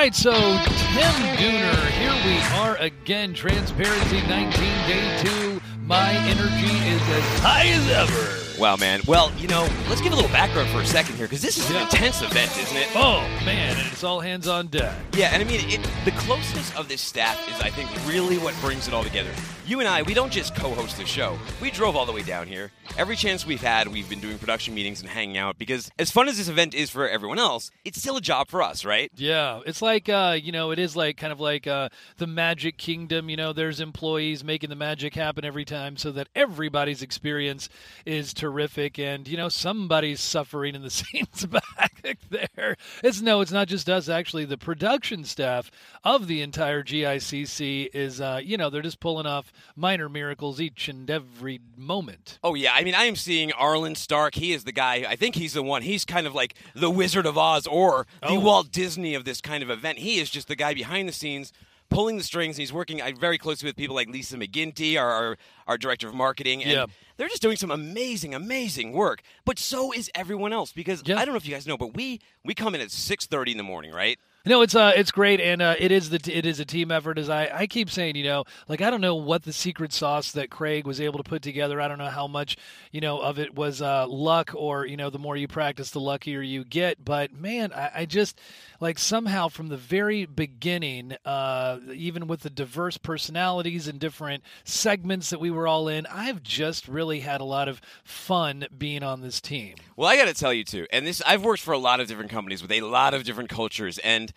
[0.00, 3.34] right, so Tim Dooner, here we are again.
[3.34, 4.50] Transparency 19,
[4.88, 5.60] day two.
[5.84, 8.58] My energy is as high as ever.
[8.58, 9.02] Wow, man.
[9.06, 11.70] Well, you know, let's give a little background for a second here because this is
[11.70, 11.78] Yeah.
[11.78, 12.88] an intense event, isn't it?
[12.94, 14.94] Oh man, and it's all hands on deck.
[15.12, 18.54] Yeah, and I mean, it, the closeness of this staff is, I think, really what
[18.62, 19.32] brings it all together.
[19.70, 21.38] You and I, we don't just co-host the show.
[21.62, 22.72] We drove all the way down here.
[22.98, 26.26] Every chance we've had, we've been doing production meetings and hanging out because, as fun
[26.26, 29.12] as this event is for everyone else, it's still a job for us, right?
[29.14, 32.78] Yeah, it's like uh, you know, it is like kind of like uh, the Magic
[32.78, 33.30] Kingdom.
[33.30, 37.68] You know, there's employees making the magic happen every time, so that everybody's experience
[38.04, 38.98] is terrific.
[38.98, 42.76] And you know, somebody's suffering in the scenes back there.
[43.04, 44.08] It's no, it's not just us.
[44.08, 45.70] Actually, the production staff
[46.02, 50.88] of the entire GICC is, uh, you know, they're just pulling off minor miracles each
[50.88, 52.38] and every moment.
[52.42, 54.34] Oh yeah, I mean, I am seeing Arlen Stark.
[54.34, 55.04] He is the guy.
[55.08, 55.82] I think he's the one.
[55.82, 58.40] He's kind of like the Wizard of Oz or the Oh.
[58.40, 59.98] Walt Disney of this kind of event.
[59.98, 61.52] He is just the guy behind the scenes.
[61.88, 65.10] Pulling the strings, And he's working uh, very closely with people like Lisa McGinty, our,
[65.10, 66.86] our our director of marketing, and Yeah.
[67.16, 69.22] they're just doing some amazing, amazing work.
[69.44, 71.16] But so is everyone else because Yeah.
[71.18, 73.50] I don't know if you guys know, but we we come in at six thirty
[73.50, 74.20] in the morning, right?
[74.46, 76.90] No, it's uh, it's great, and uh, it is the t- it is a team
[76.90, 77.18] effort.
[77.18, 80.32] As I, I keep saying, you know, like I don't know what the secret sauce
[80.32, 81.78] that Craig was able to put together.
[81.78, 82.56] I don't know how much,
[82.90, 86.00] you know, of it was uh, luck, or you know, the more you practice, the
[86.00, 87.04] luckier you get.
[87.04, 88.40] But man, I, I just
[88.80, 95.28] like somehow from the very beginning, uh, even with the diverse personalities and different segments
[95.28, 99.20] that we were all in, I've just really had a lot of fun being on
[99.20, 99.74] this team.
[99.96, 102.08] Well, I got to tell you too, and this I've worked for a lot of
[102.08, 104.32] different companies with a lot of different cultures, and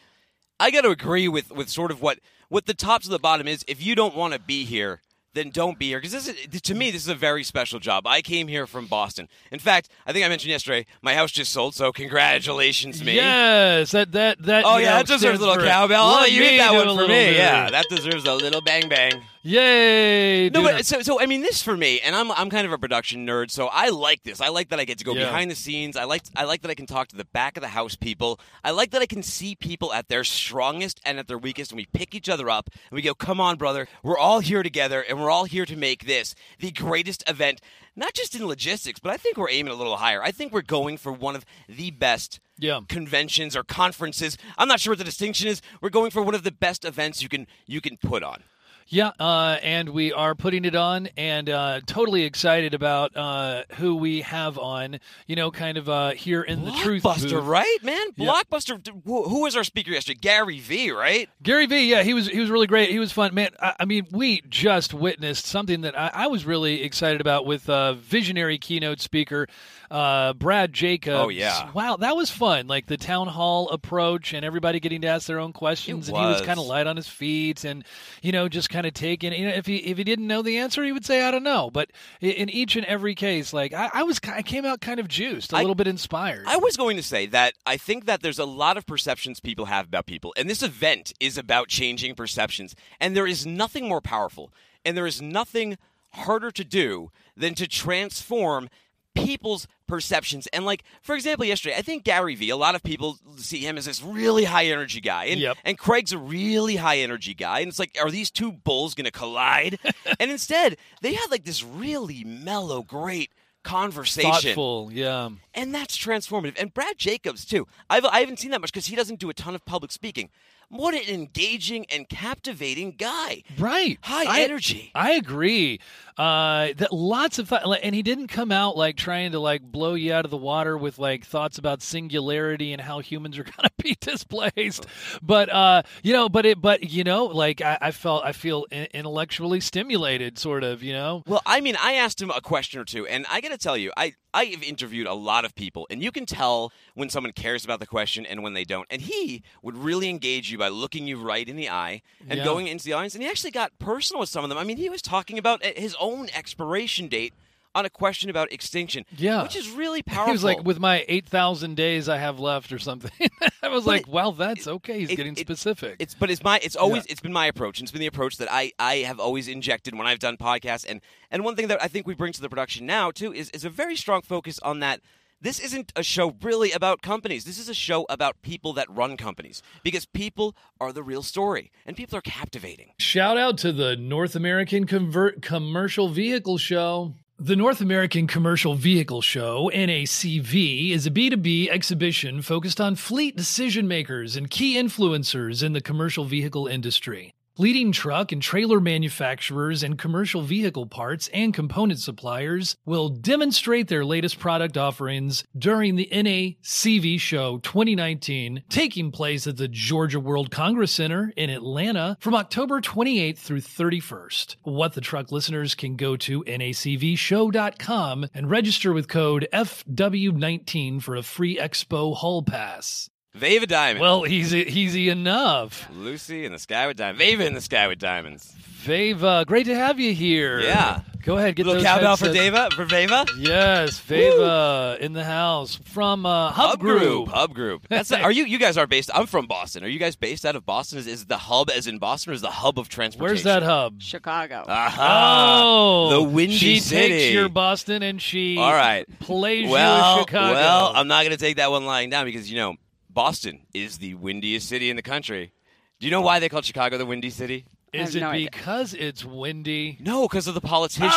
[0.60, 3.48] I got to agree with with sort of what what the tops of the bottom
[3.48, 3.64] is.
[3.68, 5.02] If you don't want to be here,
[5.34, 8.06] then don't be here because this is to me this is a very special job.
[8.06, 9.28] I came here from Boston.
[9.52, 13.16] In fact, I think I mentioned yesterday my house just sold, so congratulations me.
[13.16, 14.64] Yes, that that that.
[14.66, 16.08] Oh yeah, know, that deserves a little cowbell.
[16.08, 17.08] let Oh, you hit that one for me.
[17.08, 17.38] bit.
[17.38, 19.22] Yeah, that deserves a little bang bang.
[19.46, 20.50] Yay!
[20.50, 22.78] No, but so, so I mean, this for me, and I'm I'm kind of a
[22.78, 24.40] production nerd, so I like this.
[24.40, 25.26] I like that I get to go Yeah.
[25.26, 25.98] behind the scenes.
[25.98, 28.40] I like I like that I can talk to the back of the house people.
[28.64, 31.78] I like that I can see people at their strongest and at their weakest, and
[31.78, 35.02] we pick each other up and we go, "Come on, brother, we're all here together,
[35.02, 37.60] and we're all here to make this the greatest event."
[37.98, 40.24] Not just in logistics, but I think we're aiming a little higher.
[40.24, 42.80] I think we're going for one of the best Yeah.
[42.88, 44.38] conventions or conferences.
[44.58, 45.62] I'm not sure what the distinction is.
[45.82, 48.44] We're going for one of the best events you can you can put on.
[48.88, 53.96] Yeah, uh, and we are putting it on, and uh, totally excited about uh, who
[53.96, 55.00] we have on.
[55.28, 58.12] You know, kind of uh, here in the truth Blockbuster, right, man?
[58.12, 58.86] Blockbuster.
[59.06, 60.20] Who, who was our speaker yesterday?
[60.22, 61.30] Gary V, right?
[61.42, 62.90] Gary V, yeah, he was he was really great.
[62.90, 63.50] He was fun, man.
[63.60, 67.70] I, I mean, we just witnessed something that I, I was really excited about with
[67.70, 69.48] uh, visionary keynote speaker
[69.94, 71.16] uh, Brad Jacobs.
[71.16, 71.72] Oh, yeah.
[71.72, 72.66] wow, that was fun.
[72.66, 76.26] Like the town hall approach and everybody getting to ask their own questions, and he
[76.26, 76.48] was was.
[76.48, 77.86] kind of light on his feet, and
[78.24, 79.32] you know, just kind of taking.
[79.34, 81.44] You know, if he if he didn't know the answer, he would say, "I don't
[81.44, 85.00] know." But in each and every case, like I, I was, I came out kind
[85.00, 86.46] of juiced, a I- little bit inspired.
[86.48, 89.66] I was going to say that I think that there's a lot of perceptions people
[89.66, 92.76] have about people, and this event is about changing perceptions.
[93.00, 94.52] And there is nothing more powerful,
[94.84, 95.78] and there is nothing
[96.14, 98.70] harder to do than to transform
[99.16, 100.48] people's perceptions.
[100.48, 103.78] And like, for example, yesterday, I think Gary Vee, a lot of people see him
[103.78, 105.26] as this really high energy guy.
[105.26, 105.58] And, Yep.
[105.66, 107.60] and Craig's a really high energy guy.
[107.60, 109.80] And it's like, are these two bulls going to collide?
[110.20, 113.32] and instead, they had like this really mellow, great
[113.64, 115.30] conversation thoughtful, yeah.
[115.54, 116.60] and that's transformative.
[116.60, 117.66] And Brad Jacobs too.
[117.90, 120.30] I've I haven't seen that much because he doesn't do a ton of public speaking.
[120.74, 123.44] What an engaging and captivating guy!
[123.60, 124.00] Right.
[124.02, 124.92] High I- energy.
[124.96, 125.80] I agree.
[126.18, 129.96] Uh, that lots of thought, and he didn't come out like trying to like blow
[129.96, 133.70] you out of the water with like thoughts about singularity and how humans are gonna
[133.82, 134.86] be displaced.
[135.22, 138.66] But uh, you know, but it, but you know, like I, I felt, I feel
[138.72, 140.84] intellectually stimulated, sort of.
[140.84, 141.24] You know.
[141.28, 143.78] Well, I mean, I asked him a question or two, and I got to tell
[143.78, 147.34] you, I I have interviewed a lot of people, and you can tell when someone
[147.34, 148.88] cares about the question and when they don't.
[148.90, 152.46] And he would really engage you by looking you right in the eye and Yeah.
[152.46, 153.16] going into the audience.
[153.16, 154.58] And he actually got personal with some of them.
[154.58, 157.34] I mean, he was talking about uh, his own expiration date
[157.76, 159.04] on a question about extinction.
[159.18, 159.42] Yeah.
[159.44, 160.26] which is really powerful.
[160.28, 163.12] He was like, with my 8,000 days I have left or something.
[163.64, 165.00] I was But like, it- well, that's okay.
[165.00, 165.96] He's it- getting it- specific.
[166.00, 167.12] It's but it's my it's always Yeah.
[167.14, 169.92] it's been my approach and it's been the approach that I I have always injected
[169.98, 171.02] when I've done podcasts and
[171.32, 173.66] and one thing that I think we bring to the production now too is is
[173.66, 175.02] a very strong focus on that
[175.44, 177.44] this isn't a show really about companies.
[177.44, 181.70] This is a show about people that run companies because people are the real story
[181.86, 182.94] and people are captivating.
[182.98, 187.14] Shout out to the North American Convert Commercial Vehicle Show.
[187.38, 193.86] The North American Commercial Vehicle Show, NACV, is a B2B exhibition focused on fleet decision
[193.86, 197.34] makers and key influencers in the commercial vehicle industry.
[197.60, 204.04] Leading truck and trailer manufacturers and commercial vehicle parts and component suppliers will demonstrate their
[204.04, 210.94] latest product offerings during the NACV Show 2019, taking place at the Georgia World Congress
[210.94, 214.56] Center in Atlanta from October 28th through 31st.
[214.64, 221.22] What the Truck listeners can go to nacvshow.com and register with code FW19 for a
[221.22, 223.12] free expo hall pass.
[223.36, 224.00] Veva Dimond.
[224.00, 225.90] Well, easy, easy enough.
[225.92, 227.20] Lucy in the sky with diamonds.
[227.24, 228.54] Veva in the sky with diamonds.
[228.84, 230.60] Veva, great to have you here.
[230.60, 231.02] Yeah.
[231.24, 232.46] Go ahead, get Little those cowbell for headsets.
[232.46, 233.26] Deva for Veva.
[233.40, 237.30] Yes, Veva in the house from uh, Hub, Group.
[237.30, 237.88] Hub Group.
[237.90, 238.44] That's are you?
[238.44, 239.10] You guys are based.
[239.14, 239.84] I'm from Boston.
[239.86, 241.00] Are you guys based out of Boston?
[241.00, 243.24] Is, is the hub as in Boston, or is the hub of transportation?
[243.24, 244.02] Where's that hub?
[244.02, 244.66] Chicago.
[244.68, 245.62] Aha.
[245.66, 247.08] Oh, the windy she city.
[247.08, 249.08] takes your Boston and she All right.
[249.22, 250.54] plays well, you Chicago.
[250.54, 252.76] well, I'm not going to take that one lying down because you know
[253.14, 255.52] Boston is the windiest city in the country.
[256.00, 257.66] Do you know why they call Chicago the windy city?
[257.94, 258.50] I Is it no idea.
[258.52, 259.98] because it's windy?
[260.00, 261.14] No, because of the politicians.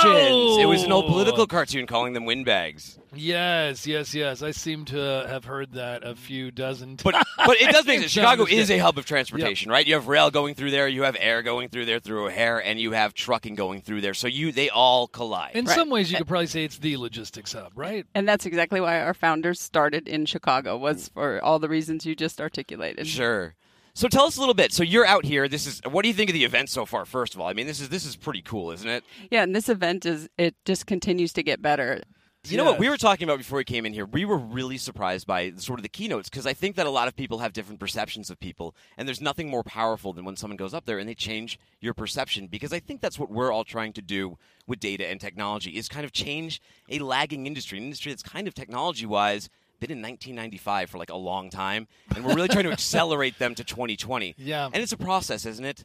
[0.59, 1.09] It was an old Oh.
[1.09, 2.99] political cartoon calling them windbags.
[3.15, 4.43] Yes, yes, yes.
[4.43, 7.25] I seem to have heard that a few dozen times.
[7.47, 8.13] but it does make sense.
[8.13, 9.87] Chicago is a hub of transportation, right?
[9.87, 12.79] You have rail going through there, you have air going through there through O'Hare, and
[12.79, 14.13] you have trucking going through there.
[14.15, 15.53] So you they all collide.
[15.55, 15.75] In Right.
[15.75, 18.05] some ways, you could probably say it's the logistics hub, right?
[18.15, 22.15] And that's exactly why our founders started in Chicago was for all the reasons you
[22.15, 23.07] just articulated.
[23.07, 23.55] Sure.
[23.97, 24.75] So tell us a little bit.
[24.75, 25.49] So you're out here.
[25.49, 27.07] This is what do you think of the event so far?
[27.07, 29.03] First of all, I mean, this is this is pretty cool, isn't it?
[29.31, 32.03] Yeah, and this event is it just continues to get better.
[32.45, 34.05] You know what we were talking about before we came in here?
[34.05, 37.09] We were really surprised by sort of the keynotes because I think that a lot
[37.09, 40.59] of people have different perceptions of people, and there's nothing more powerful than when someone
[40.59, 42.49] goes up there and they change your perception.
[42.49, 45.89] Because I think that's what we're all trying to do with data and technology is
[45.89, 46.61] kind of change
[46.91, 49.49] a lagging industry, an industry that's kind of technology wise
[49.81, 53.55] been in 1995 for like a long time, and we're really trying to accelerate them
[53.55, 54.35] to 2020.
[54.39, 54.67] Yeah.
[54.73, 55.85] and it's a process, isn't it?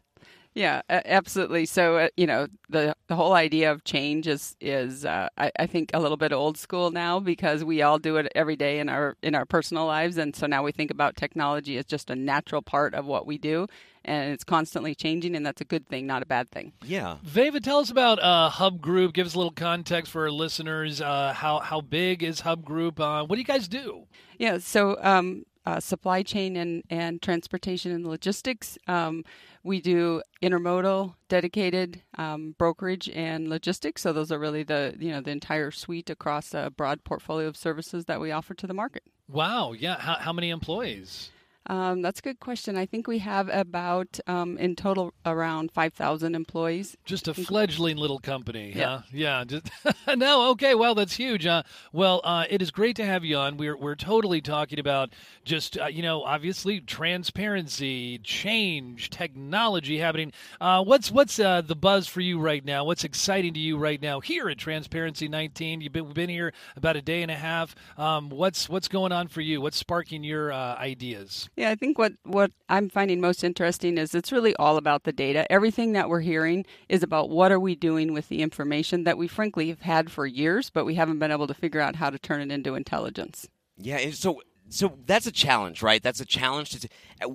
[0.54, 1.66] Yeah, absolutely.
[1.66, 5.66] So uh, you know the the whole idea of change is is uh, I, I
[5.66, 8.90] think a little bit old school now because we all do it every day in
[8.90, 12.16] our in our personal lives, and so now we think about technology as just a
[12.16, 13.68] natural part of what we do,
[14.04, 16.74] and it's constantly changing, and that's a good thing, not a bad thing.
[16.84, 17.18] Yeah.
[17.24, 19.14] Veva, tell us about uh, Hub Group.
[19.14, 21.00] Give us a little context for our listeners.
[21.00, 23.00] Uh, how how big is Hub Group?
[23.00, 24.06] Uh, what do you guys do?
[24.38, 28.78] Yeah, so um, uh, supply chain and, and transportation and logistics.
[28.88, 29.24] Um,
[29.64, 34.02] we do intermodal, dedicated um, brokerage, and logistics.
[34.02, 37.56] So those are really the you know the entire suite across a broad portfolio of
[37.56, 39.04] services that we offer to the market.
[39.28, 39.98] Wow, yeah.
[40.00, 41.32] How, how many employees?
[41.68, 42.76] Um, that's a good question.
[42.76, 46.98] I think we have about um, in total around five thousand employees.
[47.06, 48.98] Just a fledgling little company, Yeah.
[48.98, 49.02] huh?
[49.14, 49.44] Yeah.
[49.46, 49.70] Just,
[50.18, 50.74] no, okay.
[50.74, 51.46] Well, that's huge.
[51.46, 51.62] Uh,
[51.94, 53.58] well, uh, it is great to have you on.
[53.58, 55.12] We're we're totally talking about
[55.46, 60.34] just uh, you know obviously transparency, change, technology happening.
[60.60, 62.84] Uh, what's what's uh, the buzz for you right now?
[62.86, 65.82] What's exciting to you right now here at Transparency 19?
[65.82, 67.76] You've been we've been here about a day and a half.
[67.98, 69.62] Um, what's what's going on for you?
[69.62, 71.50] What's sparking your uh, ideas?
[71.58, 75.12] Yeah, I think what, what I'm finding most interesting is it's really all about the
[75.12, 75.50] data.
[75.52, 79.28] Everything that we're hearing is about what are we doing with the information that we
[79.28, 82.18] frankly have had for years, but we haven't been able to figure out how to
[82.18, 83.48] turn it into intelligence.
[83.78, 86.02] Yeah, so so that's a challenge, right?
[86.02, 86.90] That's a challenge to.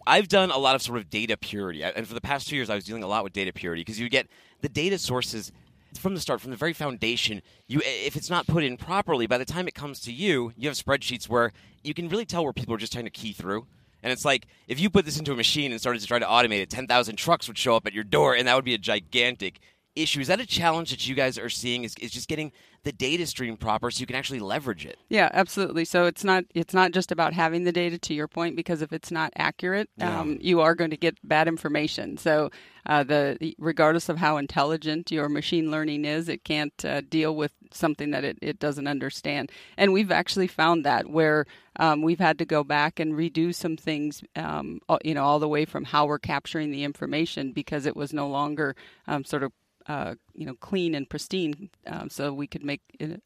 [0.06, 2.70] I've done a lot of sort of data purity, and for the past two years,
[2.70, 4.26] I was dealing a lot with data purity because you get
[4.62, 5.52] the data sources
[5.98, 7.42] from the start, from the very foundation.
[7.66, 10.68] You, if it's not put in properly, by the time it comes to you, you
[10.68, 11.52] have spreadsheets where
[11.84, 13.66] you can really tell where people are just trying to key through.
[14.06, 16.26] And it's like if you put this into a machine and started to try to
[16.26, 18.72] automate it, ten thousand trucks would show up at your door, and that would be
[18.72, 19.58] a gigantic
[19.96, 20.20] issue.
[20.20, 21.82] Is that a challenge that you guys are seeing?
[21.82, 22.52] Is, is just getting
[22.86, 24.96] the data stream proper so you can actually leverage it?
[25.08, 25.84] Yeah, absolutely.
[25.84, 28.92] So it's not it's not just about having the data to your point because if
[28.92, 30.20] it's not accurate, Yeah.
[30.20, 32.16] um, you are going to get bad information.
[32.16, 32.50] So
[32.86, 37.50] uh, the regardless of how intelligent your machine learning is, it can't uh, deal with
[37.72, 39.50] something that it, it doesn't understand.
[39.76, 41.44] And we've actually found that where
[41.80, 45.48] um, we've had to go back and redo some things, um, you know, all the
[45.48, 48.76] way from how we're capturing the information because it was no longer
[49.08, 49.50] um, sort of
[49.88, 52.80] uh, you know clean and pristine, um, so we could make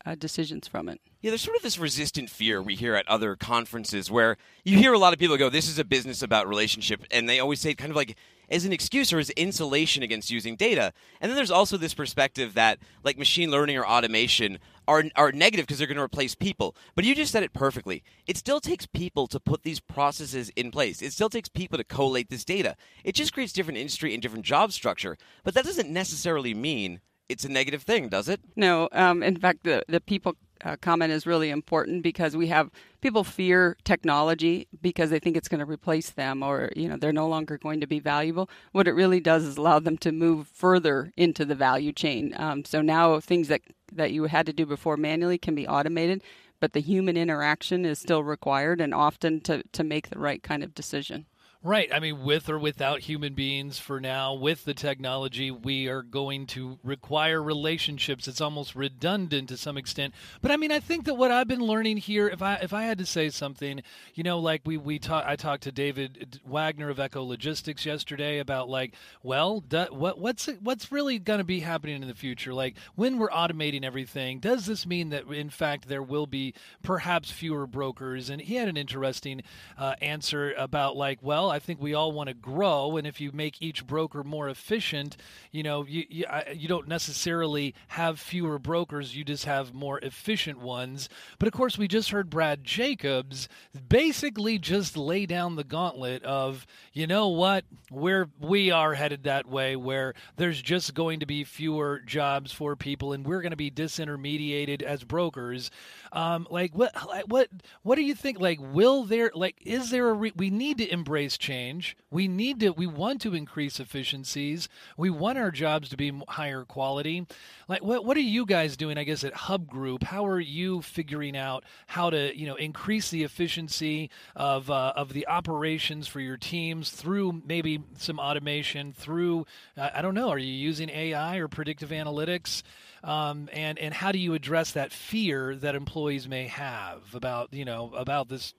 [0.06, 1.00] uh, decisions from it.
[1.22, 4.94] Yeah, there's sort of this resistant fear we hear at other conferences where you hear
[4.94, 7.04] a lot of people go, This is a business about relationship.
[7.10, 8.16] And they always say kind of like
[8.48, 10.94] as an excuse or as insulation against using data.
[11.20, 14.58] And then there's also this perspective that like machine learning or automation
[14.90, 16.74] are, are negative because they're going to replace people.
[16.96, 18.02] But you just said it perfectly.
[18.26, 21.84] It still takes people to put these processes in place, it still takes people to
[21.84, 22.76] collate this data.
[23.04, 25.16] It just creates different industry and different job structure.
[25.44, 28.40] But that doesn't necessarily mean it's a negative thing, does it?
[28.56, 28.88] No.
[28.90, 32.70] Um, in fact, the the people uh, comment is really important because we have
[33.00, 37.12] people fear technology because they think it's going to replace them or you know they're
[37.12, 40.48] no longer going to be valuable what it really does is allow them to move
[40.48, 44.66] further into the value chain um, so now things that that you had to do
[44.66, 46.22] before manually can be automated
[46.60, 50.62] but the human interaction is still required and often to, to make the right kind
[50.62, 51.26] of decision
[51.62, 51.92] Right.
[51.92, 56.46] I mean, with or without human beings for now, with the technology, we are going
[56.48, 58.26] to require relationships.
[58.26, 60.14] It's almost redundant to some extent.
[60.40, 62.84] But I mean, I think that what I've been learning here, if I if I
[62.84, 63.82] had to say something,
[64.14, 68.38] you know, like we we talk, I talked to David Wagner of Echo Logistics yesterday
[68.38, 72.54] about like, well, do, what what's what's really going to be happening in the future?
[72.54, 77.30] Like when we're automating everything, does this mean that in fact there will be perhaps
[77.30, 78.30] fewer brokers?
[78.30, 79.42] And he had an interesting
[79.76, 83.30] uh, answer about like, well I think we all want to grow, and if you
[83.32, 85.16] make each broker more efficient,
[85.50, 90.58] you know, you you, you don't necessarily have fewer brokers; you just have more efficient
[90.60, 91.08] ones.
[91.38, 93.48] But of course, we just heard Brad Jacobs
[93.88, 99.46] basically just lay down the gauntlet of, you know what, we're we are headed that
[99.46, 103.56] way, where there's just going to be fewer jobs for people, and we're going to
[103.56, 105.70] be disintermediated as brokers.
[106.12, 106.94] Um, like what,
[107.28, 107.48] what,
[107.82, 108.40] what do you think?
[108.40, 110.12] Like, will there, like, is there a?
[110.12, 111.96] Re- we need to embrace change.
[112.10, 114.68] We need to, we want to increase efficiencies.
[114.96, 117.26] We want our jobs to be higher quality.
[117.66, 120.04] Like, what, what are you guys doing, I guess, at Hub Group?
[120.04, 125.12] How are you figuring out how to, you know, increase the efficiency of, uh, of
[125.12, 130.38] the operations for your teams through maybe some automation, through, uh, I don't know, are
[130.38, 132.62] you using AI or predictive analytics?
[133.02, 137.64] Um, and and how do you address that fear that employees may have about you
[137.64, 138.52] know about this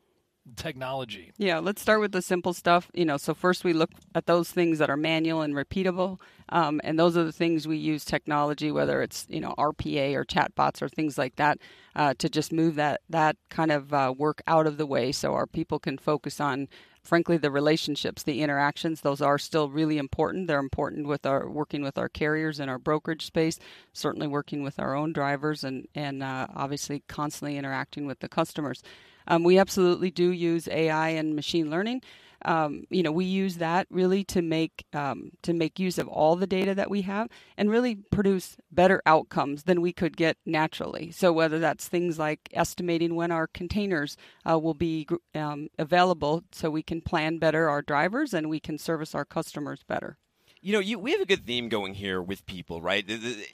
[0.56, 1.32] technology?
[1.38, 2.90] Yeah, let's start with the simple stuff.
[2.94, 6.20] You know, so first we look at those things that are manual and repeatable,
[6.50, 10.26] um, and those are the things we use technology, whether it's you know RPA or
[10.26, 11.58] chatbots or things like that,
[11.96, 15.34] uh, to just move that that kind of uh, work out of the way, so
[15.34, 16.68] our people can focus on.
[17.04, 20.46] Frankly, the relationships, the interactions, those are still really important.
[20.46, 23.58] They're important with our working with our carriers in our brokerage space,
[23.92, 28.84] certainly working with our own drivers, and and uh, obviously constantly interacting with the customers.
[29.28, 32.02] Um, we absolutely do use AI and machine learning.
[32.44, 36.36] Um, you know, we use that really to make um, to make use of all
[36.36, 41.12] the data that we have and really produce better outcomes than we could get naturally.
[41.12, 44.18] So whether that's things like estimating when our containers
[44.50, 48.78] uh, will be um, available, so we can plan better our drivers and we can
[48.78, 50.18] service our customers better.
[50.64, 53.04] You know, you, we have a good theme going here with people, right?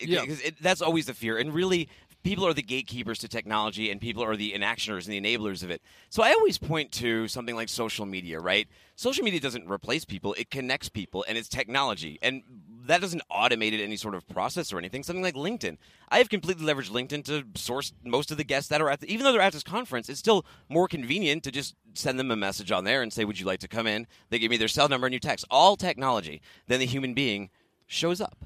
[0.02, 0.26] Yeah.
[0.60, 1.38] that's always the fear.
[1.38, 1.88] And really,
[2.28, 5.72] people are the gatekeepers to technology and people are the enactioners and the enablers of
[5.72, 5.82] it.
[6.10, 8.68] So I always point to something like social media, right?
[8.98, 12.20] Social media doesn't replace people, it connects people and it's technology.
[12.22, 12.44] And
[12.86, 15.04] that doesn't automate any sort of process or anything.
[15.04, 15.78] Something like LinkedIn.
[16.10, 19.10] I have completely leveraged LinkedIn to source most of the guests that are at the,
[19.10, 22.36] even though they're at this conference, it's still more convenient to just send them a
[22.36, 24.06] message on there and say, Would you like to come in?
[24.30, 25.46] They give me their cell number and you text.
[25.50, 26.42] All technology.
[26.68, 27.52] Then the human being
[27.88, 28.38] shows up.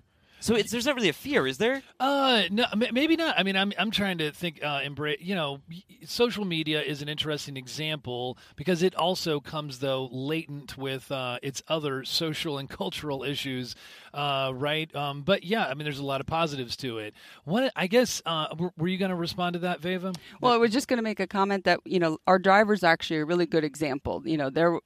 [0.42, 1.84] So it's, there's not really a fear, is there?
[2.00, 3.36] Uh, no, maybe not.
[3.38, 4.64] I mean, I'm I'm trying to think.
[4.64, 5.20] Uh, embrace.
[5.22, 5.62] You know,
[6.06, 11.62] social media is an interesting example because it also comes though latent with uh, its
[11.68, 13.76] other social and cultural issues,
[14.14, 14.94] uh, right?
[14.96, 17.14] Um, but yeah, I mean, there's a lot of positives to it.
[17.46, 20.14] What I guess uh, were you going to respond to that, Veva?
[20.42, 23.20] Well, I was just going to make a comment that you know our driver's actually
[23.20, 24.24] a really good example.
[24.26, 24.80] You know, there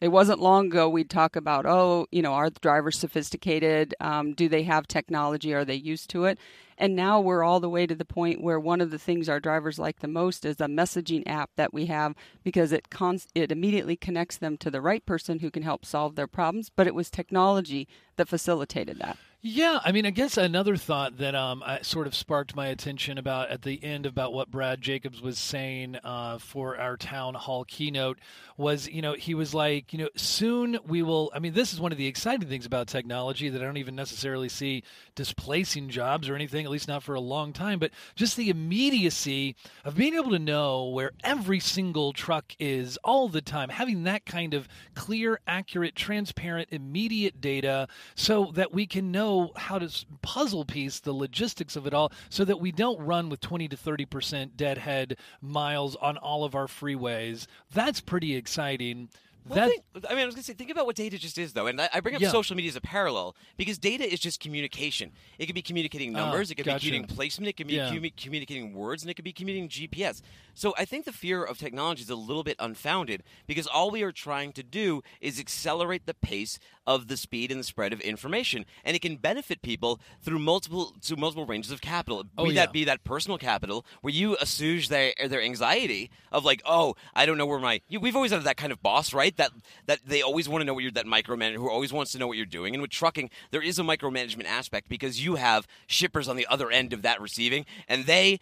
[0.00, 3.94] it wasn't long ago we'd talk about, oh, you know, are the drivers sophisticated?
[4.00, 5.52] Um, do they have technology?
[5.52, 6.38] Are they used to it?
[6.78, 9.40] And now we're all the way to the point where one of the things our
[9.40, 12.88] drivers like the most is a messaging app that we have because it
[13.34, 16.70] it immediately connects them to the right person who can help solve their problems.
[16.74, 19.18] But it was technology that facilitated that.
[19.42, 23.48] Yeah, I mean, I guess another thought that um, sort of sparked my attention about
[23.48, 28.18] at the end about what Brad Jacobs was saying uh, for our town hall keynote
[28.58, 31.30] was, you know, he was like, you know, soon we will.
[31.34, 33.96] I mean, this is one of the exciting things about technology that I don't even
[33.96, 34.82] necessarily see
[35.14, 39.56] displacing jobs or anything, at least not for a long time, but just the immediacy
[39.86, 44.26] of being able to know where every single truck is all the time, having that
[44.26, 49.88] kind of clear, accurate, transparent, immediate data so that we can know know how to
[50.22, 53.76] puzzle piece the logistics of it all so that we don't run with 20 to
[53.76, 57.46] 30% deadhead miles on all of our freeways.
[57.72, 59.08] That's pretty exciting
[59.48, 61.38] Well, that think, I mean, I was going to say, think about what data just
[61.38, 61.66] is, though.
[61.66, 62.30] And I, I bring up Yeah.
[62.30, 65.12] social media as a parallel because data is just communication.
[65.38, 66.84] It could be communicating Ah, numbers, it could gotcha.
[66.84, 67.90] be communicating placement, it could be Yeah.
[67.90, 70.20] commu- communicating words, and it could be communicating GPS.
[70.54, 74.02] So I think the fear of technology is a little bit unfounded because all we
[74.02, 78.00] are trying to do is accelerate the pace of the speed and the spread of
[78.00, 82.24] information, and it can benefit people through multiple through multiple ranges of capital.
[82.36, 82.66] Oh, be yeah.
[82.66, 87.26] that be that personal capital where you assuage their their anxiety of like, oh, I
[87.26, 87.80] don't know where my.
[87.88, 89.29] You, we've always had that kind of boss, right?
[89.36, 89.52] That
[89.86, 92.26] that they always want to know what you're that micromanager who always wants to know
[92.26, 92.74] what you're doing.
[92.74, 96.70] And with trucking, there is a micromanagement aspect because you have shippers on the other
[96.70, 98.40] end of that receiving, and they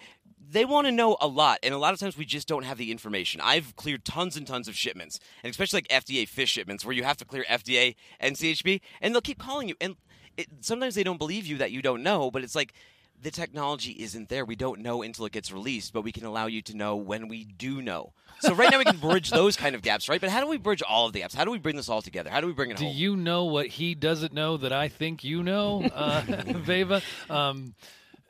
[0.51, 2.79] they want to know a lot, and a lot of times we just don't have
[2.79, 3.41] the information.
[3.43, 7.05] I've cleared tons and tons of shipments, and especially like FDA fish shipments, where you
[7.05, 9.97] have to clear FDA and CHB, and they'll keep calling you, and
[10.37, 12.73] it, sometimes they don't believe you that you don't know, but it's like
[13.23, 14.45] the technology isn't there.
[14.45, 17.29] We don't know until it gets released, but we can allow you to know when
[17.29, 18.13] we do know.
[18.41, 20.21] So right now we can bridge those kind of gaps, right?
[20.21, 21.35] But how do we bridge all of the gaps?
[21.35, 22.31] How do we bring this all together?
[22.31, 22.79] How do we bring it all?
[22.79, 22.97] Do home?
[22.97, 27.03] you know what he doesn't know that I think you know, uh, Veva?
[27.29, 27.75] Um,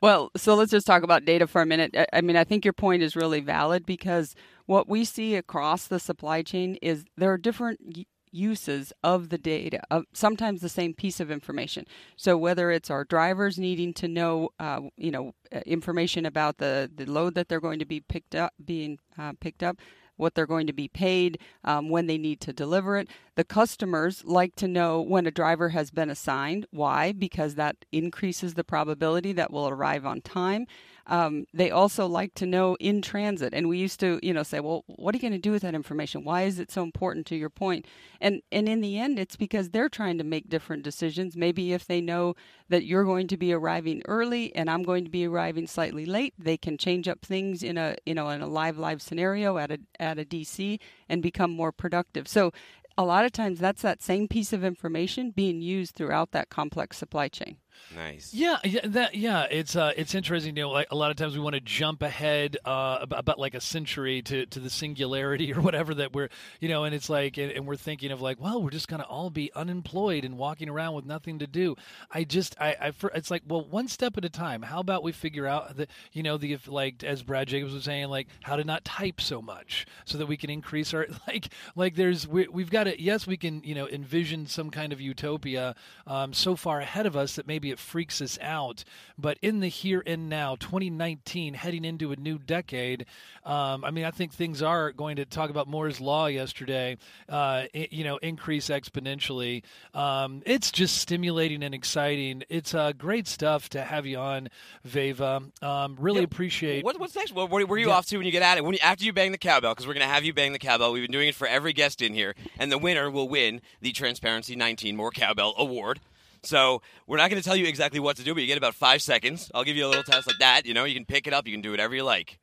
[0.00, 1.94] Well, so let's just talk about data for a minute.
[1.96, 4.34] I- I mean, I think your point is really valid because
[4.66, 8.06] what we see across the supply chain is there are different y-
[8.38, 11.84] uses of the data, of sometimes the same piece of information.
[12.16, 16.90] So whether it's our drivers needing to know, uh, you know, uh, information about the,
[16.94, 19.76] the load that they're going to be picked up, being uh, picked up,
[20.18, 23.08] what they're going to be paid, um, when they need to deliver it.
[23.36, 26.66] The customers like to know when a driver has been assigned.
[26.70, 27.12] Why?
[27.12, 30.66] Because that increases the probability that will arrive on time.
[31.08, 34.60] Um, they also like to know in transit, and we used to, you know, say,
[34.60, 36.22] "Well, what are you going to do with that information?
[36.22, 37.86] Why is it so important?" To your point,
[38.20, 41.36] and and in the end, it's because they're trying to make different decisions.
[41.36, 42.34] Maybe if they know
[42.68, 46.34] that you're going to be arriving early and I'm going to be arriving slightly late,
[46.38, 49.70] they can change up things in a you know in a live live scenario at
[49.70, 52.28] a at a DC and become more productive.
[52.28, 52.52] So
[52.98, 56.98] a lot of times that's that same piece of information being used throughout that complex
[56.98, 57.56] supply chain.
[57.94, 58.32] Nice.
[58.32, 60.56] Yeah, yeah, that yeah, it's uh, it's interesting.
[60.56, 63.38] You know, like a lot of times we want to jump ahead uh, about, about
[63.38, 66.28] like a century to, to the singularity or whatever that we're,
[66.60, 69.04] you know, and it's like, and, and we're thinking of like, well, we're just gonna
[69.04, 71.76] all be unemployed and walking around with nothing to do.
[72.10, 74.62] I just, I, I, it's like, well, one step at a time.
[74.62, 78.08] How about we figure out that, you know, the like as Brad Jacobs was saying,
[78.08, 81.94] like how to not type so much so that we can increase our like, like
[81.94, 85.74] there's we, we've got to yes, we can you know envision some kind of utopia
[86.06, 88.84] um, so far ahead of us that maybe it freaks us out.
[89.18, 93.06] But in the here and now, 2019, heading into a new decade,
[93.44, 96.96] um, I mean, I think things are going to talk about Moore's law yesterday.
[97.28, 99.62] Uh, i- you know, increase exponentially.
[99.94, 102.44] Um, it's just stimulating and exciting.
[102.48, 104.48] It's uh, great stuff to have you on,
[104.84, 105.42] Veva.
[105.62, 106.84] Um, really Yeah, appreciate.
[106.84, 107.32] What, what's next?
[107.32, 107.94] What, where were you Yeah.
[107.94, 108.64] off to when you get at it?
[108.64, 110.58] When you, after you bang the cowbell, because we're going to have you bang the
[110.58, 110.92] cowbell.
[110.92, 113.92] We've been doing it for every guest in here, and the winner will win the
[113.92, 116.00] Transparency 19 More Cowbell Award.
[116.48, 118.74] So we're not going to tell you exactly what to do, but you get about
[118.74, 119.50] five seconds.
[119.54, 120.64] I'll give you a little test like that.
[120.64, 121.46] You know, you can pick it up.
[121.46, 122.38] You can do whatever you like.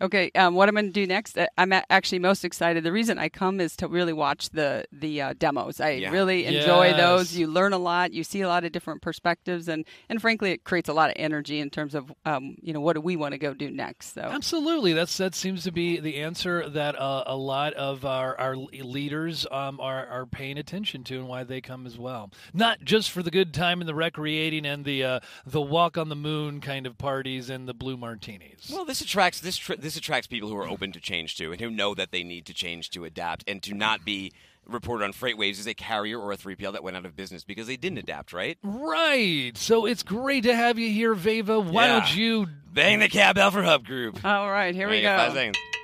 [0.00, 2.84] Okay, um, what I'm going to do next, uh, I'm actually most excited.
[2.84, 5.80] The reason I come is to really watch the the uh, demos.
[5.80, 6.10] I Yeah.
[6.10, 6.96] really enjoy Yes.
[6.96, 7.36] those.
[7.36, 8.12] You learn a lot.
[8.12, 11.16] You see a lot of different perspectives, and and frankly, it creates a lot of
[11.18, 14.12] energy in terms of um, you know what do we want to go do next.
[14.14, 18.38] So Absolutely, that's that seems to be the answer that uh, a lot of our
[18.38, 22.30] our leaders um, are are paying attention to, and why they come as well.
[22.52, 26.08] Not just for the good time and the recreating and the uh, the walk on
[26.08, 28.70] the moon kind of parties and the blue martinis.
[28.72, 31.60] Well, this attracts this tr- this attracts people who are open to change too, and
[31.60, 34.32] who know that they need to change to adapt and to not be
[34.66, 37.44] reported on freight waves as a carrier or a 3PL that went out of business
[37.44, 38.58] because they didn't adapt, right?
[38.64, 39.52] right.
[39.56, 41.60] So it's great to have you here, Veva.
[41.60, 42.00] Why Yeah.
[42.00, 42.48] don't you?
[42.72, 44.24] Bang the cowbell for Hub Group.
[44.24, 45.75] all right, here we There you go.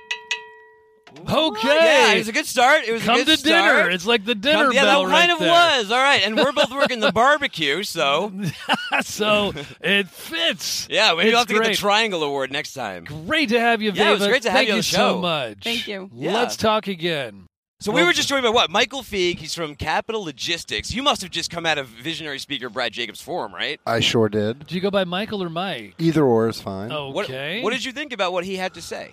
[1.15, 1.57] Five seconds.
[1.59, 1.67] Okay.
[1.75, 2.83] Yeah, it was a good start.
[2.87, 3.59] It was Come a good to dinner.
[3.77, 3.93] start.
[3.93, 5.51] It's like the dinner Come- yeah, bell that right kind of there.
[5.51, 5.91] was.
[5.91, 8.31] All right, and we're both working the barbecue, so
[9.01, 10.87] so it fits.
[10.89, 13.03] yeah, maybe It's you'll have to get the Triangle Award next time.
[13.05, 14.87] Great to have you, Yeah, it was great to have Thank you on you the
[14.87, 15.19] so show.
[15.19, 15.57] much.
[15.63, 16.09] Thank you.
[16.13, 16.33] Yeah.
[16.33, 17.47] Let's talk again.
[17.79, 18.69] So we were just joined by what?
[18.69, 19.39] Michael Feig.
[19.39, 20.93] He's from Capital Logistics.
[20.93, 23.77] You must have just come out of visionary speaker Brad Jacobs' forum, right?
[23.85, 24.65] I sure did.
[24.67, 25.95] Do you go by Michael or Mike?
[25.99, 26.91] Either or is fine.
[26.91, 27.61] What, Okay.
[27.61, 29.11] what did you think about what he had to say?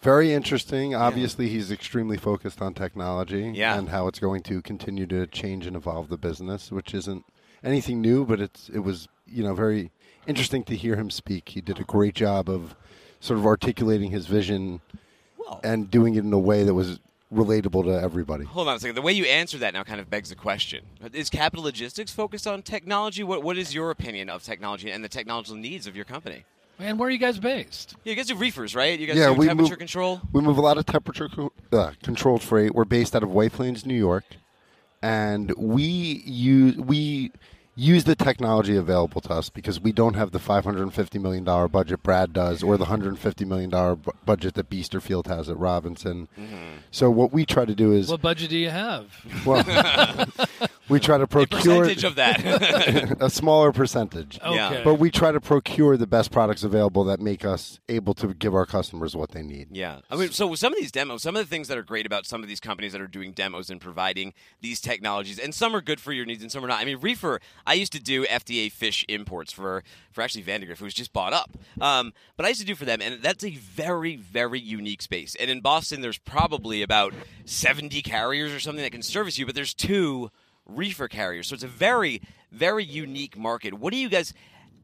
[0.00, 0.94] Very interesting.
[0.94, 3.76] Obviously, he's extremely focused on technology Yeah.
[3.76, 7.24] and how it's going to continue to change and evolve the business, which isn't
[7.64, 9.90] anything new, but it's it was you know very
[10.26, 11.48] interesting to hear him speak.
[11.50, 12.76] He did a great job of
[13.20, 14.80] sort of articulating his vision
[15.36, 17.00] Well, and doing it in a way that was
[17.34, 18.44] relatable to everybody.
[18.44, 18.94] hold on a second.
[18.94, 22.46] The way you answer that now kind of begs the question: Is Capital Logistics focused
[22.46, 23.24] on technology?
[23.24, 26.44] What What is your opinion of technology and the technological needs of your company?
[26.78, 27.96] And where are you guys based?
[28.04, 28.98] Yeah, you guys do reefers, right?
[28.98, 30.20] You guys Yeah, do we temperature move- control.
[30.32, 32.74] We move a lot of temperature co- uh, controlled freight.
[32.74, 34.24] We're based out of White Plains, New York,
[35.02, 37.32] and we use we
[37.78, 42.02] use the technology available to us because we don't have the 550 million dollar budget
[42.02, 42.92] Brad does, or the mm-hmm.
[42.92, 46.26] 150 million dollar bu- budget that Biesterfeld has at Robinson.
[46.38, 46.78] Mm-hmm.
[46.90, 49.06] So what we try to do is What budget do you have?
[49.46, 49.64] well,
[50.88, 53.16] we try to A procure percentage of that.
[53.20, 54.40] a smaller percentage.
[54.42, 54.70] Yeah.
[54.70, 54.82] Okay.
[54.84, 58.54] But we try to procure the best products available that make us able to give
[58.54, 59.68] our customers what they need.
[59.70, 60.00] Yeah.
[60.10, 62.26] I mean, so some of these demos, some of the things that are great about
[62.26, 65.80] some of these companies that are doing demos and providing these technologies, and some are
[65.80, 66.80] good for your needs and some are not.
[66.80, 70.86] I mean, Reefer, I used to do FDA fish imports for, for actually Vandegrift, who
[70.86, 71.50] was just bought up.
[71.80, 75.36] Um, but I used to do for them, and that's a very, very unique space.
[75.38, 77.12] And in Boston, there's probably about
[77.44, 80.30] 70 carriers or something that can service you, but there's two
[80.66, 81.48] reefer carriers.
[81.48, 83.74] So it's a very, very unique market.
[83.74, 84.32] What do you guys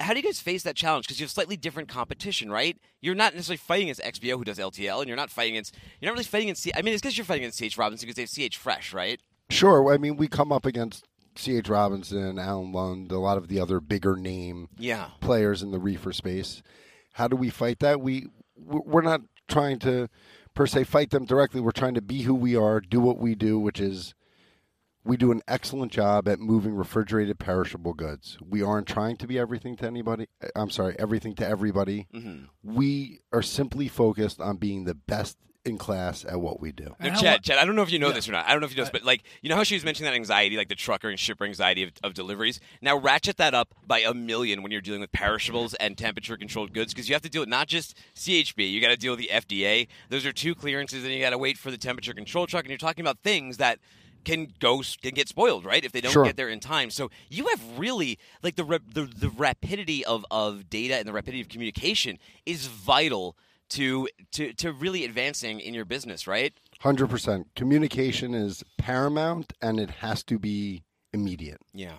[0.00, 1.06] how do you guys face that challenge?
[1.06, 2.76] Because you have slightly different competition, right?
[3.00, 5.76] You're not necessarily fighting against XPO, who does LTL, and you're not fighting against.
[6.00, 6.62] You're not really fighting against.
[6.64, 8.92] C- I mean, it's because you're fighting against CH Robinson because they have CH Fresh,
[8.92, 9.20] right?
[9.50, 9.92] Sure.
[9.92, 11.68] I mean, we come up against C.H.
[11.68, 15.08] Robinson, Allen Lund, a lot of the other bigger name Yeah.
[15.20, 16.62] players in the reefer space.
[17.14, 18.00] How do we fight that?
[18.00, 20.08] We we're not trying to
[20.54, 21.60] per se fight them directly.
[21.60, 24.14] We're trying to be who we are, do what we do, which is
[25.04, 28.38] we do an excellent job at moving refrigerated perishable goods.
[28.40, 30.28] We aren't trying to be everything to anybody.
[30.56, 32.06] I'm sorry, everything to everybody.
[32.14, 32.44] Mm-hmm.
[32.62, 36.94] We are simply focused on being the best in class at what we do.
[37.00, 38.12] No, Chad, Chad, I don't know if you know Yeah.
[38.14, 38.46] this or not.
[38.46, 40.10] I don't know if you know this, but like, you know how she was mentioning
[40.10, 42.60] that anxiety, like the trucker and shipper anxiety of, of deliveries?
[42.82, 46.74] Now ratchet that up by a million when you're dealing with perishables and temperature controlled
[46.74, 49.20] goods because you have to deal with not just CHB, you got to deal with
[49.20, 49.88] the FDA.
[50.10, 52.70] Those are two clearances, and you got to wait for the temperature control truck, and
[52.70, 53.78] you're talking about things that
[54.24, 55.82] can go can get spoiled, right?
[55.84, 56.24] If they don't Sure.
[56.24, 56.90] get there in time.
[56.90, 61.12] So you have really like the, rap- the the rapidity of, of data and the
[61.12, 63.36] rapidity of communication is vital
[63.74, 66.52] to to to really advancing in your business, right?
[66.80, 67.48] Hundred percent.
[67.54, 71.60] Communication is paramount, and it has to be immediate.
[71.72, 71.92] Yeah.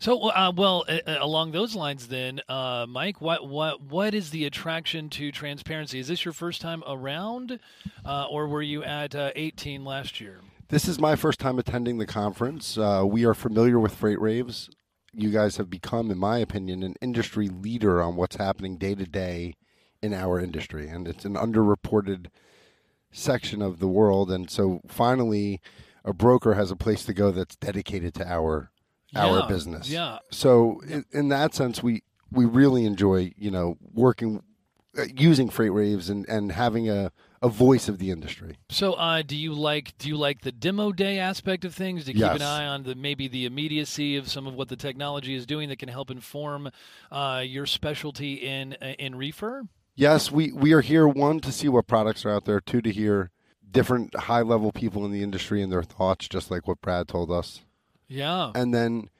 [0.00, 4.30] So, uh, well, uh, uh, along those lines, then, uh, Mike, what what what is
[4.30, 5.98] the attraction to transparency?
[5.98, 7.58] Is this your first time around,
[8.04, 10.40] uh, or were you at uh, 18 last year?
[10.68, 12.78] This is my first time attending the conference.
[12.78, 14.68] Uh, we are familiar with FreightWaves.
[15.14, 19.06] You guys have become, in my opinion, an industry leader on what's happening day to
[19.06, 19.54] day
[20.02, 22.26] in our industry, and it's an underreported
[23.10, 24.30] section of the world.
[24.30, 25.60] And so, finally,
[26.04, 28.70] a broker has a place to go that's dedicated to our
[29.16, 29.90] our Yeah, business.
[29.90, 30.18] yeah.
[30.30, 34.42] So, in, in that sense, we we really enjoy, you know, working
[34.98, 38.56] uh, using FreightWaves and and having a a voice of the industry.
[38.68, 42.04] So, uh, do you like do you like the demo day aspect of things?
[42.04, 42.36] To keep Yes.
[42.36, 45.68] an eye on the maybe the immediacy of some of what the technology is doing
[45.70, 46.70] that can help inform
[47.10, 49.64] uh, your specialty in in reefer.
[49.98, 52.92] Yes, we, we are here one to see what products are out there, two to
[52.92, 53.32] hear
[53.68, 57.32] different high level people in the industry and their thoughts, just like what Brad told
[57.32, 57.62] us.
[58.06, 58.52] Yeah.
[58.54, 59.10] And then,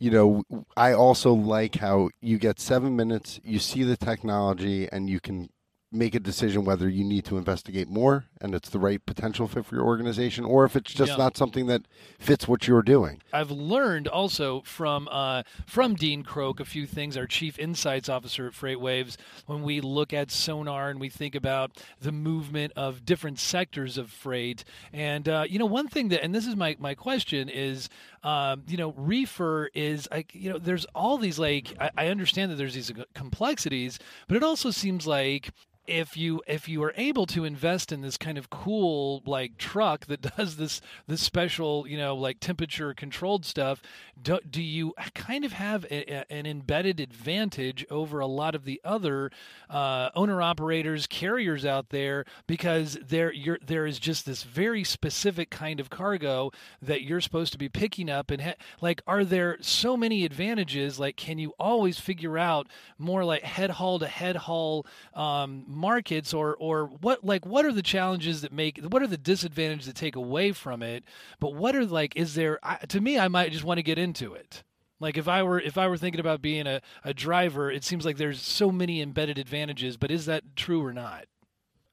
[0.00, 0.42] you know,
[0.76, 5.50] I also like how you get seven minutes, you see the technology, and you can
[5.94, 9.64] make a decision whether you need to investigate more and it's the right potential fit
[9.64, 11.16] for your organization, or if it's just Yeah.
[11.16, 11.82] not something that
[12.18, 13.22] fits what you're doing.
[13.32, 17.16] I've learned also from uh, from Dean Croke a few things.
[17.16, 21.34] Our chief insights officer at Freight Waves, when we look at sonar and we think
[21.34, 26.22] about the movement of different sectors of freight, and uh, you know one thing that,
[26.22, 27.88] and this is my my question is,
[28.24, 32.50] um, you know, reefer is like you know there's all these like I, I understand
[32.50, 35.50] that there's these complexities, but it also seems like
[35.86, 40.06] if you if you are able to invest in this kind of cool like truck
[40.06, 43.82] that does this this special you know like temperature controlled stuff
[44.20, 48.64] do, do you kind of have a, a- an embedded advantage over a lot of
[48.64, 49.30] the other
[49.68, 52.24] uh, owner operators carriers out there?
[52.46, 57.52] Because there you're, there is just this very specific kind of cargo that you're supposed
[57.52, 60.98] to be picking up and ha- like are there so many advantages?
[60.98, 66.32] Like can you always figure out more like head haul to head haul um, markets
[66.32, 69.96] or or what like what are the challenges that make what are the disadvantages that
[69.96, 71.04] take away from it?
[71.40, 73.98] But what are like is there I, to me i might just want to get
[73.98, 74.62] into it.
[75.00, 78.04] Like if i were if i were thinking about being a, a driver it seems
[78.04, 81.26] like there's so many embedded advantages but is that true or not?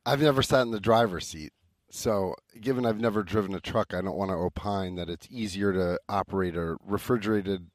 [0.05, 1.53] I've never sat in the driver's seat.
[1.93, 5.73] So, given I've never driven a truck, I don't want to opine that it's easier
[5.73, 7.67] to operate a refrigerated,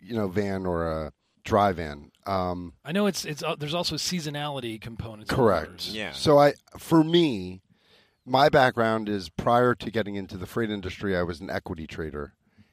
[0.00, 1.12] you know, van or a
[1.44, 2.10] dry van.
[2.26, 5.88] Um, i know it's it's uh, there's also seasonality components correct.
[5.88, 6.12] Yeah.
[6.12, 7.60] So, I, for me,
[8.24, 12.32] my background is prior to getting into the freight industry, I was an equity trader,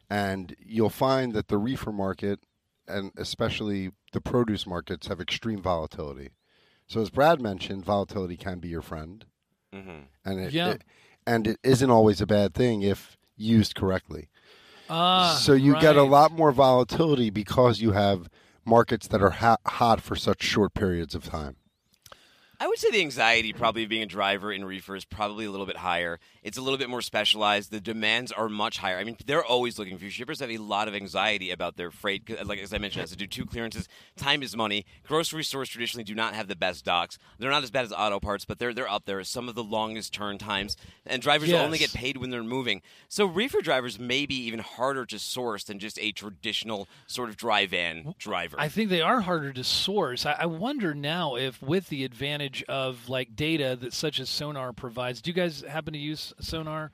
[0.10, 2.40] and you'll find that the reefer market,
[2.88, 6.30] and especially the produce markets, have extreme volatility.
[6.88, 9.26] So as Brad mentioned, volatility can be your friend,
[9.82, 10.72] hmm and it, Yeah.
[10.72, 10.84] it-
[11.28, 14.30] and it isn't always a bad thing if used correctly.
[14.90, 18.30] Ah, so you get a lot more volatility because you have
[18.64, 21.56] markets that are ha- hot for such short periods of time.
[22.60, 25.52] I would say the anxiety probably of being a driver in reefer is probably a
[25.52, 26.20] little bit higher.
[26.44, 27.72] It's a little bit more specialized.
[27.72, 28.98] The demands are much higher.
[28.98, 30.10] I mean, they're always looking for you.
[30.10, 32.46] Shippers have a lot of anxiety about their freight.
[32.46, 33.88] Like as I mentioned, has to do two clearances.
[34.16, 34.86] Time is money.
[35.08, 37.18] Grocery stores traditionally do not have the best docks.
[37.40, 39.20] They're not as bad as auto parts, but they're they're up there.
[39.20, 42.82] As some of the longest turn times, and drivers only get paid when they're moving.
[43.10, 47.38] So reefer drivers may be even harder to source than just a traditional sort of
[47.38, 48.58] dry van driver.
[48.60, 50.26] I think they are harder to source.
[50.26, 54.74] I, I wonder now if, with the advantage of like data that such as Sonar
[54.74, 56.92] provides, do you guys happen to use Sonar?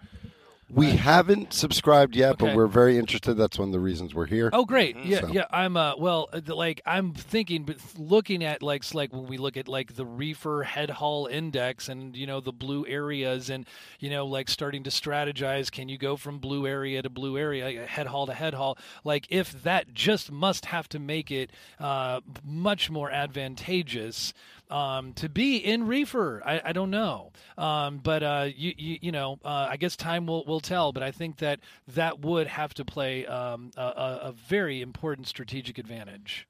[0.74, 2.48] We haven't subscribed yet, Okay.
[2.48, 3.34] but we're very interested.
[3.36, 4.50] That's one of the reasons we're here.
[4.54, 4.96] Oh, great.
[4.98, 5.10] Mm-hmm.
[5.10, 5.46] Yeah, So- yeah.
[5.52, 9.58] I'm uh, well, uh, like I'm thinking, but looking at like like when we look
[9.58, 13.66] at like the reefer head haul index and you know the blue areas and
[14.00, 15.72] you know like starting to strategize.
[15.72, 18.78] Can you go from blue area to blue area, uh, head haul to head haul?
[19.04, 24.34] Like if that just must have to make it uh, much more advantageous.
[24.70, 29.12] Um, to be in reefer, I, I don't know, um, but uh, you, you you
[29.12, 30.91] know, uh, I guess time will, will tell.
[30.91, 35.28] But I think that that would have to play um, a, a, a very important
[35.28, 36.47] strategic advantage.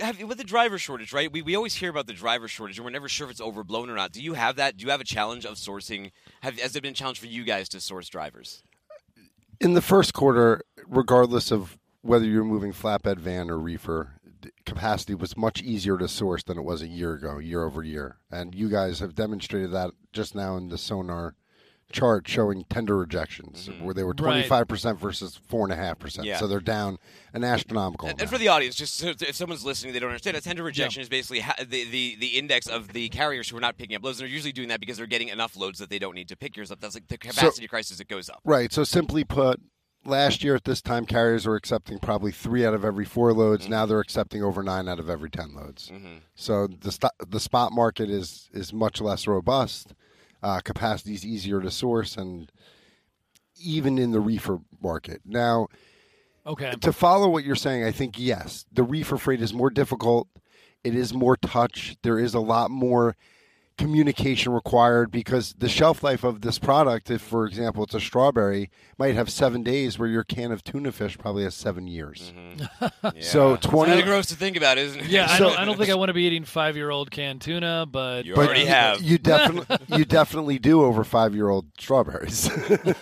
[0.00, 1.30] have, with the driver shortage, right?
[1.30, 3.90] We, we always hear about the driver shortage, and we're never sure if it's overblown
[3.90, 4.12] or not.
[4.12, 4.76] Do you have that?
[4.76, 6.12] Do you have a challenge of sourcing?
[6.40, 8.62] Have, has it been a challenge for you guys to source drivers?
[9.62, 14.20] in the first quarter, regardless of whether you're moving flatbed van or reefer,
[14.66, 18.16] capacity was much easier to source than it was a year ago, year over year.
[18.28, 21.36] And you guys have demonstrated that just now in the sonar
[21.92, 23.84] chart showing tender rejections, mm-hmm.
[23.84, 26.24] where they were 25% versus 4.5%.
[26.24, 26.38] Yeah.
[26.38, 26.98] So they're down
[27.32, 30.36] an astronomical And, and for the audience, just so, if someone's listening, they don't understand.
[30.36, 33.60] A tender rejection is basically ha- the, the the index of the carriers who are
[33.60, 34.20] not picking up loads.
[34.20, 36.36] And they're usually doing that because they're getting enough loads that they don't need to
[36.36, 36.80] pick yours up.
[36.80, 38.00] That's like the capacity crisis.
[38.00, 38.40] It goes up.
[38.44, 38.72] Right.
[38.72, 39.60] So simply put,
[40.04, 43.64] last year at this time, carriers were accepting probably three out of every four loads.
[43.64, 43.72] Mm-hmm.
[43.72, 45.90] Now they're accepting over nine out of every ten loads.
[45.90, 46.18] Mm-hmm.
[46.34, 49.94] So the st- the spot market is is much less robust.
[50.42, 52.50] Uh, capacity is easier to source, and
[53.60, 55.68] even in the reefer market now.
[56.44, 56.72] Okay.
[56.80, 60.28] To follow what you're saying, I think yes, the reefer freight is more difficult.
[60.82, 61.96] It is more touch.
[62.02, 63.16] There is a lot more
[63.82, 68.70] communication required because the shelf life of this product, if for example it's a strawberry,
[68.96, 72.32] might have seven days, where your can of tuna fish probably has seven years.
[72.36, 73.08] Mm-hmm.
[73.20, 75.06] So 20 kind of gross to think about, isn't it?
[75.06, 77.10] Yeah, I So- don't, I don't think I want to be eating five year old
[77.10, 79.02] canned tuna, but You already you, have.
[79.02, 82.48] You definitely, you definitely do over five year old strawberries.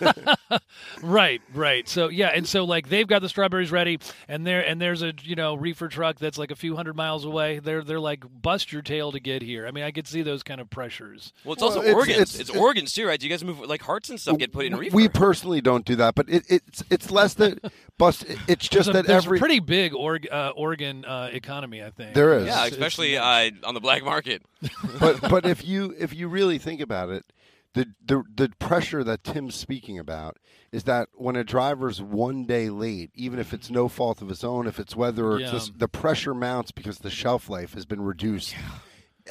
[1.01, 1.87] right, right.
[1.87, 5.13] So yeah, and so like they've got the strawberries ready, and there and there's a
[5.21, 7.59] you know reefer truck that's like a few hundred miles away.
[7.59, 9.67] They're they're like bust your tail to get here.
[9.67, 11.31] I mean, I could see those kind of pressures.
[11.45, 12.15] Well, it's Well, also it's- organs.
[12.17, 13.19] it's- It's, it's- organs too, right?
[13.19, 14.95] Do you guys move like hearts and stuff get put in reefer?
[14.95, 18.25] we personally don't do that, but it, it's it's less that bust.
[18.47, 21.83] It's just There's a, that there's every a pretty big org, uh, organ uh, economy,
[21.83, 22.15] I think.
[22.15, 22.47] there is.
[22.47, 24.41] yeah, especially uh, on the black market.
[24.99, 27.25] but but if you if you really think about it,
[27.73, 30.37] the the the pressure that Tim's speaking about
[30.71, 34.41] is that when a driver's one day late, even if it's no fault of his
[34.43, 35.51] own, if it's weather or it's Yeah.
[35.51, 38.55] this, the pressure mounts because the shelf life has been reduced.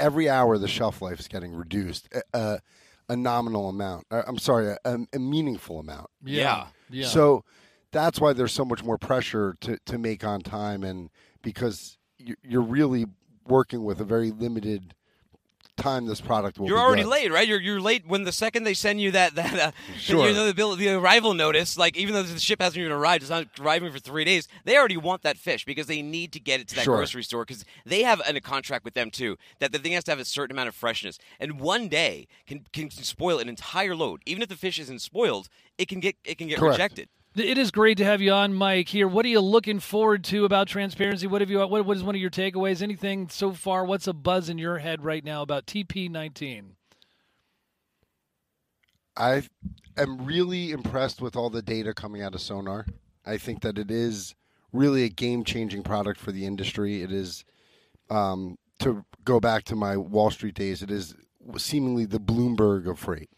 [0.01, 2.09] Every hour, the shelf life is getting reduced.
[2.13, 2.59] A, a,
[3.11, 4.07] a nominal amount.
[4.11, 6.11] I'm sorry, a, a meaningful amount.
[6.25, 7.07] Yeah, yeah.
[7.07, 7.45] So
[7.93, 11.11] that's why there's so much more pressure to, to make on time, and
[11.43, 13.07] because you're really
[13.47, 14.95] working with a very limited
[15.81, 16.69] time this product will.
[16.69, 17.09] You're already good.
[17.11, 17.47] late, right?
[17.47, 20.29] You're, you're late when the second they send you that that uh, Sure.
[20.29, 21.77] you know, the, bill, the arrival notice.
[21.79, 24.49] Like even though the ship hasn't even arrived, it's not arriving for three days.
[24.65, 26.97] They already want that fish because they need to get it to that Sure.
[26.97, 30.05] grocery store because they have an, a contract with them too that the thing has
[30.05, 31.19] to have a certain amount of freshness.
[31.39, 34.23] And one day can can spoil an entire load.
[34.27, 36.75] Even if the fish isn't spoiled, it can get it can get Correct.
[36.75, 37.09] rejected.
[37.37, 38.89] It is great to have you on, Mike.
[38.89, 41.29] Here, what are you looking forward to about transparency?
[41.29, 41.59] What have you?
[41.59, 42.83] What, what is one of your takeaways?
[42.83, 43.85] Anything so far?
[43.85, 46.75] What's a buzz in your head right now about TP nineteen?
[49.17, 49.45] I
[49.97, 52.87] am really impressed with all the data coming out of Sonar.
[53.25, 54.35] I think that it is
[54.73, 57.03] really a game changing product for the industry.
[57.03, 57.45] It is,
[58.09, 61.15] um, to go back to my Wall Street days, it is
[61.59, 63.29] seemingly the Bloomberg of freight,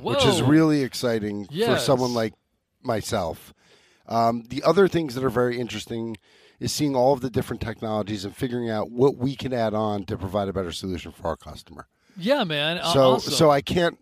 [0.00, 2.34] which is really exciting for someone like
[2.84, 3.54] myself.
[4.06, 6.16] Um, the other things that are very interesting
[6.60, 10.04] is seeing all of the different technologies and figuring out what we can add on
[10.04, 11.88] to provide a better solution for our customer.
[12.16, 12.78] Yeah, man.
[12.92, 13.32] So awesome.
[13.32, 13.98] so I can't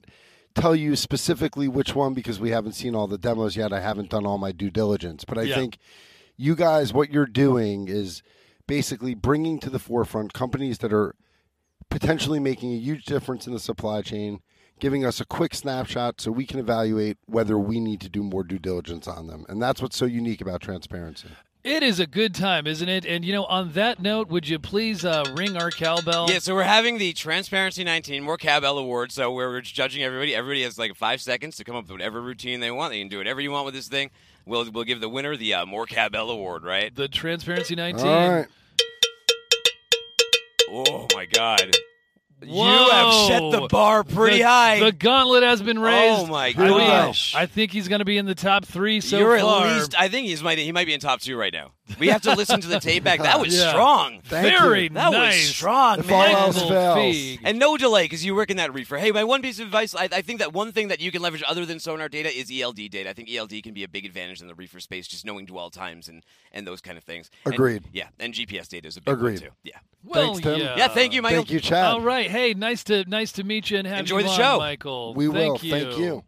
[0.55, 3.73] tell you specifically which one because we haven't seen all the demos yet.
[3.73, 5.55] I haven't done all my due diligence, but I Yeah.
[5.55, 5.79] think
[6.37, 8.23] you guys what you're doing is
[8.67, 11.15] basically bringing to the forefront companies that are
[11.89, 14.41] potentially making a huge difference in the supply chain,
[14.81, 18.43] giving us a quick snapshot so we can evaluate whether we need to do more
[18.43, 19.47] due diligence on them.
[19.49, 21.29] And that's what's so unique about transparency.
[21.63, 23.05] It is a good time, isn't it?
[23.05, 26.31] And you know, on that note, would you please uh, ring our cowbell?
[26.31, 29.13] Yeah, so we're having the Transparency 19 More Cowbell Award.
[29.13, 30.35] So we're judging everybody.
[30.35, 32.93] Everybody has like five seconds to come up with whatever routine they want.
[32.93, 34.11] They can do whatever you want with this thing.
[34.47, 36.95] We'll we'll give the winner the uh, More Cowbell Award, right?
[36.95, 38.07] The Transparency 19.
[38.07, 38.47] All right.
[40.71, 41.77] Oh my God!
[42.47, 44.81] You have set the bar pretty The- high.
[44.81, 46.21] The gauntlet has been oh raised.
[46.23, 47.35] Oh my I, mean, gosh!
[47.35, 49.67] I think he's going to be in the top three so You're far.
[49.67, 49.95] at least.
[49.99, 50.59] I think he's might.
[50.59, 51.73] He might be in top two right now.
[51.99, 53.21] We have to listen to the tape back.
[53.31, 53.71] That was Yeah.
[53.71, 54.21] strong.
[54.25, 54.89] Thank Very you.
[54.91, 55.37] That nice.
[55.49, 56.31] was strong, If man.
[56.35, 56.97] else Michael fails.
[56.99, 57.39] Feig.
[57.45, 58.97] And no delay because you work in that reefer.
[58.97, 61.21] Hey, my one piece of advice I, I think that one thing that you can
[61.21, 63.11] leverage other than sonar data is ELD data.
[63.11, 65.69] I think ELD can be a big advantage in the reefer space, just knowing dwell
[65.71, 67.29] times and, and those kind of things.
[67.45, 67.83] And- Agreed.
[67.93, 69.41] yeah, and GPS data is a big Agreed.
[69.41, 69.55] one too.
[69.65, 69.79] Yeah.
[70.05, 70.61] Well, Thanks, Tim.
[70.61, 70.77] yeah.
[70.77, 71.39] Yeah, thank you, Michael.
[71.39, 71.85] Thank you, Chad.
[71.85, 72.31] All right.
[72.31, 74.59] Hey, nice to nice to meet you and have Enjoy you the on, show.
[74.59, 75.15] Michael.
[75.15, 75.59] We will.
[75.59, 75.71] Thank you.
[75.71, 76.25] Thank you.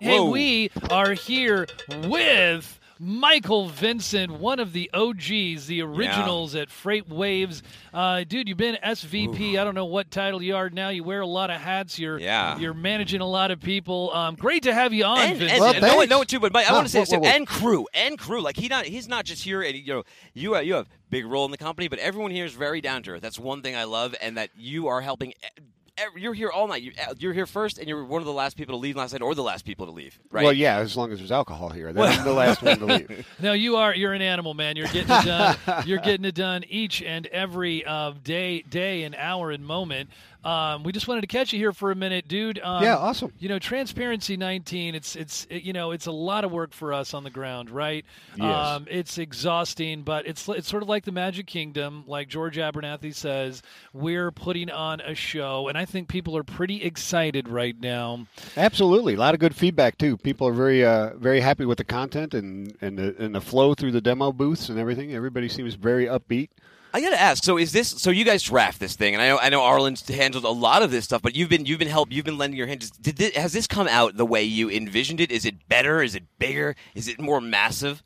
[0.00, 0.30] Hey, Whoa.
[0.30, 1.66] we are here
[2.02, 7.60] with Michael Vincent, one of the OGs, the originals at FreightWaves.
[7.92, 9.58] Uh, dude, you've been SVP.
[9.58, 10.88] I don't know what title you are now.
[10.88, 11.98] You wear a lot of hats.
[11.98, 12.56] You're Yeah.
[12.58, 14.10] You're managing a lot of people.
[14.14, 15.60] Um, great to have you on, And, and, Vincent.
[15.60, 17.02] Well, and no, one, no one too, but Mike, I Huh, want to say whoa,
[17.02, 17.16] this too.
[17.18, 17.36] whoa, whoa.
[17.36, 18.40] and crew, and crew.
[18.40, 21.44] Like he not, he's not just here, and you know, you you have big role
[21.44, 23.22] in the company, but everyone here is very down to earth.
[23.22, 25.34] That's one thing I love, and that you are helping.
[25.98, 26.82] E- You're here all night.
[26.82, 29.12] You- uh, You're here first, and you're one of the last people to leave last
[29.12, 30.18] night, or the last people to leave.
[30.30, 30.44] Right?
[30.44, 31.92] Well, yeah, as long as there's alcohol here.
[31.92, 33.26] Then I'm the last one to leave.
[33.40, 33.94] No, you are.
[33.94, 34.76] You're an animal, man.
[34.76, 35.56] You're getting it done.
[35.86, 40.10] you're getting it done each and every uh, day, day and hour and moment.
[40.44, 42.60] Um, we just wanted to catch you here for a minute, dude.
[42.62, 43.32] Um, Yeah, awesome.
[43.38, 44.94] You know, Transparency 19.
[44.94, 47.70] It's it's it, you know it's a lot of work for us on the ground,
[47.70, 48.04] right?
[48.36, 48.44] Yes.
[48.44, 53.14] Um, it's exhausting, but it's it's sort of like the Magic Kingdom, like George Abernathy
[53.14, 53.62] says.
[53.92, 58.26] We're putting on a show, and I think people are pretty excited right now.
[58.56, 60.16] Absolutely, a lot of good feedback too.
[60.16, 63.74] People are very, uh, very happy with the content and and the, and the flow
[63.74, 65.14] through the demo booths and everything.
[65.14, 66.50] Everybody seems very upbeat.
[66.94, 67.42] I gotta ask.
[67.42, 67.88] So is this?
[67.88, 70.82] So you guys draft this thing, and I know I know Arlen's handled a lot
[70.82, 72.88] of this stuff, but you've been you've been help you've been lending your hand.
[73.02, 75.32] Did this, has this come out the way you envisioned it?
[75.32, 76.02] Is it better?
[76.02, 76.76] Is it bigger?
[76.94, 78.02] Is it more massive?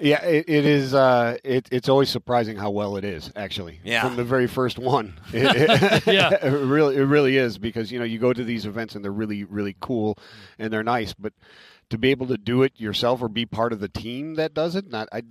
[0.00, 0.92] Yeah, it, it is.
[0.92, 3.30] Uh, it, it's always surprising how well it is.
[3.36, 4.02] Actually, Yeah.
[4.02, 5.20] from the very first one.
[5.32, 6.30] It, it- Yeah.
[6.42, 9.12] it really, it really is because you know you go to these events and they're
[9.12, 10.18] really, really cool
[10.58, 11.32] and they're nice, but
[11.90, 14.74] to be able to do it yourself or be part of the team that does
[14.74, 15.22] it, not I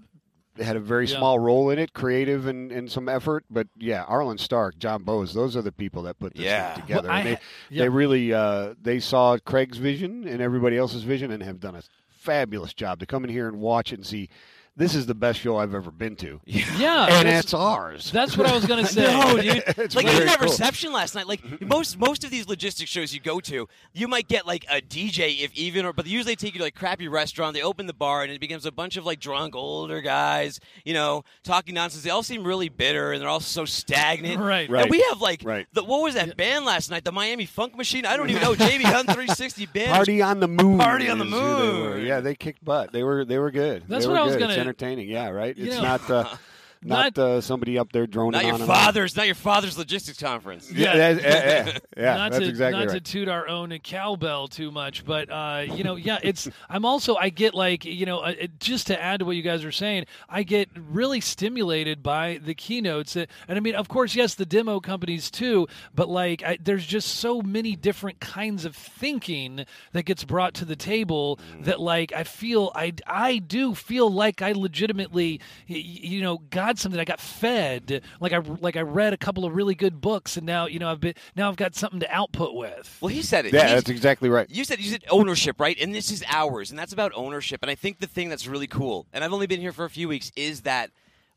[0.61, 1.17] had a very Yeah.
[1.17, 5.33] small role in it, creative and, and some effort, but yeah, Arlen Stark, John Bowes,
[5.33, 6.73] those are the people that put this Yeah.
[6.75, 7.07] thing together.
[7.09, 7.37] Well, I they,
[7.69, 7.83] yeah.
[7.83, 11.81] they really uh, they saw Craig's vision and everybody else's vision and have done a
[12.09, 14.29] fabulous job to come in here and watch it and see
[14.77, 16.39] this is the best show I've ever been to.
[16.81, 18.11] Yeah, And that's- it's ours.
[18.11, 19.03] That's what I was going to say.
[19.03, 19.63] No, dude.
[19.77, 20.47] It's like very even that cool.
[20.47, 21.27] reception last night.
[21.27, 21.67] Like mm-hmm.
[21.67, 25.41] most most of these logistics shows you go to, you might get like a DJ
[25.41, 27.53] if even, or but usually they take you to like crappy restaurant.
[27.55, 30.93] They open the bar and it becomes a bunch of like drunk older guys, you
[30.93, 32.03] know, talking nonsense.
[32.03, 34.39] They all seem really bitter and they're all so stagnant.
[34.39, 34.69] Right.
[34.69, 34.83] right.
[34.83, 35.67] And we have like Right.
[35.73, 37.03] the what was that band last night?
[37.03, 38.05] The Miami Funk Machine.
[38.05, 38.55] I don't even know.
[38.55, 39.91] Jamie Hunt 360 band.
[39.91, 40.79] Party on the moon.
[40.79, 42.05] Party on the is who they moon.
[42.05, 42.91] Yeah, they kicked butt.
[42.93, 43.83] They were they were good.
[43.87, 44.39] That's they what were I was good.
[44.41, 45.09] gonna- It's entertaining.
[45.09, 45.57] Yeah, right.
[45.57, 46.25] You It's know- not uh,
[46.83, 49.15] not, Not- uh, somebody up there droning Not your on and father's.
[49.15, 50.71] Not your father's logistics conference.
[50.71, 50.95] Yeah.
[50.95, 53.03] Yeah, yeah, yeah, yeah, not that's to exactly not right.
[53.05, 56.49] to toot our own cowbell too much, but uh, you know, yeah, it's.
[56.69, 59.63] I'm also I get like you know uh, just to add to what you guys
[59.63, 64.15] are saying, I get really stimulated by the keynotes, Uh, and I mean, of course,
[64.15, 68.75] yes, the demo companies too, but like I, there's just so many different kinds of
[68.75, 74.09] thinking that gets brought to the table that like I feel I I do feel
[74.09, 75.39] like I legitimately
[75.69, 76.39] y- y- you know
[76.71, 76.99] got something.
[76.99, 80.45] I got fed like I like I read a couple of really good books, and
[80.45, 82.97] now you know I've been now I've got something to output with.
[83.01, 83.53] Well, he said it.
[83.53, 84.49] Yeah, He's- that's exactly right.
[84.49, 85.77] You said you said ownership, right?
[85.79, 87.59] And this is ours, and that's about ownership.
[87.61, 89.89] And I think the thing that's really cool, and I've only been here for a
[89.89, 90.91] few weeks, is that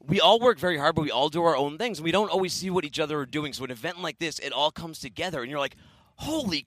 [0.06, 1.98] we all work very hard, but we all do our own things.
[1.98, 3.52] And we don't always see what each other are doing.
[3.52, 5.76] So an event like this, it all comes together, and you're like,
[6.16, 6.66] holy.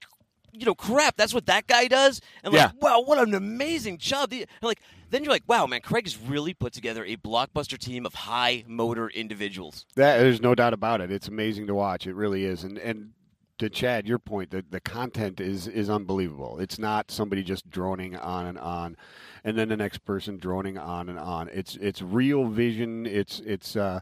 [0.57, 1.15] You know, crap!
[1.17, 2.71] That's what that guy does, and like, Yeah.
[2.81, 4.31] wow, what an amazing job!
[4.33, 8.05] And like, then you're like, wow, man, Craig has really put together a blockbuster team
[8.05, 9.85] of high motor individuals.
[9.95, 11.11] That there's no doubt about it.
[11.11, 12.07] It's amazing to watch.
[12.07, 12.63] It really is.
[12.63, 13.11] And and
[13.59, 16.59] to Chad, your point, the the content is is unbelievable.
[16.59, 18.97] It's not somebody just droning on and on,
[19.43, 21.49] and then the next person droning on and on.
[21.49, 23.05] It's it's real vision.
[23.05, 24.01] It's it's uh,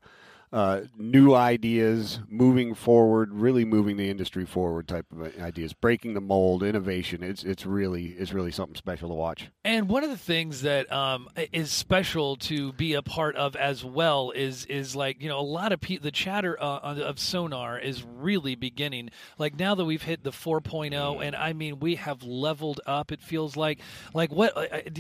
[0.56, 6.22] uh, new ideas, moving forward, really moving the industry forward type of ideas, breaking the
[6.22, 7.22] mold, innovation.
[7.22, 9.50] It's it's really it's really something special to watch.
[9.66, 13.84] And one of the things that um, is special to be a part of as
[13.84, 18.04] well is is like you know a lot of the chatter uh, of sonar is
[18.04, 19.10] really beginning.
[19.38, 23.12] Like now that we've hit the 4.0, and I mean we have leveled up.
[23.12, 23.82] It feels like
[24.14, 24.54] like what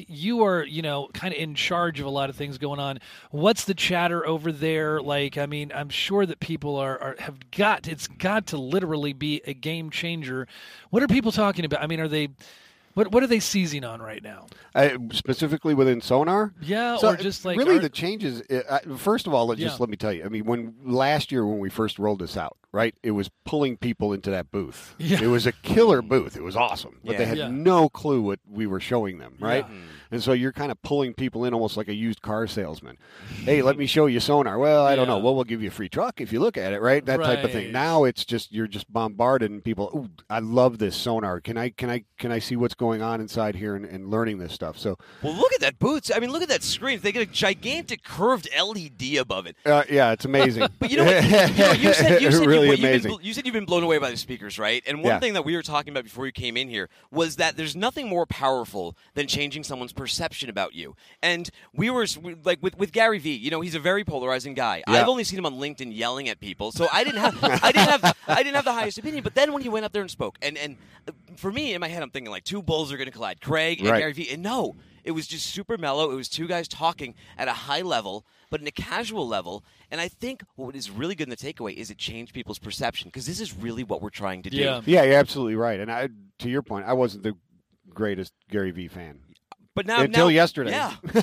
[0.10, 2.99] you are you know kind of in charge of a lot of things going on.
[3.32, 5.38] What's the chatter over there like?
[5.46, 9.43] I mean, I'm sure that people are, are have got it's got to literally be
[9.46, 10.48] a game changer.
[10.89, 11.84] What are people talking about?
[11.84, 12.30] I mean, are they
[12.96, 14.48] what what are they seizing on right now?
[14.74, 18.41] Uh, specifically within sonar, yeah, So, or just like really the changes.
[18.50, 19.68] Uh, first of all, let Yeah.
[19.68, 20.26] just let me tell you.
[20.26, 23.78] I mean, when last year when we first rolled this out, right, it was pulling
[23.78, 24.95] people into that booth.
[24.97, 25.21] Yeah.
[25.21, 26.36] It was a killer booth.
[26.36, 27.47] It was awesome, but they had Yeah.
[27.49, 29.65] no clue what we were showing them, right?
[29.67, 29.76] Yeah.
[30.11, 32.97] And so you're kind of pulling people in almost like a used car salesman.
[33.43, 34.57] hey, let me show you sonar.
[34.59, 35.17] Well, I don't know.
[35.17, 35.23] Yeah.
[35.23, 37.03] Well, we'll give you a free truck if you look at it, right?
[37.05, 37.71] That type of thing.
[37.71, 41.39] Now it's just you're just bombarded and people, Ooh, I love this sonar.
[41.41, 44.38] Can I can I can I see what's going on inside here and, and learning
[44.38, 44.78] this stuff?
[44.78, 46.11] So Well, look at that booth.
[46.15, 46.99] I mean, look at that screen.
[47.01, 49.55] They get a gigantic curved LED above it.
[49.65, 50.67] uh, yeah, it's amazing.
[50.80, 51.30] But you know, what, you,
[51.63, 53.18] know, you said you said, really you, you've been amazing.
[53.22, 54.84] you said you've been blown away by the speakers, right?
[54.88, 55.20] And one Yeah.
[55.20, 58.07] thing that we were talking about before you came in here was that there's nothing
[58.07, 60.95] more powerful than changing someone's perception about you.
[61.22, 62.05] And we were
[62.43, 63.36] like with, with Gary Vee.
[63.36, 64.84] You know, he's a very polarizing guy.
[64.88, 65.01] Yeah.
[65.01, 67.89] I've only seen him on LinkedIn yelling at people, so I didn't have I didn't
[67.89, 69.24] have I didn't have the highest opinion.
[69.24, 71.82] But then when he went up there and spoke, and and uh, for me in
[71.82, 73.99] my head, I'm thinking like two bulls are going to collide, Craig and Right.
[73.99, 74.76] Gary Vee, and no.
[75.03, 76.09] It was just super mellow.
[76.09, 79.64] It was two guys talking at a high level, but in a casual level.
[79.91, 83.10] And I think what is really good in the takeaway is it changed people's perception
[83.10, 84.58] because this is really what we're trying to do.
[84.58, 84.82] Yeah.
[84.86, 85.80] Yeah, you're absolutely right.
[85.80, 87.36] And I, to your point, I wasn't the
[87.93, 89.20] greatest Gary Vee fan
[89.76, 90.71] But now, until now- yesterday.
[90.71, 90.93] Yeah.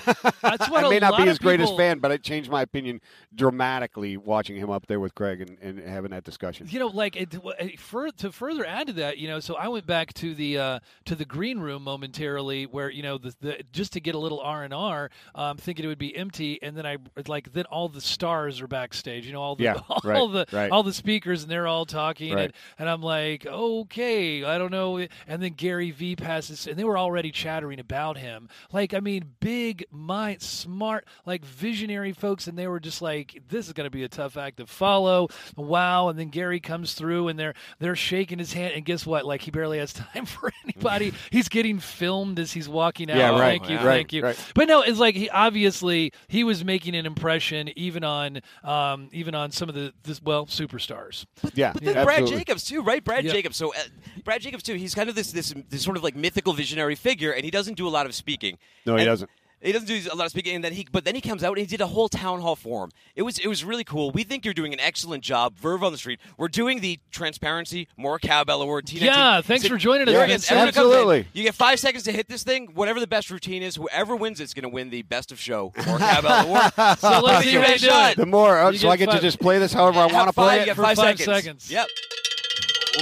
[0.43, 3.01] That's what I may not be his greatest fan, but it changed my opinion
[3.35, 6.67] dramatically watching him up there with Craig and, and having that discussion.
[6.71, 9.87] You know, like it, fur, to further add to that, you know, so I went
[9.87, 13.93] back to the uh, to the green room momentarily, where you know, the, the just
[13.95, 16.87] to get a little R and R, um, thinking it would be empty, and then
[16.87, 20.33] I like then all the stars are backstage, you know, all the Yeah, all right,
[20.51, 20.71] the right.
[20.71, 22.45] all the speakers, and they're all talking, Right.
[22.45, 26.85] and, and I'm like, okay, I don't know, and then Gary Vee passes, and they
[26.85, 28.42] were already chattering about him,
[28.73, 33.67] like I mean, big mind, smart, like visionary folks, and they were just like, this
[33.67, 35.29] is going to be a tough act to follow.
[35.57, 36.09] Wow!
[36.09, 39.25] And then Gary comes through, and they're they're shaking his hand, and guess what?
[39.25, 41.13] Like he barely has time for anybody.
[41.31, 43.17] he's getting filmed as he's walking out.
[43.17, 43.83] Yeah, right, Thank you, yeah.
[43.83, 44.23] thank you.
[44.23, 44.39] right.
[44.55, 49.35] But no, it's like he obviously he was making an impression even on um, even
[49.35, 51.27] on some of the this, well superstars.
[51.43, 52.39] But, yeah, But then Brad absolutely.
[52.39, 53.03] Jacobs too, right?
[53.03, 53.33] Brad Yeah.
[53.33, 53.57] Jacobs.
[53.57, 53.79] So uh,
[54.25, 54.75] Brad Jacobs too.
[54.75, 57.75] He's kind of this, this this sort of like mythical visionary figure, and he doesn't
[57.75, 58.59] do a lot of speaking.
[58.87, 59.31] No, he And- doesn't.
[59.63, 61.51] He doesn't do a lot of speaking, and then he, but then he comes out
[61.51, 62.91] and he did a whole town hall forum.
[63.15, 64.11] It was, it was really cool.
[64.11, 66.19] We think you're doing an excellent job, Verve on the street.
[66.37, 68.87] We're doing the transparency, more cowbell award.
[68.87, 69.01] T19.
[69.03, 70.43] Yeah, thanks So- for joining us, Here it Vincent.
[70.45, 70.51] is.
[70.51, 70.91] Everyone comes in.
[70.93, 71.27] Absolutely.
[71.33, 72.69] You get five seconds to hit this thing.
[72.75, 75.73] Whatever the best routine is, whoever wins it's going to win the best of show,
[75.87, 76.73] more cowbell award.
[76.99, 78.13] So let's see Give how you do shot.
[78.13, 78.17] it.
[78.17, 80.07] The more, uh, You so I get get five- to just play this however I
[80.07, 80.67] want to five, play you it.
[80.67, 81.65] get For five, five seconds.
[81.65, 81.71] seconds.
[81.71, 81.87] Yep.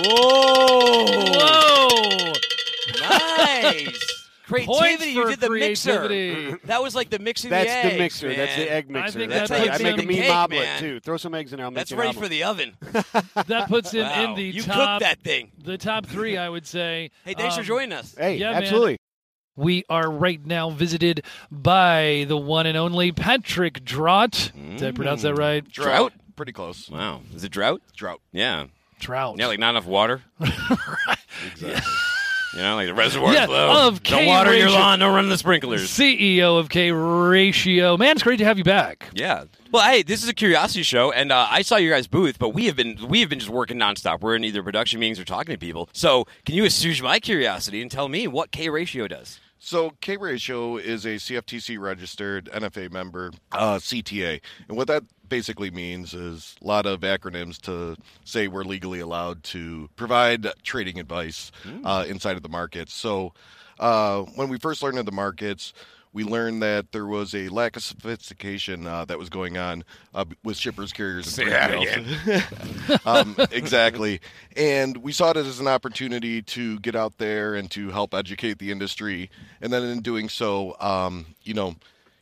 [0.06, 1.04] Whoa!
[1.32, 2.32] Whoa!
[3.00, 4.19] Nice.
[4.50, 5.10] Creativity.
[5.12, 6.50] You did the creativity.
[6.50, 6.66] mixer.
[6.66, 8.34] That was like the mixing That's the the eggs, mixer.
[8.34, 9.18] That's the egg mixer.
[9.20, 11.00] think That's that how puts I make a him- mean Cake, omelet too.
[11.00, 11.66] Throw some eggs in there.
[11.66, 12.76] I'll make That's ready for the oven.
[13.46, 14.24] That puts him Wow.
[14.24, 14.56] in the top.
[14.56, 15.52] you top cooked that thing.
[15.62, 17.10] the top three, I would say.
[17.24, 18.14] Hey, thanks for Um, joining us.
[18.18, 18.62] Hey, Yeah, man.
[18.62, 18.96] absolutely.
[19.56, 24.52] We are right now visited by the one and only Patrick Draut.
[24.54, 25.68] Did I pronounce that right?
[25.68, 26.12] Drought?
[26.36, 26.88] Pretty close.
[26.88, 27.20] Wow.
[27.34, 27.82] Is it drought?
[27.94, 28.20] Drought.
[28.32, 28.66] Yeah.
[29.00, 29.36] Trout.
[29.38, 30.22] Yeah, like not enough water.
[31.52, 31.80] Exactly.
[32.52, 33.86] You know, like the reservoir's Yeah, low.
[33.88, 34.98] of don't K water your lawn.
[34.98, 35.88] Don't run the sprinklers.
[35.88, 37.96] CEO of K Ratio.
[37.96, 39.06] Man, it's great to have you back.
[39.14, 39.44] Yeah.
[39.72, 42.48] Well, hey, this is a curiosity show, and uh, I saw your guys' booth, but
[42.48, 44.20] we have been we have been just working nonstop.
[44.20, 45.88] We're in either production meetings or talking to people.
[45.92, 49.38] So, can you assuage my curiosity and tell me what K ratio does?
[49.62, 55.70] So K Ratio is a CFTC registered NFA member, uh, CTA, and what that basically
[55.70, 61.50] means is a lot of acronyms to say we're legally allowed to provide trading advice
[61.84, 62.92] uh, inside of the markets.
[62.92, 63.32] So
[63.80, 65.72] uh, when we first learned of the markets.
[66.12, 70.24] We learned that there was a lack of sophistication uh, that was going on uh,
[70.42, 73.06] with shippers, carriers, and that 3PLs.
[73.06, 74.20] um, exactly.
[74.56, 78.58] And we saw it as an opportunity to get out there and to help educate
[78.58, 79.30] the industry.
[79.60, 81.76] And then in doing so, um, you know,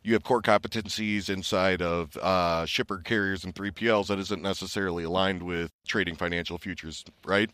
[0.09, 5.42] you have core competencies inside of uh, shipper carriers and 3PLs that isn't necessarily aligned
[5.42, 7.50] with trading financial futures, right?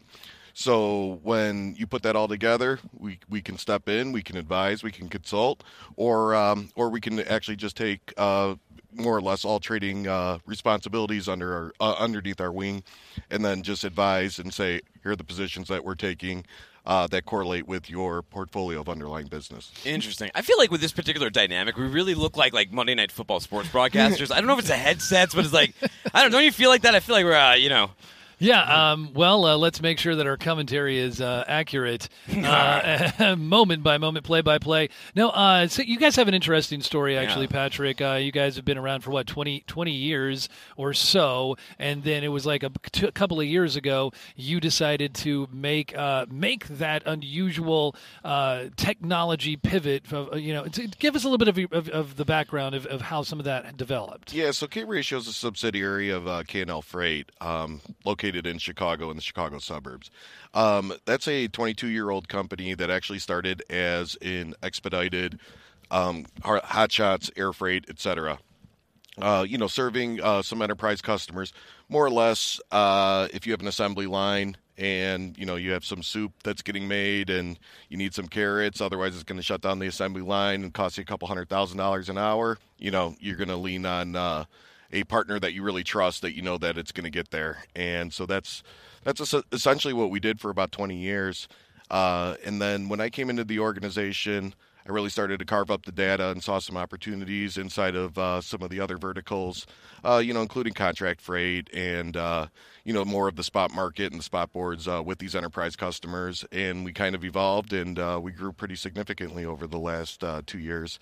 [0.52, 4.84] So when you put that all together, we, we can step in, we can advise,
[4.84, 5.64] we can consult,
[5.96, 8.54] or um, or we can actually just take uh,
[8.92, 12.84] more or less all trading uh, responsibilities under our, uh, underneath our wing,
[13.32, 16.44] and then just advise and say here are the positions that we're taking.
[16.86, 19.72] Uh, that correlate with your portfolio of underlying business.
[19.86, 20.30] Interesting.
[20.34, 23.40] I feel like with this particular dynamic, we really look like like Monday Night Football
[23.40, 24.30] sports broadcasters.
[24.30, 25.72] I don't know if it's the headsets, but it's like
[26.12, 26.30] I don't.
[26.30, 26.94] Don't you feel like that?
[26.94, 27.90] I feel like we're uh, you know
[28.44, 33.82] Yeah, um, well, uh, let's make sure that our commentary is uh, accurate, uh, moment
[33.82, 34.90] by moment, play by play.
[35.14, 37.52] No, uh, so you guys have an interesting story, actually, Yeah.
[37.52, 38.02] Patrick.
[38.02, 42.22] Uh, you guys have been around for what 20, 20 years or so, and then
[42.22, 46.66] it was like a, t- couple of years ago you decided to make uh, make
[46.68, 50.12] that unusual uh, technology pivot.
[50.12, 52.84] Of, you know, to give us a little bit of, of, of the background of,
[52.86, 54.34] of how some of that developed.
[54.34, 59.10] Yeah, so K Ratio is a subsidiary of uh, K&L Freight, um, located in Chicago
[59.10, 60.10] in the Chicago suburbs.
[60.52, 65.38] Um, that's a 22 year old company that actually started as an expedited
[65.90, 68.38] um, hot shots, air freight, etc.
[69.20, 71.52] Uh, you know, serving uh, some enterprise customers,
[71.88, 72.60] more or less.
[72.72, 76.60] Uh, if you have an assembly line and you know you have some soup that's
[76.62, 77.58] getting made and
[77.88, 80.98] you need some carrots, otherwise it's going to shut down the assembly line and cost
[80.98, 82.58] you a couple hundred thousand dollars an hour.
[82.78, 84.44] You know, you're going to lean on uh,
[84.94, 87.64] a partner that you really trust that you know that it's going to get there,
[87.74, 88.62] and so that's
[89.02, 91.46] that's essentially what we did for about 20 years.
[91.90, 94.54] Uh, and then when I came into the organization,
[94.86, 98.40] I really started to carve up the data and saw some opportunities inside of uh,
[98.40, 99.66] some of the other verticals,
[100.04, 102.46] uh, you know, including contract freight and, uh,
[102.84, 105.74] you know, more of the spot market and the spot boards uh, with these enterprise
[105.74, 106.44] customers.
[106.52, 110.42] And we kind of evolved and uh, we grew pretty significantly over the last uh,
[110.46, 110.98] two years.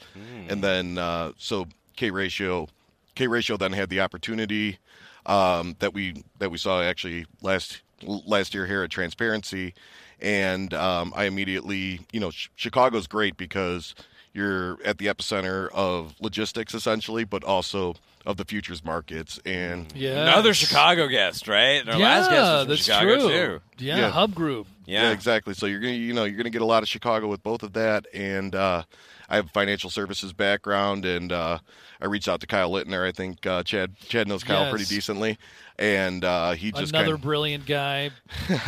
[0.51, 1.67] And then, uh, so
[1.97, 2.69] K ratio,
[3.15, 4.79] K ratio then had the opportunity
[5.27, 9.75] um, that we that we saw actually last last year here at Transparency,
[10.21, 13.95] and um, I immediately, you know, ch- Chicago's great because
[14.35, 17.95] you're at the epicenter of logistics essentially, but also
[18.25, 21.81] of the futures markets, and Yeah, another Chicago guest, right?
[21.81, 23.29] And our yeah, last guest was that's Chicago true.
[23.29, 23.61] too.
[23.85, 24.11] Yeah, Yeah.
[24.11, 24.67] Hub Group.
[24.87, 25.11] Yeah.
[25.13, 25.55] exactly.
[25.55, 27.73] So you're gonna, you know, you're gonna get a lot of Chicago with both of
[27.75, 28.85] that, and uh,
[29.33, 31.59] I have a financial services background, and uh,
[32.03, 33.03] I reached out to Kyle Littner.
[33.09, 34.71] I think uh, Chad Chad knows Kyle Yes.
[34.71, 35.39] pretty decently,
[35.79, 38.11] and uh, he just Another kind brilliant guy.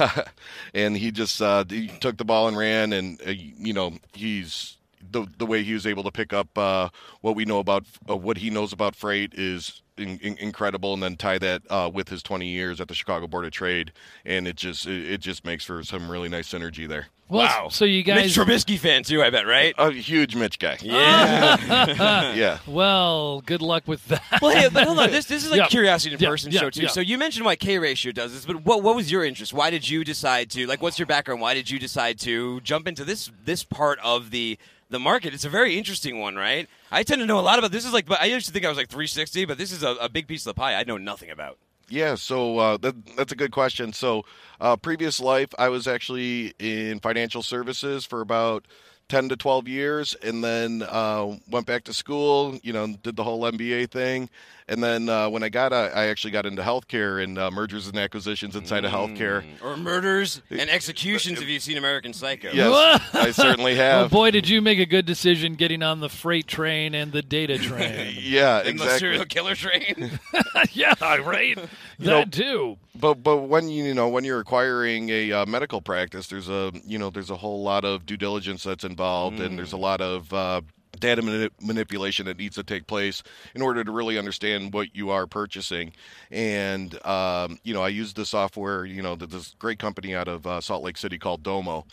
[0.75, 4.79] and he just uh, he took the ball and ran, and uh, you know he's
[5.11, 6.89] the the way he was able to pick up uh,
[7.21, 11.03] what we know about uh, what he knows about freight is in, in, incredible, and
[11.03, 13.93] then tie that uh, with his 20 years at the Chicago Board of Trade,
[14.25, 17.07] and it just it, it just makes for some really nice synergy there.
[17.29, 17.69] Well, wow.
[17.71, 18.47] So you guys, Mitch guys.
[18.65, 19.75] Trubisky fan too, I bet, right?
[19.79, 20.77] A huge Mitch guy.
[20.83, 22.33] Yeah.
[22.35, 22.59] Yeah.
[22.67, 24.23] Well, good luck with that.
[24.43, 25.11] well, hey, but hold on.
[25.11, 25.67] This this is like Yeah.
[25.67, 26.83] a curiosity in Yeah, person yeah, show too.
[26.83, 26.89] yeah.
[26.89, 29.55] So you mentioned why K ratio does this, but what what was your interest?
[29.55, 30.83] Why did you decide to like?
[30.83, 31.41] What's your background?
[31.41, 34.59] Why did you decide to jump into this this part of the
[34.95, 35.35] the market?
[35.35, 36.69] It's a very interesting one, right?
[36.91, 37.85] I tend to know a lot about this.
[37.85, 39.91] Is like, but I used to think I was like 360, but this is a,
[39.97, 41.59] a big piece of the pie I know nothing about.
[41.91, 43.93] Yeah, so uh, that, that's a good question.
[43.93, 44.25] So,
[44.59, 48.67] uh, previous life, I was actually in financial services for about
[49.09, 53.25] 10 to 12 years and then uh, went back to school, you know, did the
[53.25, 54.31] whole MBA thing.
[54.67, 57.87] And then uh, when I got, uh, I actually got into healthcare and uh, mergers
[57.87, 59.45] and acquisitions inside of healthcare.
[59.63, 61.43] or murders and executions.
[61.43, 64.11] If you've seen American Psycho, Yes, I certainly Oh have.
[64.11, 67.59] boy, did you make a good decision getting on the freight train and the data
[67.69, 68.17] train.
[68.19, 70.19] Yeah, and the serial killer train.
[70.73, 71.57] yeah, right.
[71.99, 72.79] know- that too.
[72.97, 76.71] But but when you you know when you're acquiring a uh, medical practice, there's a
[76.87, 80.01] you know there's a whole lot of due diligence that's involved, and there's a lot
[80.01, 80.61] of uh,
[81.01, 83.23] data mani- manipulation that needs to take place
[83.55, 85.93] in order to really understand what you are purchasing.
[86.31, 88.85] And um, you know, I use the software.
[88.85, 91.87] You know, this great company out of uh, Salt Lake City called Domo,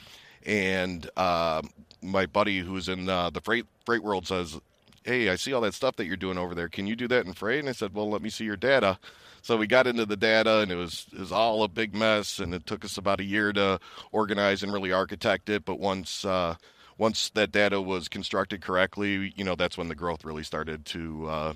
[0.45, 1.69] and um
[2.03, 4.59] my buddy who's in uh, the freight freight world says.
[5.03, 6.69] Hey, I see all that stuff that you're doing over there.
[6.69, 7.59] Can you do that in freight?
[7.61, 8.99] And I said, Well, let me see your data.
[9.41, 12.39] So we got into the data, and it was it was all a big mess,
[12.39, 13.79] and it took us about a year to
[14.11, 15.65] organize and really architect it.
[15.65, 16.55] But once uh,
[17.01, 21.27] once that data was constructed correctly, you know, that's when the growth really started to
[21.27, 21.53] uh,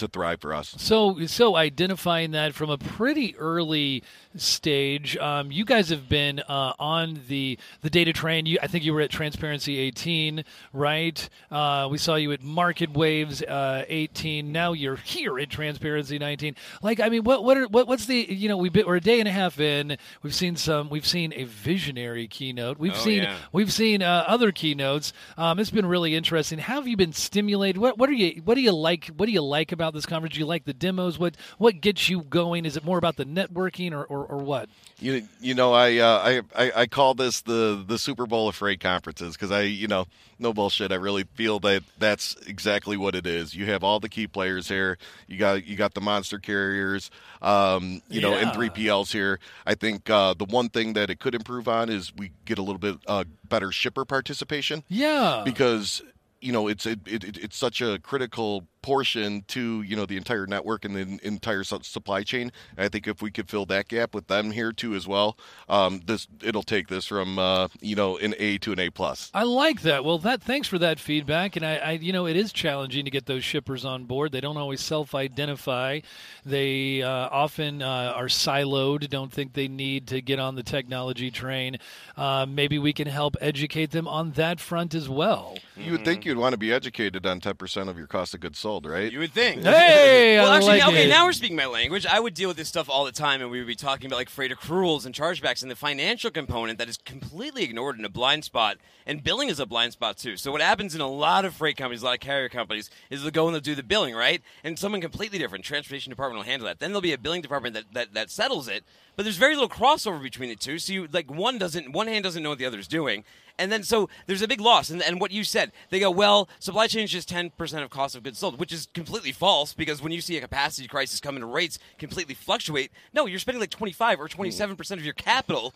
[0.00, 0.74] to thrive for us.
[0.78, 4.02] So, so identifying that from a pretty early
[4.36, 8.46] stage, um, you guys have been uh, on the the data train.
[8.46, 11.28] You, I think you were at Transparency 18, right?
[11.50, 14.52] Uh, we saw you at Market Waves uh, 18.
[14.52, 16.54] Now you're here at Transparency 19.
[16.82, 19.00] Like, I mean, what what are what, what's the you know we've been, we're a
[19.00, 19.96] day and a half in.
[20.22, 20.88] We've seen some.
[20.90, 22.78] We've seen a visionary keynote.
[22.78, 23.36] We've Oh, seen yeah.
[23.52, 25.12] we've seen uh, other keynotes.
[25.36, 26.58] Um, it's been really interesting.
[26.58, 27.78] How have you been stimulated?
[27.78, 29.06] What what are you what do you like?
[29.16, 30.36] What do you like about about this conference?
[30.36, 31.18] You like the demos?
[31.18, 32.64] What what gets you going?
[32.64, 34.68] Is it more about the networking or, or, or what?
[34.98, 38.54] You you know I uh, I, I I call this the the Super Bowl of
[38.54, 40.06] freight conferences because I you know
[40.38, 43.54] no bullshit I really feel that that's exactly what it is.
[43.54, 44.96] You have all the key players here.
[45.26, 47.10] You got you got the monster carriers,
[47.42, 49.38] um, you know, and three PLs here.
[49.66, 52.62] I think uh, the one thing that it could improve on is we get a
[52.62, 55.42] little bit uh, better shipper participation Yeah.
[55.44, 56.02] because
[56.40, 60.46] you know it's it, it, it's such a critical portion to you know the entire
[60.46, 62.52] network and the entire supply chain.
[62.76, 65.36] And I think if we could fill that gap with them here too as well,
[65.68, 69.30] um, this it'll take this from uh, you know an A to an A plus.
[69.34, 70.04] I like that.
[70.04, 71.56] Well, that thanks for that feedback.
[71.56, 74.32] And I, I, you know, it is challenging to get those shippers on board.
[74.32, 76.00] They don't always self-identify.
[76.44, 79.08] They uh, often uh, are siloed.
[79.08, 81.78] Don't think they need to get on the technology train.
[82.16, 85.56] Uh, maybe we can help educate them on that front as well.
[85.76, 88.40] You would think you'd want to be educated on ten percent of your cost of
[88.40, 89.10] goods sold, right?
[89.10, 89.64] You would think.
[89.70, 91.08] Hey, well, I actually, like okay, it.
[91.08, 92.04] now we're speaking my language.
[92.04, 94.16] I would deal with this stuff all the time, and we would be talking about
[94.16, 98.08] like freight accruals and chargebacks and the financial component that is completely ignored in a
[98.08, 98.76] blind spot.
[99.06, 100.36] And billing is a blind spot too.
[100.36, 103.22] So what happens in a lot of freight companies, a lot of carrier companies, is
[103.22, 104.42] they'll go and they'll do the billing, right?
[104.62, 106.78] And someone completely different, transportation department will handle that.
[106.78, 108.84] Then there'll be a billing department that, that, that settles it.
[109.16, 110.78] But there's very little crossover between the two.
[110.78, 113.24] So you like one doesn't one hand doesn't know what the other's doing.
[113.58, 114.88] And then so there's a big loss.
[114.88, 118.16] And, and what you said, they go, well, supply chain is just 10% of cost
[118.16, 121.36] of goods sold, which is completely false because when you see a capacity crisis come
[121.36, 125.74] into rates completely fluctuate, no, you're spending like 25 or 27% of your capital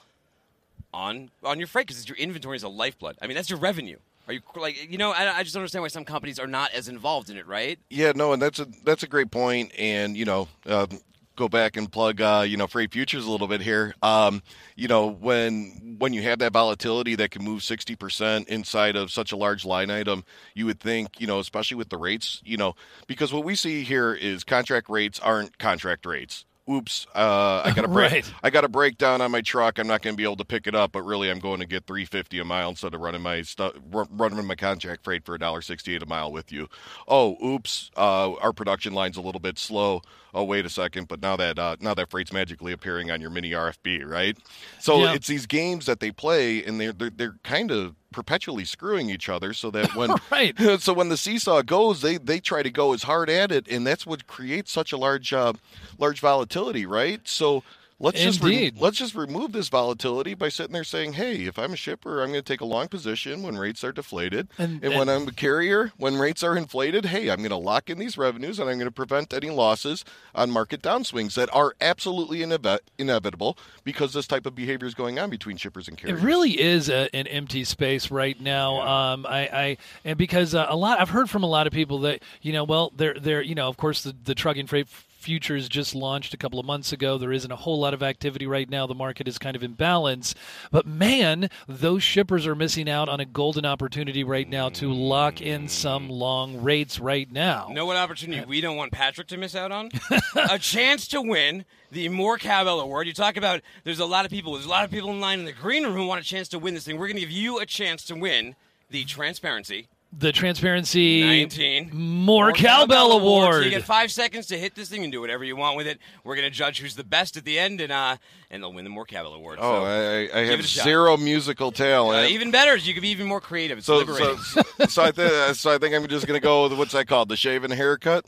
[0.94, 3.18] on on your freight because your inventory is a lifeblood.
[3.20, 3.98] I mean, that's your revenue.
[4.26, 5.10] Are you like you know?
[5.10, 7.78] I, I just don't understand why some companies are not as involved in it, right?
[7.90, 9.72] Yeah, no, and that's a that's a great point.
[9.78, 10.88] And you know, um,
[11.36, 13.94] go back and plug uh, you know freight futures a little bit here.
[14.02, 14.42] Um,
[14.76, 19.10] you know, when when you have that volatility that can move sixty percent inside of
[19.10, 20.24] such a large line item,
[20.54, 22.74] you would think you know, especially with the rates, you know,
[23.06, 26.44] because what we see here is contract rates aren't contract rates.
[26.70, 28.10] Oops, uh, I got a break.
[28.12, 28.32] Right.
[28.42, 29.78] I got a breakdown on my truck.
[29.78, 31.66] I'm not going to be able to pick it up, but really, I'm going to
[31.66, 35.36] get 350 a mile instead of running my stu- ru- running my contract freight for
[35.38, 36.68] $1.68 a mile with you.
[37.06, 40.00] Oh, oops, uh, our production line's a little bit slow.
[40.32, 43.30] Oh, wait a second, but now that uh, now that freight's magically appearing on your
[43.30, 44.36] mini RFB, right?
[44.80, 45.12] So Yeah.
[45.14, 49.28] it's these games that they play, and they're they're, they're kind of perpetually screwing each
[49.28, 50.56] other, so that when Right.
[50.78, 53.86] so when the seesaw goes, they they try to go as hard at it, and
[53.86, 55.52] that's what creates such a large uh,
[55.98, 57.20] large volatility, right?
[57.24, 57.62] So
[57.98, 61.72] let's just re- let's just remove this volatility by sitting there saying, hey, if I'm
[61.72, 64.94] a shipper, I'm going to take a long position when rates are deflated, And- and,
[64.96, 68.18] when I'm a carrier, when rates are inflated, hey, I'm going to lock in these
[68.18, 72.80] revenues and I'm going to prevent any losses on market downswings that are absolutely inev-
[72.98, 76.60] inevitable because this type of behavior is going on between shippers and carriers." It really
[76.60, 78.80] is a, an empty space right now.
[78.80, 82.00] Um, I, I and because uh, a lot I've heard from a lot of people
[82.00, 84.88] that you know, well, they're they're you know, of course, the the trucking freight
[85.24, 87.16] futures just launched a couple of months ago.
[87.16, 88.86] There isn't a whole lot of activity right now.
[88.86, 90.34] The market is kind of in balance,
[90.70, 95.40] but man, those shippers are missing out on a golden opportunity right now to lock
[95.40, 97.70] in some long rates right now.
[97.72, 99.88] Know what opportunity we don't want Patrick to miss out on?
[100.50, 103.06] a chance to win the More Cowbell Award.
[103.06, 105.38] You talk about there's a lot of people, there's a lot of people in line
[105.38, 106.98] in the green room who want a chance to win this thing.
[106.98, 108.56] We're going to give you a chance to win
[108.90, 113.54] the Transparency The Transparency 19 More Cowbell Award.
[113.54, 115.86] So you get five seconds to hit this thing and do whatever you want with
[115.86, 115.98] it.
[116.22, 118.16] We're going to judge who's the best at the end, and uh,
[118.50, 119.58] and they'll win the More Cowbell Award.
[119.60, 120.84] Oh, so, I, I- I have it a shot.
[120.84, 122.30] zero musical uh, talent.
[122.30, 123.78] even better is you can be even more creative.
[123.78, 124.36] It's so, liberating.
[124.38, 127.06] so, so, I th- so I think I'm just going to go with what's that
[127.08, 127.28] called?
[127.28, 128.24] The shaven haircut?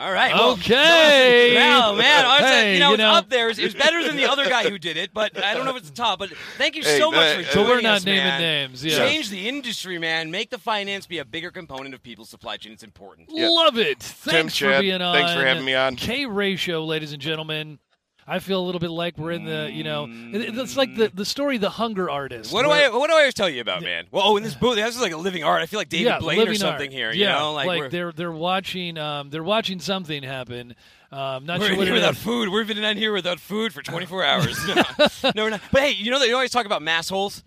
[0.00, 0.32] All right.
[0.32, 1.52] Well, Okay.
[1.54, 3.46] Well, man, I was, Hey, uh, you know, you it's know- up there.
[3.46, 5.66] It was, it was better than the other guy who did it, but I don't
[5.66, 6.18] know if it's the top.
[6.18, 8.40] But thank you Hey, so much that- for So joining we're not us, naming man.
[8.40, 8.96] names, yeah.
[8.96, 10.30] Change the industry, man.
[10.30, 12.72] Make the finance be a bigger component of people's supply chain.
[12.72, 13.28] It's important.
[13.30, 14.02] Love it.
[14.02, 15.14] Thanks for Chad, being on.
[15.14, 15.96] thanks for having me on.
[15.96, 17.78] K ratio, ladies and gentlemen.
[18.30, 21.24] I feel a little bit like we're in the, you know, it's like the, the
[21.24, 22.52] story, The Hunger Artist.
[22.52, 24.06] What do where- I what do I always tell you about, man?
[24.12, 25.62] Well, oh, in this booth, this is like a living art.
[25.62, 26.92] I feel like David yeah, Blaine or something art.
[26.92, 27.10] here.
[27.12, 30.76] Yeah, you know, like, we're, they're they're watching um they're watching something happen.
[31.10, 32.22] Um, not we're sure here without is.
[32.22, 32.50] food.
[32.50, 34.68] We've been in here without food for 24 hours.
[34.68, 34.74] no,
[35.34, 35.60] no, we're not.
[35.72, 37.42] But hey, you know that you always talk about mass holes.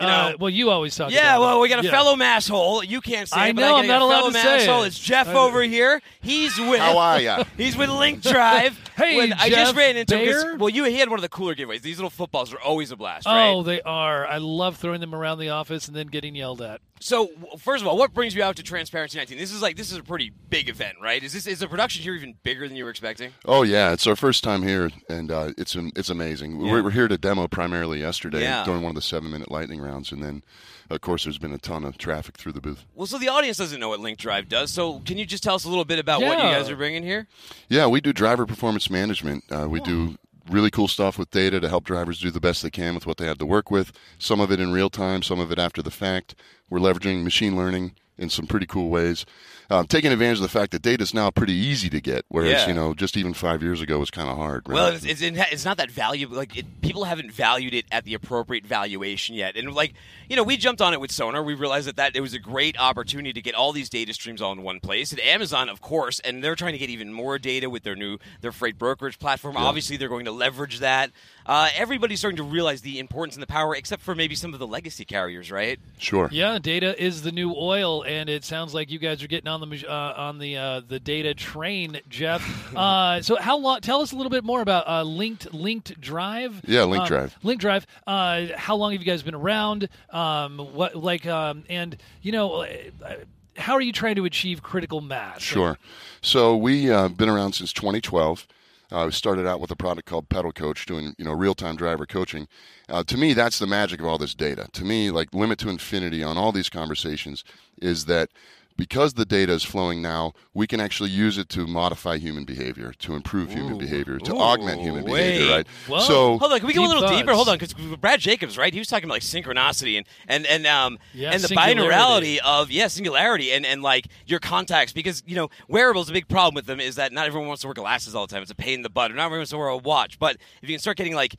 [0.00, 1.08] You know, Uh, well, you always talk.
[1.08, 1.12] About.
[1.14, 1.90] Yeah, about well, we got a Yeah.
[1.90, 2.88] fellow masshole.
[2.88, 4.66] You can't say I it, but know, I I'm not a allowed fellow to say
[4.66, 4.84] masshole.
[4.84, 4.86] it.
[4.88, 6.00] It's Jeff I- over here.
[6.20, 6.80] He's with.
[6.80, 7.44] How are ya?
[7.56, 8.78] He's with Link Drive.
[8.96, 10.56] Hey, when I Jeff just ran into him 'cause- Baer?
[10.56, 11.82] Well, you he had one of the cooler giveaways.
[11.82, 13.48] These little footballs are always a blast, right?
[13.50, 14.24] Oh, they are.
[14.24, 16.80] I love throwing them around the office and then getting yelled at.
[17.04, 17.28] So,
[17.58, 19.36] first of all, what brings you out to Transparency 19?
[19.36, 21.22] This is like this is a pretty big event, right?
[21.22, 23.30] Is this is the production here even bigger than you were expecting?
[23.44, 26.62] Oh yeah, it's our first time here, and uh, it's it's amazing.
[26.62, 26.72] Yeah.
[26.72, 28.64] We're, we're here to demo primarily yesterday Yeah.
[28.64, 30.42] during one of the seven minute lightning rounds, and then
[30.88, 32.86] of course, there's been a ton of traffic through the booth.
[32.94, 34.70] Well, so the audience doesn't know what Link Drive does.
[34.70, 37.02] So can you just tell us a little bit about what you guys are bringing
[37.02, 37.26] here?
[37.68, 39.44] Yeah, we do driver performance management.
[39.50, 40.16] Uh, we do
[40.48, 43.16] really cool stuff with data to help drivers do the best they can with what
[43.16, 43.92] they have to work with.
[44.18, 46.34] Some of it in real time, some of it after the fact.
[46.68, 49.24] We're leveraging machine learning in some pretty cool ways.
[49.70, 52.52] Um, taking advantage of the fact that data is now pretty easy to get, whereas
[52.62, 52.68] Yeah.
[52.68, 54.68] you know just even five years ago was kind of hard.
[54.68, 54.74] Right?
[54.74, 56.36] Well, it's, it's, it's not that valuable.
[56.36, 59.56] Like it, people haven't valued it at the appropriate valuation yet.
[59.56, 59.94] And like
[60.28, 61.42] you know, we jumped on it with Sonar.
[61.42, 64.40] We realized that that it was a great opportunity to get all these data streams
[64.42, 65.12] all in one place.
[65.12, 68.18] And Amazon, of course, and they're trying to get even more data with their new
[68.40, 69.56] their freight brokerage platform.
[69.56, 71.10] Obviously, they're going to leverage that.
[71.46, 74.60] Uh, everybody's starting to realize the importance and the power, except for maybe some of
[74.60, 75.78] the legacy carriers, right?
[75.98, 76.28] sure.
[76.32, 79.70] Yeah, data is the new oil, and it sounds like you guys are getting on
[79.70, 82.74] the uh, on the uh, the data train, Jeff.
[82.76, 83.80] uh, so, how long?
[83.80, 86.60] Tell us a little bit more about uh, linked linked drive.
[86.66, 87.38] Yeah, Link Um, Drive.
[87.42, 87.86] Link Drive.
[88.06, 89.88] Uh, how long have you guys been around?
[90.10, 92.62] Um, what like um, and you know.
[92.62, 93.14] Uh,
[93.56, 95.40] how are you trying to achieve critical mass?
[95.40, 95.78] Sure.
[96.20, 98.48] So we uh, been around since 2012.
[98.90, 101.76] Uh, we started out with a product called Pedal Coach, doing you know real time
[101.76, 102.48] driver coaching.
[102.88, 104.68] Uh, to me, that's the magic of all this data.
[104.72, 107.44] To me, like limit to infinity on all these conversations
[107.80, 108.30] is that
[108.76, 112.92] because the data is flowing now, we can actually use it to modify human behavior,
[112.98, 115.12] to improve human behavior, to Ooh, augment human wait.
[115.36, 115.50] behavior.
[115.56, 115.66] Right.
[115.86, 116.00] Whoa.
[116.00, 117.16] So Hold on, can we go a little thoughts.
[117.18, 117.32] deeper?
[117.34, 118.72] Hold on, because Brad Jacobs, right?
[118.72, 122.40] He was talking about like synchronicity and and and um Yeah, and the singularity.
[122.40, 126.54] of yeah singularity and and like your contacts because you know wearables a big problem
[126.54, 128.42] with them is that not everyone wants to wear glasses all the time.
[128.42, 129.10] It's a pain in the butt.
[129.10, 130.18] Or not everyone wants to wear a watch.
[130.18, 131.36] But if you can start getting like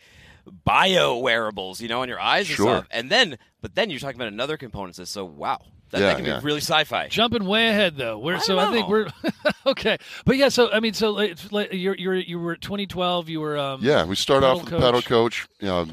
[0.64, 2.78] bio wearables, you know, on your eyes and Sure.
[2.78, 4.96] stuff, and then but then you're talking about another component.
[4.98, 5.60] That's so wow,
[5.92, 6.40] that, Yeah, that can yeah.
[6.40, 7.08] be really sci-fi.
[7.10, 8.18] Jumping way ahead though.
[8.20, 9.08] We're I so don't I think we're
[9.68, 9.98] okay.
[10.26, 13.30] But yeah, so I mean, so like, like you're you're you were 2012.
[13.30, 14.82] You were um, Yeah, we start off with Coach.
[14.82, 15.48] pedal coach.
[15.60, 15.88] You know,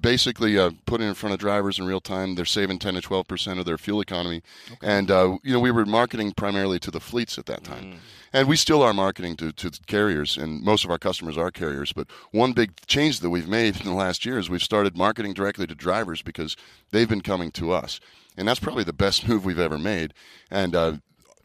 [0.00, 2.34] basically uh, putting it in front of drivers in real time.
[2.34, 4.42] They're saving ten to twelve percent of their fuel economy,
[4.82, 7.96] and uh, you know we were marketing primarily to the fleets at that time, Mm.
[8.32, 11.92] and we still are marketing to to carriers, and most of our customers are carriers.
[11.92, 15.34] But one big change that we've made in the last year is we've started marketing
[15.34, 16.56] directly to drivers because
[16.90, 18.00] they've been coming to us,
[18.36, 20.14] and that's probably the best move we've ever made.
[20.50, 20.92] And uh,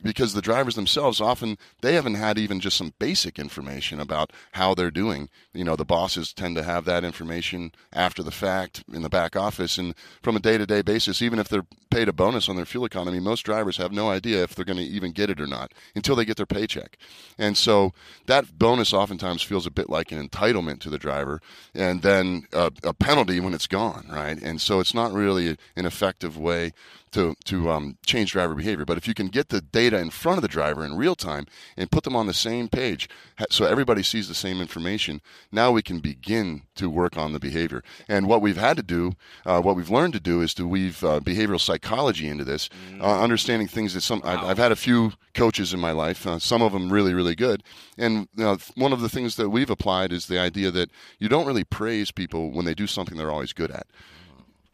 [0.03, 4.73] because the drivers themselves often they haven't had even just some basic information about how
[4.73, 5.29] they're doing.
[5.53, 9.35] You know, the bosses tend to have that information after the fact in the back
[9.35, 12.85] office, and from a day-to-day basis, even if they're paid a bonus on their fuel
[12.85, 15.73] economy, most drivers have no idea if they're going to even get it or not
[15.95, 16.97] until they get their paycheck.
[17.37, 17.93] And so
[18.25, 21.41] that bonus oftentimes feels a bit like an entitlement to the driver,
[21.75, 24.41] and then a, a penalty when it's gone, right?
[24.41, 26.71] And so it's not really an effective way
[27.11, 28.85] to to um, change driver behavior.
[28.85, 31.45] But if you can get the data in front of the driver in real time
[31.77, 33.09] and put them on the same page,
[33.49, 35.21] so everybody sees the same information,
[35.51, 37.83] now we can begin to work on the behavior.
[38.09, 39.13] And what we've had to do,
[39.45, 42.69] uh, what we've learned to do, is to weave uh, behavioral psychology into this,
[42.99, 46.39] uh, understanding things that some I've, I've had a few coaches in my life, uh,
[46.39, 47.63] some of them really really good,
[47.97, 51.29] and you know, one of the things that we've applied is the idea that you
[51.29, 53.87] don't really praise people when they do something they're always good at.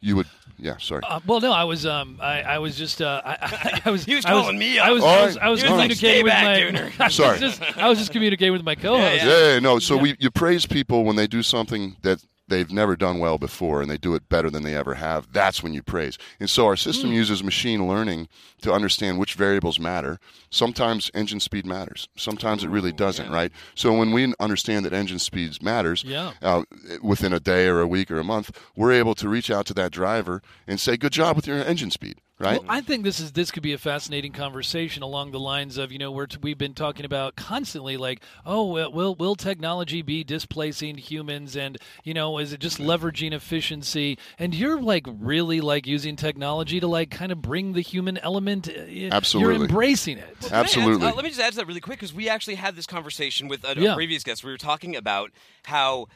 [0.00, 0.26] You would,
[0.58, 1.02] yeah, sorry.
[1.08, 4.04] Uh, well, no, I was um, I, I was just uh, I, I, I was
[4.06, 4.94] He was I was, calling me I up.
[4.94, 6.78] was, All I was, I was was communicating "Stay with back, my.
[6.80, 7.38] Dooner." I was Sorry.
[7.40, 9.24] just- I was just communicating with my co-host.
[9.24, 9.78] Yeah, Yeah, yeah, no.
[9.80, 13.80] So we you praise people when they do something that they've never done well before
[13.82, 15.32] and they do it better than they ever have.
[15.32, 16.18] That's when you praise.
[16.40, 18.28] And so our system uses machine learning
[18.62, 20.18] to understand which variables matter.
[20.50, 22.08] Sometimes engine speed matters.
[22.16, 23.52] Sometimes it really doesn't, right?
[23.74, 26.32] So when we understand that engine speed matters, Yeah.
[26.42, 26.62] uh,
[27.02, 29.74] within a day or a week or a month, we're able to reach out to
[29.74, 32.60] that driver and say, "Good job with your engine speed." Right?
[32.62, 35.90] Well, I think this is this could be a fascinating conversation along the lines of
[35.90, 40.02] you know we're t- we've been talking about constantly like oh will will, will technology
[40.02, 45.60] be displacing humans and you know is it just leveraging efficiency and you're like really
[45.60, 49.54] like using technology to like kind of bring the human element uh, Absolutely.
[49.54, 51.06] you're embracing it Can I add- Absolutely.
[51.08, 53.48] uh, let me just add to that really quick because we actually had this conversation
[53.48, 53.94] with a, a Yeah.
[53.94, 54.44] previous guest.
[54.44, 55.32] We were talking about
[55.64, 56.06] how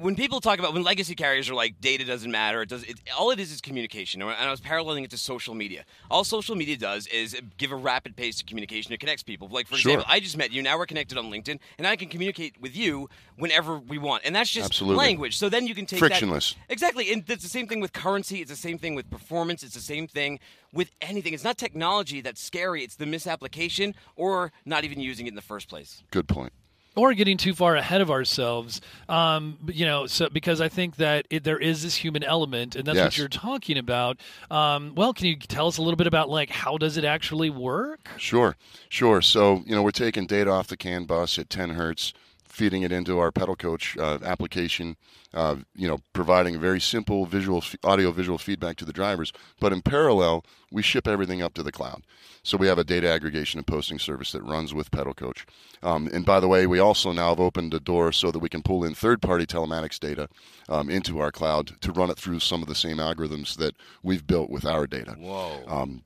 [0.00, 2.82] when people talk about when legacy carriers are like data doesn't matter, it does.
[2.84, 4.22] It, all it is is communication.
[4.22, 5.84] And I was paralleling it to social media.
[6.10, 8.92] All social media does is give a rapid pace to communication.
[8.92, 9.48] It connects people.
[9.48, 9.92] Like for Sure.
[9.92, 10.62] example, I just met you.
[10.62, 14.22] Now we're connected on LinkedIn, and I can communicate with you whenever we want.
[14.24, 14.96] And that's just Absolutely.
[15.04, 15.36] language.
[15.36, 16.54] So then you can take that- Frictionless.
[16.68, 18.40] Exactly, and it's the same thing with currency.
[18.40, 19.62] It's the same thing with performance.
[19.62, 20.38] It's the same thing
[20.72, 21.32] with anything.
[21.34, 22.82] It's not technology that's scary.
[22.84, 26.02] It's the misapplication or not even using it in the first place.
[26.10, 26.52] Good point.
[26.96, 31.26] Or getting too far ahead of ourselves um, you know so because i think that
[31.30, 34.18] it, there is this human element and that's what you're talking about.
[34.50, 37.50] Um, well can you tell us a little bit about like how does it actually
[37.50, 38.08] work?
[38.16, 38.56] Sure,
[38.88, 39.20] sure.
[39.20, 42.12] So you know we're taking data off the CAN bus at 10 hertz,
[42.56, 44.96] feeding it into our pedal coach uh, application,
[45.34, 49.30] uh, you know, providing very simple visual, audio visual feedback to the drivers.
[49.60, 50.42] But in parallel,
[50.72, 52.02] we ship everything up to the cloud.
[52.42, 55.44] So we have a data aggregation and posting service that runs with pedal coach.
[55.82, 58.48] Um, and by the way, we also now have opened a door so that we
[58.48, 60.26] can pull in third party telematics data
[60.70, 64.26] um, into our cloud to run it through some of the same algorithms that we've
[64.26, 65.14] built with our data.
[65.18, 65.62] Whoa.
[65.68, 66.04] Um,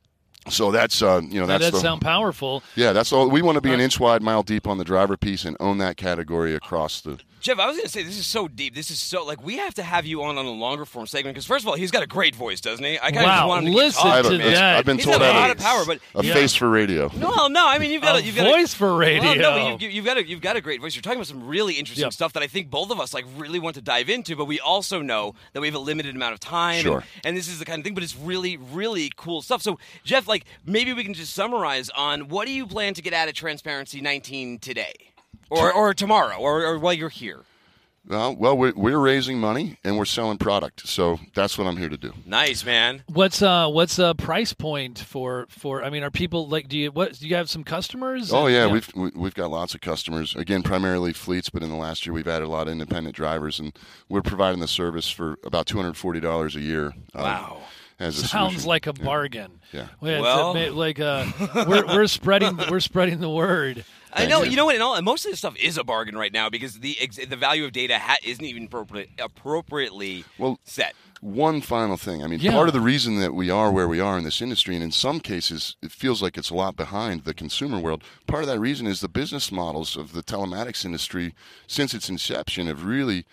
[0.48, 2.62] so that's uh, you know That that's does the, sound powerful.
[2.76, 4.84] yeah that's all we want to be an Uh, inch wide, mile deep on the
[4.84, 7.18] driver piece and own that category across the.
[7.40, 8.74] Jeff, I was going to say this is so deep.
[8.74, 11.34] This is so like we have to have you on on a longer form segment
[11.34, 12.96] because first of all, he's got a great voice, doesn't he?
[12.98, 14.76] I kind of Wow, just wanted to listen keep I a- to that.
[14.78, 16.34] I've been He's told got I a have lot of power, but a Yeah.
[16.34, 17.10] face for radio.
[17.16, 17.66] no, no.
[17.66, 19.22] I mean, you've got A a, you've got voice for radio.
[19.22, 20.94] Well, no, but you've, you've got a you've got a great voice.
[20.94, 22.12] You're talking about some really interesting Yep.
[22.12, 24.60] stuff that I think both of us like really want to dive into, but we
[24.60, 26.82] also know that we have a limited amount of time.
[26.82, 26.98] Sure.
[26.98, 29.62] And, and this is the kind of thing, but it's really really cool stuff.
[29.62, 33.12] So, Jeff, like maybe we can just summarize on what do you plan to get
[33.12, 34.92] out of Transparency 19 today,
[35.50, 37.40] or or tomorrow, or, or while you're here.
[38.08, 41.90] Well, well, we're, we're raising money and we're selling product, so that's what I'm here
[41.90, 42.14] to do.
[42.24, 43.02] Nice, man.
[43.12, 46.90] What's uh what's a price point for for I mean are people like do you
[46.90, 48.32] what do you have some customers?
[48.32, 50.34] Oh yeah, we've we- we've got lots of customers.
[50.34, 53.60] Again, primarily fleets, but in the last year we've added a lot of independent drivers,
[53.60, 53.78] and
[54.08, 56.86] we're providing the service for about two hundred forty dollars a year.
[57.14, 57.58] um, Wow.
[58.00, 58.68] as a sounds solution.
[58.68, 59.60] like a bargain.
[59.72, 59.88] Yeah.
[60.02, 61.26] it's Well- a- like uh
[61.68, 63.84] we're we're spreading we're spreading the word.
[64.12, 64.42] I know.
[64.42, 64.74] You know what?
[64.74, 67.36] And all, most of this stuff is a bargain right now because the ex- the
[67.36, 70.94] value of data ha- isn't even appropriate, appropriately Well, set.
[71.20, 72.24] One final thing.
[72.24, 72.52] I mean, Yeah.
[72.52, 74.90] part of the reason that we are where we are in this industry, and in
[74.90, 78.02] some cases, it feels like it's a lot behind the consumer world.
[78.26, 81.34] Part of that reason is the business models of the telematics industry
[81.66, 83.26] since its inception have really,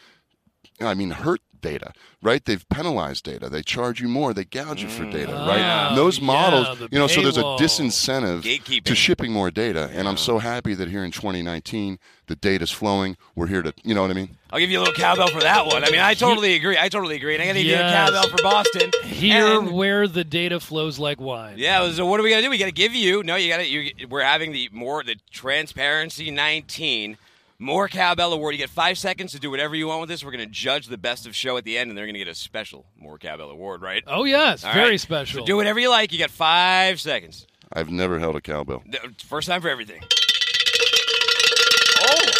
[0.81, 2.43] I mean, hurt data, right?
[2.43, 3.49] They've penalized data.
[3.49, 4.33] They charge you more.
[4.33, 5.59] They gouge you for mm, data, ah, right?
[5.59, 9.89] Oh, And those models, the you know, so there's a disincentive to shipping more data.
[9.93, 13.17] And I'm so happy that here in 2019, the data's flowing.
[13.35, 14.37] We're here to, you know what I mean?
[14.49, 15.83] I'll give you a little cowbell for that one.
[15.83, 16.77] I mean, I totally agree.
[16.77, 17.33] I totally agree.
[17.33, 18.91] And I got to give you a cowbell for Boston.
[19.03, 21.55] Here And- where the data flows like wine.
[21.57, 21.89] yeah.
[21.91, 22.49] So what are we gonna do?
[22.49, 23.23] We got to give you.
[23.23, 24.05] No, you got to.
[24.05, 27.17] We're having the more the transparency 19
[27.59, 28.53] more cowbell award.
[28.53, 30.23] You get five seconds to do whatever you want with this.
[30.23, 32.35] We're gonna judge the best of show at the end, and they're gonna get a
[32.35, 34.03] special more cowbell award, right?
[34.07, 34.99] Oh yes, All very right.
[34.99, 35.41] special.
[35.41, 36.11] So do whatever you like.
[36.11, 37.47] You got five seconds.
[37.73, 38.83] I've never held a cowbell.
[39.25, 40.01] First time for everything.
[41.99, 42.31] Oh.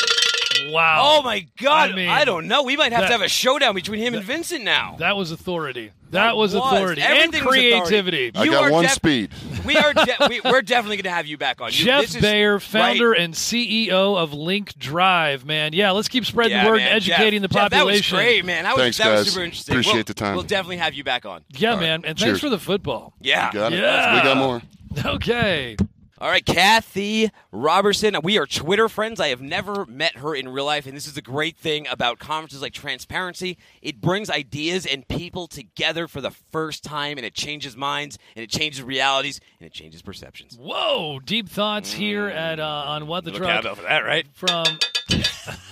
[0.71, 1.01] Wow.
[1.19, 1.91] Oh my God!
[1.91, 2.63] I mean, I don't know.
[2.63, 4.95] We might have that- to have a showdown between him and Vincent now.
[4.99, 5.91] That was authority.
[6.11, 6.63] That, was, was.
[6.71, 7.69] authority and Everything was authority.
[7.81, 8.31] creativity.
[8.33, 9.29] I You got are one def- speed.
[9.65, 9.93] we are.
[9.93, 11.67] De- we, we're definitely going to have you back on.
[11.67, 13.19] You- Jeff this is- Baer, founder right.
[13.19, 15.73] and CEO of Link Drive, man.
[15.73, 18.15] Yeah, let's keep spreading Yeah, the word man, and educating Jeff, the Jeff, population.
[18.15, 18.63] that was great, man.
[18.63, 19.33] That was, Thanks, that was guys.
[19.33, 19.73] super interesting.
[19.73, 20.35] Appreciate We'll- the time.
[20.35, 21.43] We'll definitely have you back on.
[21.49, 21.81] Yeah, All right.
[21.83, 22.01] man.
[22.05, 23.13] And thanks for the football.
[23.19, 23.51] Yeah.
[23.51, 23.79] Got it.
[23.79, 24.15] Yeah.
[24.15, 24.61] We got more.
[25.05, 25.75] Okay.
[26.19, 28.15] All right, Cathy Roberson.
[28.23, 29.19] We are Twitter friends.
[29.19, 32.17] I have never met her in real life, and this is the great thing about
[32.17, 33.55] conferences like Transparency.
[33.83, 38.41] It brings ideas and people together for the first time, and it changes minds, and
[38.41, 40.57] it changes realities, and it changes perceptions.
[40.57, 44.25] Whoa, deep thoughts here at uh, on what the Little truck cowbell for that, right?
[44.33, 44.65] from.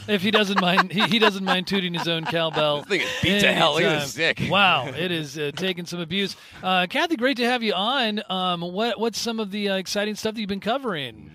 [0.07, 2.81] If he doesn't mind, he, he doesn't mind tooting his own cowbell.
[2.87, 3.73] This thing is beat to hell.
[3.73, 6.35] Look at this Wow, it is uh, taking some abuse.
[6.61, 8.21] Uh, Cathy, great to have you on.
[8.29, 11.31] Um, what what's some of the uh, exciting stuff that you've been covering?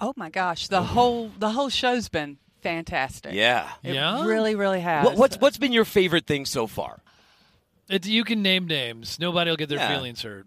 [0.00, 3.32] Oh my gosh, the whole the whole show's been fantastic.
[3.34, 3.68] Yeah.
[3.82, 4.24] It Yeah?
[4.24, 5.04] really, really has.
[5.04, 7.00] What, what's what's been your favorite thing so far?
[7.88, 9.18] It, you can name names.
[9.18, 9.94] Nobody will get their Yeah.
[9.94, 10.46] feelings hurt.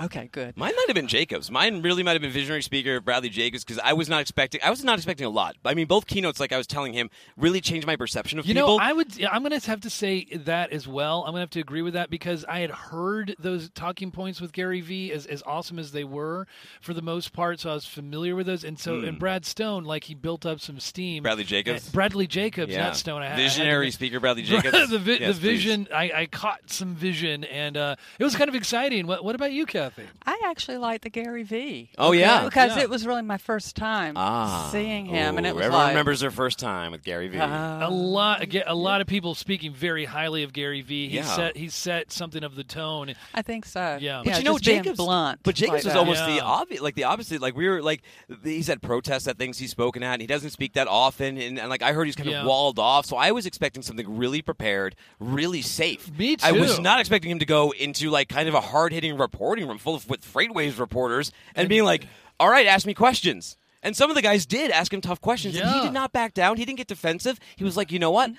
[0.00, 0.28] Okay?
[0.32, 0.56] Good.
[0.56, 1.50] Mine might have been Jacobs.
[1.50, 4.60] Mine really might have been visionary speaker Bradley Jacobs because I was not expecting.
[4.64, 5.56] I was not expecting a lot.
[5.64, 8.54] I mean, both keynotes, like I was telling him, really changed my perception of You
[8.54, 8.78] people.
[8.78, 9.22] know, I would.
[9.24, 11.20] I'm going to have to say that as well.
[11.20, 14.40] I'm going to have to agree with that because I had heard those talking points
[14.40, 16.46] with Gary Vee as, as awesome as they were
[16.80, 17.60] for the most part.
[17.60, 18.64] So I was familiar with those.
[18.64, 21.22] And so, and Brad Stone, like he built up some steam.
[21.22, 21.24] Hmm.
[21.24, 21.88] Bradley Jacobs?
[21.88, 22.84] Uh, Bradley Jacobs, yeah.
[22.84, 23.22] not Stone.
[23.22, 24.90] I, I had visionary get- speaker Bradley Jacobs.
[24.90, 28.48] the, vi- Yes, the vision, I, I caught some vision, and uh, it was kind
[28.48, 29.06] of exciting.
[29.06, 30.08] What, what about you, Cathy?
[30.24, 31.90] I actually like the Gary Vee.
[31.98, 32.44] Oh, yeah?
[32.44, 32.82] because Yeah.
[32.82, 36.20] it was really my first time Ah, seeing him, and it was everyone like remembers
[36.20, 37.38] their first time with Gary Vee.
[37.38, 41.08] uh, a lot, aga- a lot of people speaking very highly of Gary Vee.
[41.08, 41.24] He Yeah.
[41.24, 43.14] set, he set something of the tone.
[43.34, 43.98] I think so.
[44.00, 44.22] Yeah.
[44.24, 45.40] But Yeah, you know, just being Jacobs, blunt.
[45.42, 45.98] But Jacobs like was that.
[45.98, 47.40] almost the obvious, like the opposite.
[47.40, 48.02] Like we were like,
[48.42, 51.38] he's had protests at things he's spoken at, and he doesn't speak that often.
[51.38, 52.40] And, and like I heard, he's kind Yeah.
[52.40, 53.06] of walled off.
[53.06, 56.10] So I was expecting something really prepared, really safe.
[56.18, 56.46] Me too.
[56.46, 59.68] I was not expecting him to go into like kind of a hard hitting reporting
[59.76, 62.06] room full of with FreightWaves reporters and being like,
[62.40, 65.54] "All right, ask me questions." And some of the guys did ask him tough questions,
[65.56, 65.82] and he Yeah.
[65.84, 66.56] did not back down.
[66.56, 67.38] He didn't get defensive.
[67.56, 68.30] He was like, "You know what?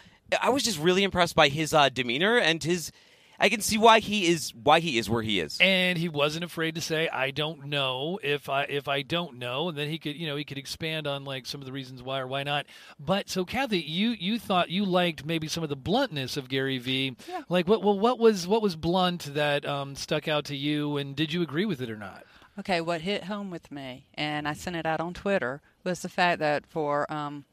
[0.42, 2.92] I was just really impressed by his uh, demeanor and his."
[3.40, 5.58] I can see why he is why he is where he is.
[5.62, 9.70] and he wasn't afraid to say i don't know if i if i don't know.
[9.70, 12.02] And then he could you know he could expand on like some of the reasons
[12.02, 12.66] why or why not.
[13.00, 16.78] But so cathy you you thought you liked maybe some of the bluntness of gary
[16.80, 17.16] vee.
[17.50, 20.98] Like what well what was what was blunt that um, stuck out to you?
[20.98, 22.24] And did you agree with it or not?
[22.60, 26.10] Okay, what hit home with me, and I sent it out on Twitter, was the
[26.10, 27.46] fact that for um,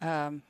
[0.00, 0.42] um,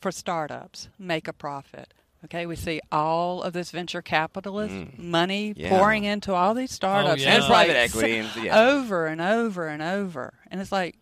[0.00, 1.94] for startups, make a profit.
[2.26, 4.98] Okay, we see all of this venture capitalist mm.
[4.98, 5.68] money Yeah.
[5.68, 7.34] pouring into all these startups, oh, yeah.
[7.34, 8.60] and And private equity and- yeah.
[8.68, 10.96] over and over and over, and it's like,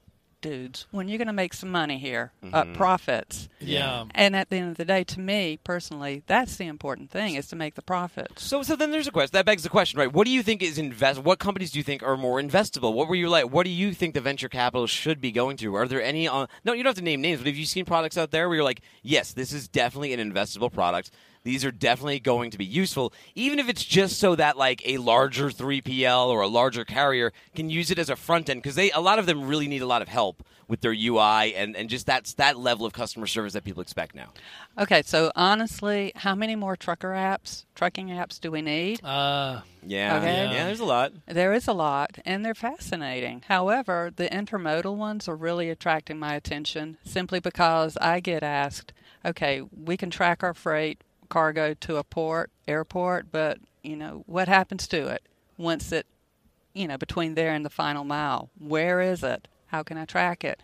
[0.45, 3.49] dudes, when you're going to make some money here, uh, profits.
[3.61, 7.35] yeah And at the end of the day, to me personally, that's the important thing:
[7.35, 8.43] is to make the profits.
[8.45, 9.31] So, so then there's a question.
[9.33, 10.13] That begs the question, right?
[10.13, 11.21] What do you think is invest?
[11.21, 12.93] What companies do you think are more investable?
[12.93, 13.47] What were you like?
[13.51, 15.75] What do you think the venture capital should be going to?
[15.75, 16.29] Are there any?
[16.29, 18.49] On, no, you don't have to name names, but have you seen products out there
[18.49, 21.11] where you're like, yes, this is definitely an investable product.
[21.45, 24.97] These are definitely going to be useful, even if it's just so that like a
[24.97, 28.91] larger 3PL or a larger carrier can use it as a front end because they
[28.93, 31.91] a lot of them really need a lot of help with their UI and and
[31.91, 34.33] just that's that level of customer service that people expect now.
[34.79, 39.05] Okay, so honestly, how many more trucker apps, trucking apps do we need?
[39.05, 40.35] uh Yeah, Okay.
[40.51, 41.13] yeah, there's a lot.
[41.27, 43.43] There is a lot, and they're fascinating.
[43.49, 48.95] However, the intermodal ones are really attracting my attention simply because I get asked,
[49.27, 51.03] okay, we can track our freight
[51.39, 55.21] cargo to a port, airport, but, you know, what happens to it
[55.59, 56.07] once it,
[56.75, 58.51] you know, between there and the final mile?
[58.57, 59.49] Where is it?
[59.67, 60.63] How can I track it?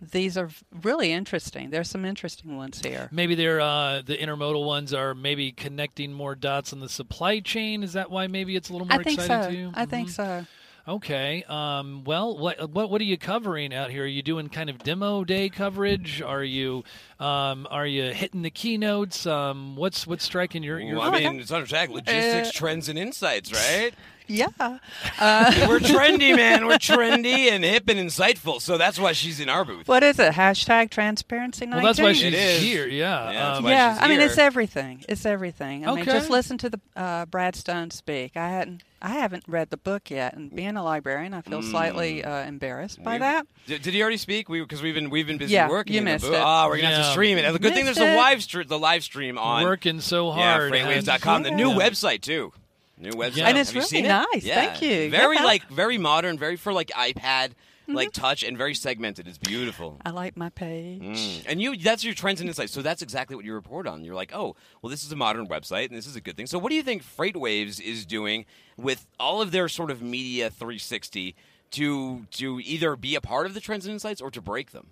[0.00, 1.70] These are really interesting.
[1.70, 3.08] There's some interesting ones here.
[3.10, 7.82] maybe they're uh the intermodal ones are maybe connecting more dots in the supply chain
[7.82, 9.48] is that why maybe it's a little more I think exciting so.
[9.50, 10.12] to you I think Mhm.
[10.12, 10.46] so.
[10.90, 11.44] Okay.
[11.48, 14.02] Um, well, what what what are you covering out here?
[14.02, 16.20] Are you doing kind of demo day coverage?
[16.20, 16.82] Are you
[17.20, 19.24] um, are you hitting the keynotes?
[19.24, 20.98] Um, what's what's striking your your?
[20.98, 23.92] Well, I mean, it's under attack logistics, Uh, trends, and insights, right?
[24.26, 24.48] Yeah.
[24.58, 26.66] We're trendy, man.
[26.66, 28.60] We're trendy and hip and insightful.
[28.60, 29.86] So that's why she's in our booth.
[29.86, 30.32] What is it?
[30.32, 31.82] Hashtag transparency 19?
[31.82, 32.86] well, that's why she's here.
[32.86, 33.30] Yeah.
[33.32, 35.04] Yeah, um, yeah, she's I mean it's everything.
[35.08, 35.86] It's everything.
[35.86, 38.36] I mean, just listen to the uh, Brad Stone speak.
[38.36, 41.70] I hadn't, I haven't read the book yet, and being a librarian, I feel Mm.
[41.70, 43.46] slightly uh, embarrassed by that.
[43.66, 44.48] Did, did he already speak?
[44.48, 45.94] We because we've been we've been busy Yeah, working.
[45.94, 46.34] you in the missed it.
[46.34, 47.44] Oh, we're gonna have to stream it.
[47.46, 50.28] And the good thing Missed there's a live stream, the live stream on working so
[50.36, 50.74] yeah, hard.
[50.74, 51.42] and- freightwaves.com.
[51.44, 51.76] The new Yeah.
[51.78, 52.52] website too.
[52.98, 53.36] New website.
[53.36, 53.48] Yeah.
[53.48, 54.08] And it's Have you really seen it?
[54.08, 54.44] nice.
[54.44, 54.54] Yeah.
[54.56, 55.08] Thank you.
[55.10, 55.44] Very Yeah.
[55.44, 57.52] like very modern, very for like iPad.
[57.94, 59.26] Like touch, and very segmented.
[59.28, 59.98] It's beautiful.
[60.04, 61.02] I like my page.
[61.02, 61.44] Mm.
[61.46, 62.72] And you that's your trends and insights.
[62.72, 64.04] So that's exactly what you report on.
[64.04, 66.46] You're like, oh, well, this is a modern website and this is a good thing.
[66.46, 70.50] So what do you think FreightWaves is doing with all of their sort of media
[70.50, 71.34] 360
[71.72, 74.88] to to either be a part of the trends and insights or to break them?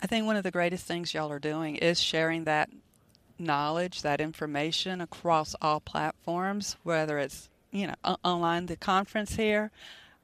[0.00, 2.70] I think one of the greatest things y'all are doing is sharing that
[3.38, 8.66] knowledge, that information across all platforms, whether it's you know online.
[8.66, 9.70] The conference here,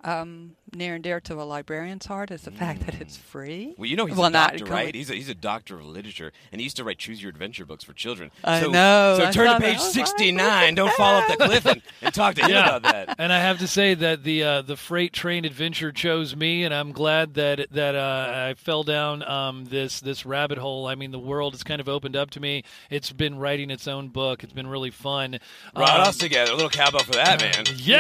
[0.03, 3.75] um, near and dear to a librarian's heart, is the fact that it's free.
[3.77, 4.95] Well, you know he's well, a not doctor, right?
[4.95, 7.65] He's a, he's a doctor of literature, and he used to write Choose Your Adventure
[7.65, 8.31] books for children.
[8.43, 10.75] I so, know, So I turn to page I 69.
[10.75, 12.77] Don't fall off the cliff and, and talk to him Yeah.
[12.77, 13.17] about that.
[13.19, 16.75] And I have to say that the uh, the freight train adventure chose me, and
[16.75, 20.87] I'm glad that that uh, I fell down um, this this rabbit hole.
[20.87, 22.65] I mean, the world has kind of opened up to me.
[22.91, 24.43] It's been writing its own book.
[24.45, 25.39] It's been really fun.
[25.75, 26.53] Brought Um, us together.
[26.53, 27.65] A little cowbell for that, man.
[27.77, 27.99] Yeah,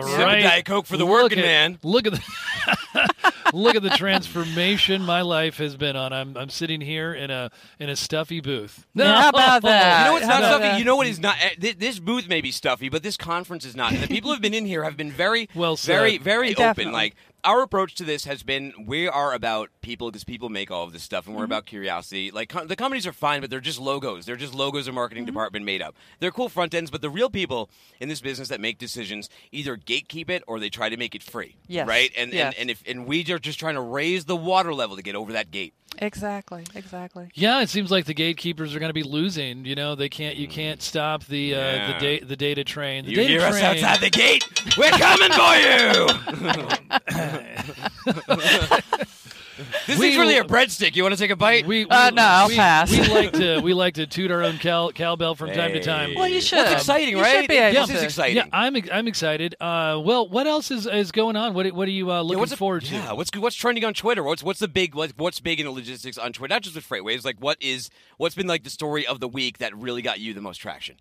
[0.00, 0.42] Sip a right.
[0.42, 1.75] Diet Coke for the Look working at- man.
[1.84, 3.10] Look at the
[3.52, 6.12] look at the transformation my life has been on.
[6.12, 8.86] I'm I'm sitting here in a in a stuffy booth.
[8.94, 9.98] Yeah, how about that?
[10.00, 10.62] You know what's How not stuffy?
[10.62, 10.78] that?
[10.78, 11.36] You know what is not?
[11.40, 13.92] eh, This booth may be stuffy, but this conference is not.
[13.92, 15.92] And the people who've been in here have been very, Well said.
[15.94, 16.62] very, very open.
[16.64, 16.92] Definitely.
[16.92, 20.84] Like our approach to this has been, we are about people because people make all
[20.84, 21.38] of this stuff, and Mm-hmm.
[21.40, 22.30] we're about curiosity.
[22.30, 24.26] Like com- the companies are fine, but they're just logos.
[24.26, 25.32] They're just logos a marketing Mm-hmm.
[25.32, 25.94] department made up.
[26.20, 27.70] They're cool front ends, but the real people
[28.00, 31.22] in this business that make decisions either gatekeep it or they try to make it
[31.22, 31.56] free.
[31.68, 31.86] Yes.
[31.86, 32.10] Right.
[32.16, 32.54] And Yes.
[32.54, 35.14] and and if and we are just trying to raise the water level to get
[35.14, 35.74] over that gate.
[35.98, 37.30] Exactly, exactly.
[37.32, 39.64] Yeah, it seems like the gatekeepers are going to be losing.
[39.64, 40.36] You know, they can't.
[40.36, 41.86] You can't stop the uh, Yeah.
[41.92, 43.04] the da- the data train.
[43.06, 44.44] The You data hear us outside the gate?
[44.76, 46.06] We're coming for you.
[49.86, 50.96] this We- thing's really a breadstick.
[50.96, 51.66] You want to take a bite?
[51.66, 52.90] We, we, Uh, no, I'll we, pass.
[52.90, 56.14] We like to we like to toot our own cow, cowbell from time to time.
[56.14, 56.58] Well, you should.
[56.58, 57.40] What's exciting, You right?
[57.40, 58.36] should be able this is exciting.
[58.36, 59.54] Yeah, I'm I'm excited.
[59.60, 61.54] Uh, well, what else is is going on?
[61.54, 62.94] What what are you uh, Yeah, looking what's forward to?
[62.94, 64.22] Yeah, what's what's trending on Twitter?
[64.22, 66.52] What's what's the big what, what's big in the logistics on Twitter?
[66.54, 67.24] Not just with FreightWaves.
[67.24, 70.34] Like what is what's been like the story of the week that really got you
[70.34, 70.96] the most traction?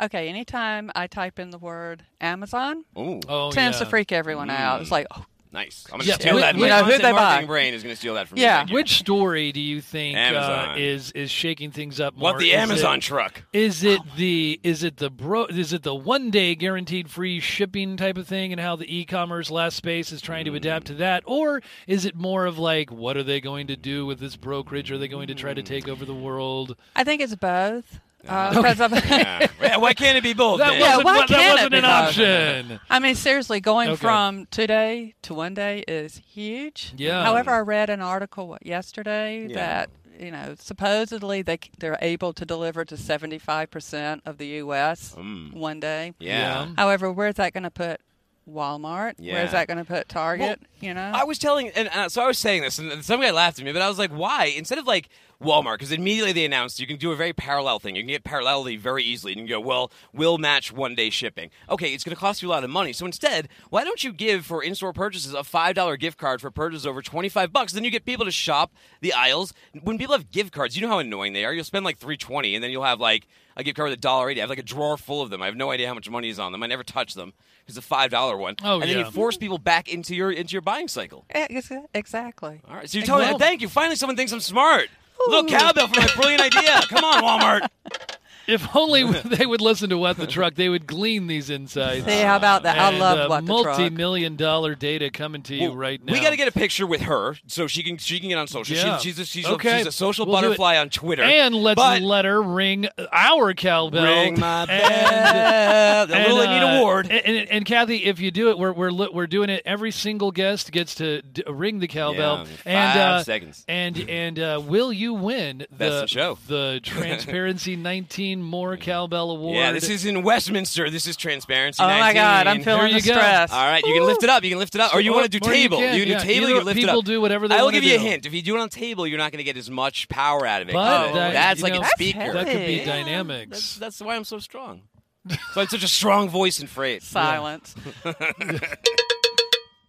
[0.00, 3.20] Okay, anytime I type in the word Amazon, Ooh.
[3.28, 3.84] Oh, tends yeah.
[3.84, 4.80] to freak everyone out.
[4.80, 5.84] It's like, oh, Nice.
[5.92, 6.54] I'm gonna Yeah, steal we- that.
[6.54, 7.44] we My know who content they buy.
[7.44, 8.52] brain is going to steal that from Yeah.
[8.52, 8.56] me.
[8.60, 8.74] Thank you.
[8.76, 12.30] Which story do you think uh, is is shaking things up more?
[12.30, 13.42] Want the Is Amazon it- truck?
[13.52, 17.98] Is it the is it the bro is it the one day guaranteed free shipping
[17.98, 21.22] type of thing and how the e-commerce last space is trying to adapt to that
[21.26, 24.90] or is it more of like what are they going to do with this brokerage
[24.90, 28.00] are they going to try to take over the world I think it's both.
[28.28, 29.46] Uh, because of- Yeah.
[29.62, 30.58] Yeah, Why can't it be both?
[30.58, 30.74] that?
[30.78, 31.90] Yeah, wasn't why that wasn't be an both?
[31.90, 33.96] option I mean, seriously, going Okay.
[34.00, 36.92] from today to one day is huge.
[36.96, 37.24] Yeah.
[37.24, 39.54] However, I read an article yesterday Yeah.
[39.54, 44.46] that you know supposedly they they're able to deliver to seventy five percent of the
[44.62, 45.14] U.S.
[45.16, 45.54] Mm.
[45.54, 46.12] one day.
[46.18, 46.68] Yeah.
[46.76, 48.00] However, where's that going to put
[48.48, 49.14] Walmart?
[49.18, 49.34] Yeah.
[49.34, 50.60] Where's that going to put Target?
[50.80, 51.12] you know.
[51.14, 53.64] I was telling, and uh, so I was saying this, and some guy laughed at
[53.64, 54.46] me, but I was like, why?
[54.46, 55.08] Instead of like
[55.42, 57.96] Walmart, because immediately they announced you can do a very parallel thing.
[57.96, 61.10] You can get parallelity very easily, and you can go, well, we'll match one day
[61.10, 61.50] shipping.
[61.68, 62.92] Okay, it's going to cost you a lot of money.
[62.92, 66.50] So instead, why don't you give for in store purchases a $5 gift card for
[66.50, 67.72] purchases over 25 bucks?
[67.72, 69.52] Then you get people to shop the aisles.
[69.82, 71.52] When people have gift cards, you know how annoying they are.
[71.52, 73.26] You'll spend like 320 and then you'll have like
[73.56, 74.40] a gift card with a dollar eighty.
[74.40, 75.42] I have like a drawer full of them.
[75.42, 76.62] I have no idea how much money is on them.
[76.62, 77.32] I never touch them.
[77.66, 78.56] It's a five dollar one.
[78.64, 79.04] Oh, and then yeah.
[79.04, 81.26] you force people back into your into your buying cycle.
[81.30, 81.60] Eh,
[81.94, 82.60] Exactly.
[82.68, 83.68] All right, so you're telling Well- me, thank you.
[83.68, 84.88] Finally, someone thinks I'm smart.
[85.28, 86.80] Little cowbell for my brilliant idea.
[86.88, 87.68] Come on, Walmart.
[88.46, 92.20] if only they would listen to what the truck they would glean these insights See,
[92.20, 92.78] how about that?
[92.78, 93.78] I And, love uh, what the truck.
[93.78, 96.86] multi-million dollar data coming to you Well, right now We got to get a picture
[96.86, 98.76] with her so she can she can get on social.
[98.76, 98.98] Yeah.
[98.98, 99.74] She, she's a, she's, Okay.
[99.74, 101.22] a, she's a social We'll butterfly on Twitter.
[101.22, 104.04] and let's But- let her ring our cowbell.
[104.04, 106.06] Ring my And- bell.
[106.06, 107.06] The Little Anita uh, Ward.
[107.10, 109.62] And, and, and Cathy, if you do it, we're we're li- we're doing it.
[109.64, 112.46] Every single guest gets to d- ring the cowbell.
[112.66, 113.64] Yeah, and uh, seconds.
[113.68, 116.38] And and uh, will you win Best the in show.
[116.48, 119.56] the Transparency 19 More Cowbell Award?
[119.56, 120.88] Yeah, this is in Westminster.
[120.88, 121.82] This is transparency.
[121.82, 123.12] Oh my God, I'm feeling There the you go.
[123.14, 123.52] stress.
[123.52, 124.44] All right, you can lift it up.
[124.44, 125.78] You can lift it up, or you Or- want to do or you table.
[125.78, 126.18] can, You can yeah.
[126.20, 126.36] do table.
[126.44, 127.04] Either You can lift it people up.
[127.04, 127.58] do whatever they want.
[127.60, 128.04] I will wanna give you a do.
[128.04, 128.26] hint.
[128.26, 130.62] If you do it on table, you're not going to get as much power out
[130.62, 130.72] of it.
[130.72, 132.32] But Oh, that- that's you like know, a That's speaker.
[132.32, 132.84] that could be Yeah.
[132.86, 133.48] dynamics.
[133.50, 134.82] That's, that's why I'm so strong.
[135.28, 137.04] so I have such a strong voice and phrase.
[137.04, 137.74] Silence.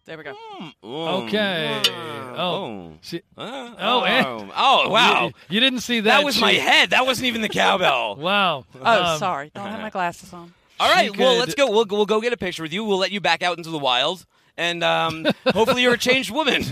[0.06, 0.34] there we go.
[0.84, 1.82] Okay.
[1.86, 2.36] Mm.
[2.38, 2.94] Oh.
[3.02, 4.24] See- Oh, Oh, eh.
[4.56, 5.28] oh, wow.
[5.28, 6.18] You, you didn't see that.
[6.20, 6.90] That was my head.
[6.92, 8.16] That wasn't even the cowbell.
[8.24, 8.66] Wow.
[8.82, 9.52] Oh, Um, sorry.
[9.54, 10.54] Don't have my glasses on.
[10.80, 11.70] All right, She well, let's go.
[11.70, 12.84] We'll, we'll go get a picture with you.
[12.84, 14.26] We'll let you back out into the wild.
[14.58, 16.64] And um, hopefully you're a changed woman.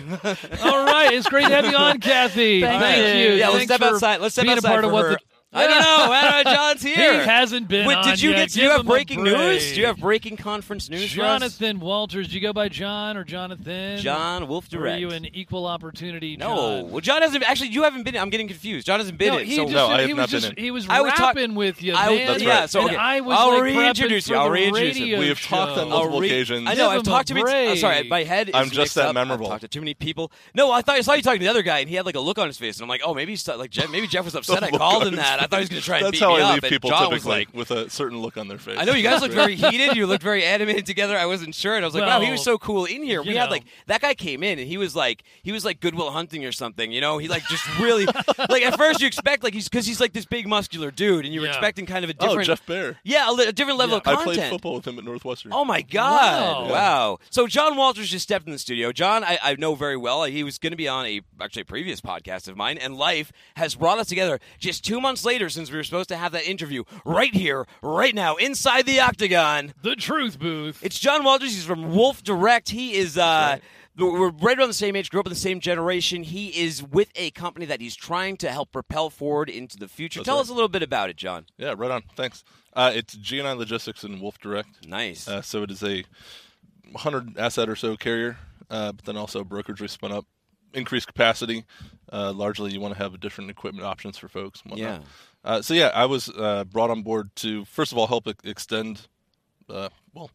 [0.62, 2.62] All right, it's great to have you on, Cathy.
[2.62, 3.32] Thank Thank you.
[3.32, 3.38] you.
[3.38, 4.22] Yeah, let's step outside.
[4.22, 5.18] Let's step being outside a part for of what her.
[5.52, 5.58] The.
[5.58, 6.14] I don't know.
[6.14, 6.54] I don't know.
[6.54, 6.96] John's here.
[7.22, 8.36] He hasn't been Wait, on did you yet.
[8.38, 8.50] get?
[8.52, 9.74] Do Give you have breaking news?
[9.74, 11.40] Do you have breaking conference news for us?
[11.40, 12.28] Jonathan Walters?
[12.30, 13.98] Do you go by John or Jonathan?
[14.00, 16.38] John Wolf Or Are you an equal opportunity?
[16.38, 17.44] no, well, John hasn't.
[17.50, 18.16] Actually, you haven't been.
[18.18, 18.88] I'm getting confused.
[18.88, 19.46] John hasn't been No, in.
[19.46, 20.56] he so just, No, I have he not been just in.
[20.64, 22.12] he was I was talk- with you, I man.
[22.20, 22.70] was- That's yeah, right.
[22.70, 22.96] so okay.
[22.96, 24.36] I was I'll like reintroduce you.
[24.36, 25.18] I'll reintroduce you.
[25.18, 26.68] We have talked on multiple re- occasions.
[26.70, 26.90] I know.
[26.90, 27.44] I've talked to me.
[27.46, 28.50] I'm sorry, my head.
[28.50, 29.48] Is I'm just that memorable.
[29.48, 30.32] Talked to too many people.
[30.54, 32.16] No, I thought I saw you talking to the other guy, and he had like
[32.16, 34.36] a look on his face, and I'm like, oh, maybe like Jeff, maybe Jeff was
[34.36, 34.64] upset.
[34.64, 35.41] I called him that.
[35.42, 36.62] I thought he was going to try and That's beat how me I up.
[36.62, 38.78] leave people John typically was like, with a certain look on their face.
[38.80, 39.96] I know you guys looked very heated.
[39.96, 41.18] You looked very animated together.
[41.18, 43.30] I wasn't sure, and I was like, "Wow, he was so cool in here." We
[43.32, 43.52] you had know.
[43.52, 46.52] like that guy came in, and he was like, he was like Goodwill Hunting or
[46.52, 46.92] something.
[46.92, 48.06] You know, he like just really
[48.50, 51.34] like at first you expect like he's because he's like this big muscular dude, and
[51.34, 51.54] you were Yeah.
[51.54, 52.98] expecting kind of a Oh, different, Jeff Baer.
[53.04, 54.22] yeah, a, li- a different level of content.
[54.22, 54.42] I content.
[54.42, 55.52] played football with him at Northwestern.
[55.54, 56.68] Oh my God!
[56.68, 56.72] Wow.
[56.72, 57.18] Wow.
[57.30, 58.92] So John Walters just stepped in the studio.
[58.92, 60.24] John, I, I know very well.
[60.26, 63.32] He was going to be on a actually a previous podcast of mine, and life
[63.56, 66.44] has brought us together just two months later since we were supposed to have that
[66.46, 69.74] interview right here, right now, inside the octagon.
[69.82, 70.84] The Truth Booth.
[70.84, 71.54] It's John Walters.
[71.54, 72.68] He's from Wolf Direct.
[72.70, 73.18] He is.
[73.18, 73.60] Uh,
[73.98, 76.24] We're right around the same age, grew up in the same generation.
[76.24, 80.20] He is with a company that he's trying to help propel forward into the future.
[80.20, 80.42] That's Tell right.
[80.42, 81.46] us a little bit about it, John.
[81.58, 82.04] Yeah, right on.
[82.18, 82.44] Thanks.
[82.74, 84.86] Uh, it's G9 Logistics and Wolf Direct.
[84.86, 85.30] Nice.
[85.30, 86.04] Uh, so it is a
[86.92, 88.38] 100 asset or so carrier,
[88.70, 90.26] uh, but then also brokerage we spun up,
[90.74, 91.66] increased capacity.
[92.12, 94.62] Uh, largely, you want to have different equipment options for folks.
[94.62, 95.02] And whatnot.
[95.02, 95.08] Yeah.
[95.44, 99.08] Uh, so yeah, I was uh, brought on board to first of all help extend,
[99.70, 100.30] uh, well,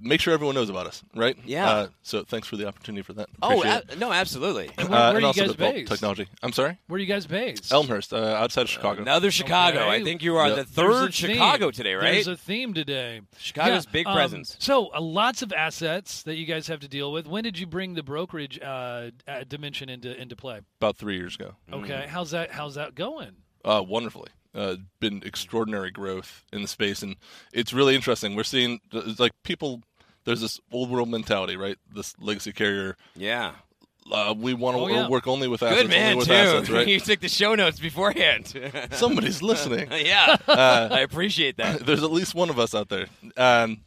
[0.00, 1.36] make sure everyone knows about us, right?
[1.44, 1.70] Yeah.
[1.70, 3.28] Uh, so thanks for the opportunity for that.
[3.42, 4.70] oh, a- no, absolutely.
[4.78, 4.90] And it.
[4.90, 5.92] where, Uh, and are you also guys develop based?
[5.92, 6.26] technology.
[6.42, 7.72] I'm sorry, Where are you guys based?
[7.72, 9.02] Elmhurst, uh, outside of Chicago.
[9.02, 9.80] Another Chicago.
[9.80, 9.90] Okay.
[9.90, 10.54] I think you are Yeah.
[10.56, 11.30] the third a theme.
[11.34, 12.12] Chicago today, right?
[12.12, 13.20] There's a theme today.
[13.38, 14.56] Chicago's Yeah, big um, presence.
[14.58, 17.26] So, uh, lots of assets that you guys have to deal with.
[17.26, 20.60] When did you bring the brokerage uh, uh, dimension into into play?
[20.80, 21.54] About three years ago.
[21.70, 21.84] Mm.
[21.84, 22.50] Okay, how's that?
[22.52, 23.36] How's that going?
[23.64, 24.28] Uh, wonderfully.
[24.54, 27.16] Uh, been extraordinary growth in the space, and
[27.54, 28.36] it's really interesting.
[28.36, 29.80] We're seeing it's like people.
[30.24, 31.76] There's this old world mentality, right?
[31.94, 32.96] This legacy carrier.
[33.16, 33.52] Yeah.
[34.10, 35.08] Uh, we want to Oh, yeah.
[35.08, 35.82] work only with assets.
[35.82, 36.34] Good man, only with too.
[36.34, 36.86] assets, right?
[36.86, 38.52] you took the show notes beforehand.
[38.92, 39.88] Somebody's listening.
[40.04, 40.36] yeah.
[40.46, 41.80] Uh, I appreciate that.
[41.86, 43.06] there's at least one of us out there.
[43.36, 43.78] Um,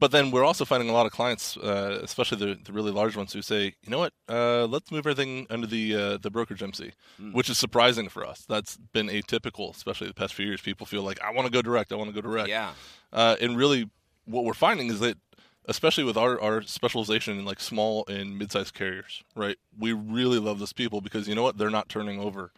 [0.00, 3.16] But then we're also finding a lot of clients, uh, especially the, the really large
[3.16, 6.62] ones, who say, you know what, uh, let's move everything under the uh, the brokerage
[6.62, 6.92] MC,
[7.32, 8.46] which is surprising for us.
[8.48, 10.62] That's been atypical, especially the past few years.
[10.62, 12.48] People feel like I want to go direct, I want to go direct.
[12.48, 12.72] Yeah.
[13.12, 13.90] Uh, and really,
[14.24, 15.18] what we're finding is that,
[15.66, 19.58] especially with our, our specialization in like small and mid-sized carriers, right?
[19.78, 21.58] We really love those people because you know what?
[21.58, 22.52] They're not turning over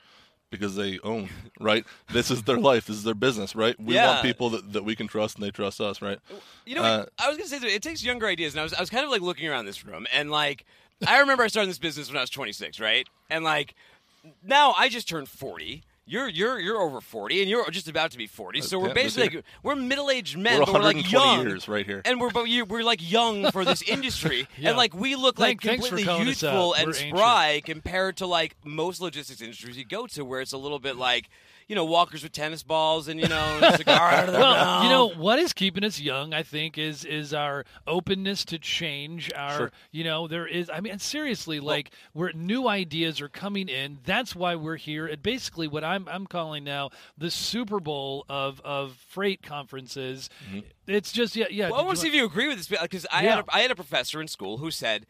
[0.52, 1.84] because they own, right?
[2.12, 2.86] This is their life.
[2.86, 3.74] This is their business, right?
[3.80, 4.06] We Yeah.
[4.06, 6.18] want people that, that we can trust and they trust us, right?
[6.64, 8.72] You know, Uh, I was gonna say that it takes younger ideas, and I was
[8.74, 10.64] I was kind of like looking around this room, and like
[11.08, 13.08] I remember I started this business when I was 26, right?
[13.28, 13.74] And like
[14.44, 15.82] now I just turned 40.
[16.04, 18.60] You're you're you're over 40, and you're just about to be 40.
[18.62, 21.12] So we're Uh, yeah, this basically like, we're middle aged men, We're but we're like
[21.12, 21.46] young.
[21.46, 22.02] years right here.
[22.04, 24.70] And we're but we're like young for this industry, Yeah.
[24.70, 26.52] and like we look like Thank- thanks completely calling us out.
[26.52, 27.16] youthful and We're ancient.
[27.16, 30.96] spry compared to like most logistics industries you go to, where it's a little bit
[30.96, 31.28] like
[31.68, 34.54] you know walkers with tennis balls and you know a cigar out of their Well,
[34.54, 34.84] mouth.
[34.84, 39.30] you know what is keeping us young, I think, is is our openness to change.
[39.34, 39.72] Our, Sure.
[39.90, 40.70] you know, there is.
[40.70, 43.98] I mean, seriously, like where new ideas are coming in.
[44.04, 45.06] That's why we're here.
[45.06, 50.28] And basically, what I'm I'm calling now the Super Bowl of of freight conferences.
[50.48, 50.60] Mm-hmm.
[50.86, 51.70] It's just yeah yeah.
[51.70, 53.36] Well, I want to see if you agree with this because I Yeah.
[53.36, 55.06] had a, I had a professor in school who said,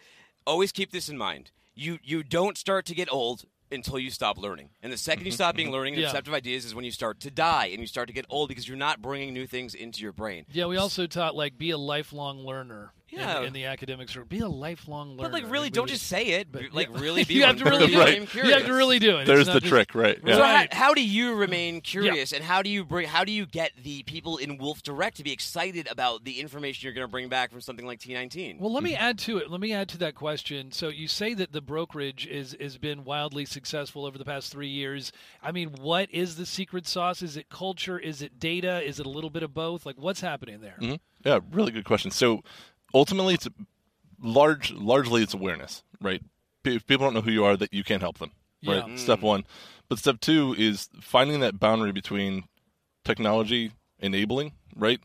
[0.47, 1.51] "Always keep this in mind.
[1.75, 5.25] You you don't start to get old." Until you stop learning, and the 2nd you
[5.25, 5.31] mm-hmm.
[5.31, 5.75] stop being mm-hmm.
[5.75, 6.09] learning and Yeah.
[6.09, 8.69] receptive ideas is when you start to die and you start to get old because
[8.69, 10.45] you're not bringing new things into your brain.
[10.53, 12.93] Yeah, we also taught like be a lifelong learner.
[13.13, 13.43] In- Yeah.
[13.43, 15.23] in, the academics, be a lifelong learner.
[15.31, 16.51] But like, really, We- don't just say it.
[16.51, 17.01] but- like, yeah.
[17.01, 18.23] really be you have to really do Right.
[18.23, 18.35] It.
[18.35, 19.27] You have to really do it.
[19.27, 20.19] There's the just- trick, right?
[20.25, 20.35] Yeah.
[20.37, 20.73] So how, Right.
[20.73, 23.07] how do you remain curious, and how do you bring?
[23.09, 26.87] How do you get the people in Wolf Direct to be excited about the information
[26.87, 28.59] you're going to bring back from something like T19?
[28.59, 29.51] Well, let me add to it.
[29.51, 30.73] Let me add to that question.
[30.73, 34.69] So you say that the brokerage is has been wildly successful over the past three
[34.69, 35.13] years.
[35.43, 37.23] I mean, what is the secret sauce?
[37.23, 37.99] Is it culture?
[37.99, 38.81] Is it data?
[38.83, 39.85] Is it a little bit of both?
[39.85, 40.77] Like, what's happening there?
[40.81, 41.01] Mhm.
[41.25, 42.11] Yeah, really good question.
[42.11, 42.43] So
[42.95, 43.49] ultimately, it's
[44.23, 44.73] large.
[44.73, 46.23] Largely, it's awareness, right?
[46.65, 48.33] If people don't know who you are, that you can't help them,
[48.67, 48.87] right?
[48.87, 48.97] Yeah.
[48.97, 49.45] Step one,
[49.89, 52.45] but step two is finding that boundary between
[53.05, 55.01] technology enabling, right?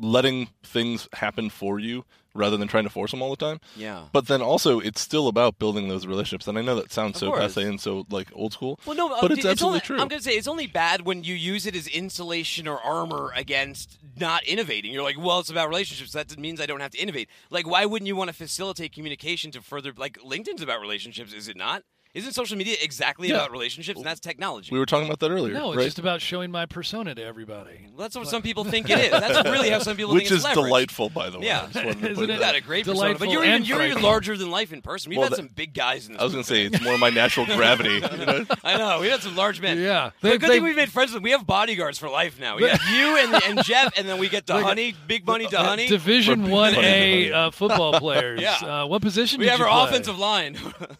[0.00, 2.04] Letting things happen for you
[2.36, 3.60] rather than trying to force them all the time.
[3.76, 4.06] Yeah.
[4.12, 6.48] But then also, it's still about building those relationships.
[6.48, 7.54] And I know that sounds Of so course.
[7.54, 8.80] passe and so like old school.
[8.86, 10.00] Well, no, but uh, it's absolutely only, true.
[10.00, 13.32] I'm going to say it's only bad when you use it as insulation or armor
[13.36, 14.92] against not innovating.
[14.92, 16.10] You're like, well, it's about relationships.
[16.12, 17.28] That means I don't have to innovate.
[17.50, 19.92] Like, why wouldn't you want to facilitate communication to further?
[19.96, 21.84] Like, LinkedIn's about relationships, is it not?
[22.14, 23.34] Isn't social media exactly Yeah.
[23.36, 23.98] about relationships?
[23.98, 24.70] And that's technology.
[24.72, 25.52] we were talking about that earlier.
[25.52, 25.84] No, it's right?
[25.84, 27.88] just about showing my persona to everybody.
[27.88, 29.10] Well, that's what some people think it is.
[29.24, 30.64] That's really how some people which think is it's leverage.
[30.66, 31.46] delightful, by the way.
[31.46, 31.62] Yeah.
[31.62, 32.38] I just wanted Isn't it?
[32.40, 34.80] That- a great persona, but Delightful you're even, and you're even larger than life in
[34.82, 35.10] person.
[35.10, 36.20] We've Well, had that- some big guys in this.
[36.20, 37.94] I was going to say it's more my natural gravity.
[37.94, 38.44] You know?
[38.64, 39.78] I know we've had some large men.
[39.78, 40.10] Yeah.
[40.20, 41.16] But good they- thing we've made friends with.
[41.16, 41.22] them.
[41.24, 42.56] We have bodyguards for life now.
[42.56, 45.58] We got you and, and Jeff, and then we get to Honey, Big Money to
[45.58, 45.88] Honey.
[45.88, 48.40] Division One A uh, football players.
[48.40, 48.54] Yeah.
[48.82, 49.38] Uh, what position?
[49.40, 49.90] we did have you our play?
[49.90, 50.56] offensive line.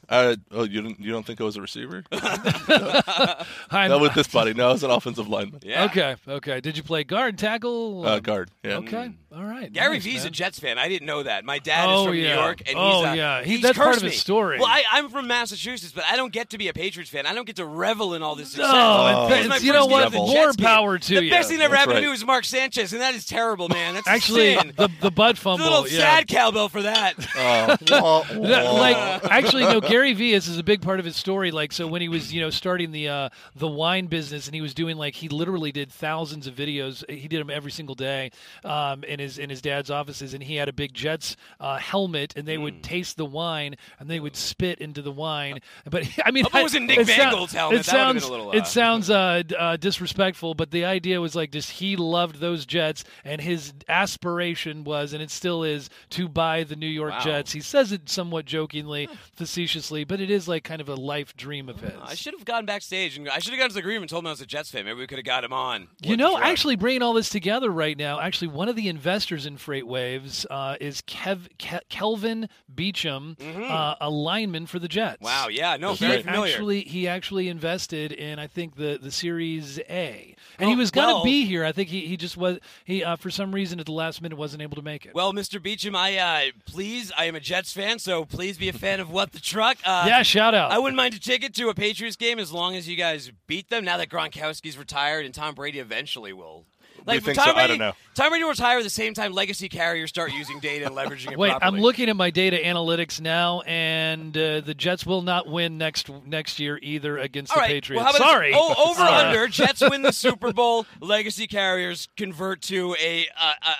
[0.09, 2.03] Uh, oh, you don't you don't think I was a receiver?
[2.13, 4.55] Hi, Not with this body.
[4.55, 5.61] No, I was an offensive lineman.
[5.63, 5.85] yeah.
[5.85, 6.61] Okay, okay.
[6.61, 8.07] Did you play guard, tackle?
[8.07, 8.51] Uh, guard.
[8.63, 8.77] Yeah.
[8.79, 9.73] Okay, all right.
[9.73, 10.31] Gary nice, Vee's a.
[10.31, 10.79] Jets fan.
[10.79, 11.45] I didn't know that.
[11.45, 12.35] My dad Oh, is from yeah.
[12.35, 13.43] New York, and Oh, he's uh, yeah.
[13.43, 14.17] He- he's that's part of cursed his me.
[14.17, 14.59] story.
[14.59, 17.27] Well, I, I'm from Massachusetts, but I don't get to be a Patriots fan.
[17.27, 18.71] I don't get to revel in all this success.
[18.73, 20.07] No, It was my it's- you know what?
[20.07, 21.31] as More power to the you.
[21.31, 23.69] best thing that ever That's happened to me was Mark Sanchez, and that is terrible,
[23.69, 23.95] man.
[23.95, 25.65] That's Actually, the the butt a fumble.
[25.67, 25.99] little yeah.
[26.01, 27.15] sad cowbell for that.
[27.91, 28.25] Oh.
[28.35, 28.97] No, like
[29.31, 32.01] actually no Gary Vee is, is a big part of his story like so when
[32.03, 35.15] he was you know starting the uh, the wine business and he was doing like
[35.15, 38.31] he literally did thousands of videos he did them every single day
[38.65, 42.33] um, in his in his dad's offices and he had a big Jets uh, helmet
[42.37, 42.63] and they Hmm.
[42.63, 45.59] would taste the wine and they would spit into the wine
[45.91, 47.51] but I mean Hope it wasn't Nick it sou- helmet.
[47.51, 51.21] it That would've been sounds little, uh, it sounds uh, uh, disrespectful but the idea
[51.21, 55.89] was like just he loved those Jets and his aspiration was and it still is
[56.11, 57.21] to buy the New York Wow.
[57.21, 61.37] Jets he says it somewhat jokingly, facetiously, but it is like kind of a life
[61.37, 61.93] dream of his.
[62.03, 64.11] I should have gone backstage and I should have gone to the green room and
[64.11, 64.85] told him I was a Jets fan.
[64.85, 65.89] Maybe we could have got him on.
[66.03, 69.57] You know, actually bringing all this together right now, actually one of the investors in
[69.57, 73.37] FreightWaves uh, is Kev, Ke- Kelvin Beachum,
[73.71, 75.17] uh, a lineman for the Jets.
[75.17, 75.25] Mm-hmm.
[75.25, 76.53] Wow, yeah, no, he very familiar.
[76.53, 80.91] actually he actually invested in I think the the Series A, and he Oh, was
[80.91, 81.65] going to well- be here.
[81.65, 84.37] I think he, he just was he uh, for some reason at the last minute
[84.37, 85.15] wasn't able to make it.
[85.15, 85.61] Well, Mr.
[85.61, 89.11] Beachum, I uh, please, I am a Jets fan, so please be a fan of
[89.11, 89.79] what the truck.
[89.85, 90.73] Uh, yeah, shout out.
[90.73, 93.71] I wouldn't mind a ticket to a Patriots game as long as you guys beat
[93.71, 93.85] them.
[93.85, 96.65] Now that Gronkowski's retired and Tom Brady eventually will
[97.07, 97.51] Like think Tom so?
[97.51, 97.93] I Brady, don't know.
[98.15, 101.33] Tom Brady will retire at the same time legacy carriers start using data and leveraging
[101.33, 101.77] it Wait, properly.
[101.79, 106.09] I'm looking at my data analytics now, and uh, the Jets will not win next
[106.25, 107.69] next year either against All the right.
[107.71, 108.03] Patriots.
[108.05, 108.51] Well, how about Sorry.
[108.53, 108.61] This?
[108.63, 109.49] Oh, over Uh, under.
[109.49, 110.87] Jets win the Super Bowl.
[111.01, 113.27] Legacy carriers convert to a,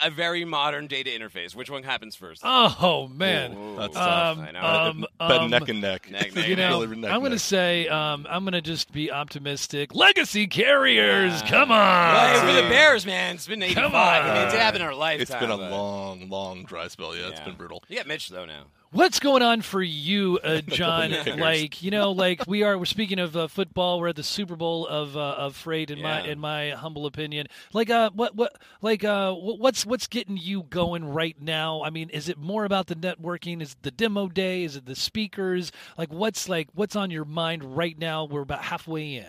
[0.03, 1.55] a a very modern data interface.
[1.55, 2.43] Which one happens first?
[2.45, 3.77] Oh man, Ooh.
[3.77, 4.39] That's Um, tough.
[4.39, 4.61] I know.
[4.91, 6.11] um, Bet um, neck and neck.
[6.11, 8.93] Neck, neck, you know, Really neck I'm going to say um, I'm going to just
[8.93, 9.95] be optimistic.
[9.95, 12.15] Legacy carriers, come on.
[12.15, 13.83] Well, for the Bears, man, it's been 85.
[13.85, 15.21] Come I mean, it's happened in our lifetime.
[15.23, 17.15] It's been a but- long, long dry spell.
[17.17, 17.47] Yeah, it's Yeah.
[17.47, 17.83] been brutal.
[17.89, 18.65] You got Mitch though now.
[18.91, 21.11] What's going on for you, uh, John?
[21.11, 21.37] Kickers.
[21.41, 22.79] like you know, like we are.
[22.79, 23.99] We're speaking of uh, football.
[23.99, 26.31] We're at the Super Bowl of uh, of freight, in my Yeah.
[26.31, 27.49] in my humble opinion.
[27.73, 31.83] Like, uh, what what like uh, wh- what's what's getting you going right now?
[31.83, 33.61] I mean, is it more about the networking?
[33.61, 34.63] Is it the demo day?
[34.63, 35.73] Is it the speakers?
[35.99, 38.25] Like, what's like what's on your mind right now?
[38.27, 39.27] We're about halfway in.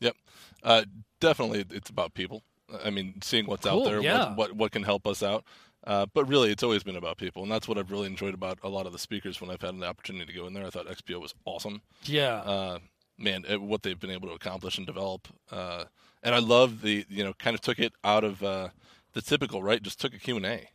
[0.00, 0.16] Yep.
[0.62, 0.84] Uh,
[1.20, 2.42] definitely, it's about people.
[2.84, 4.28] I mean, seeing what's Cool, out there, yeah.
[4.30, 5.44] what, what what can help us out.
[5.86, 8.58] Uh, but really, it's always been about people, and that's what I've really enjoyed about
[8.64, 10.66] a lot of the speakers when I've had an opportunity to go in there.
[10.66, 11.80] I thought XPO was awesome.
[12.04, 12.38] Yeah.
[12.38, 12.78] Uh,
[13.18, 15.84] man, it, what they've been able to accomplish and develop, uh,
[16.24, 18.70] and I love the you know kind of took it out of uh,
[19.12, 20.68] the typical right, just took a Q and A,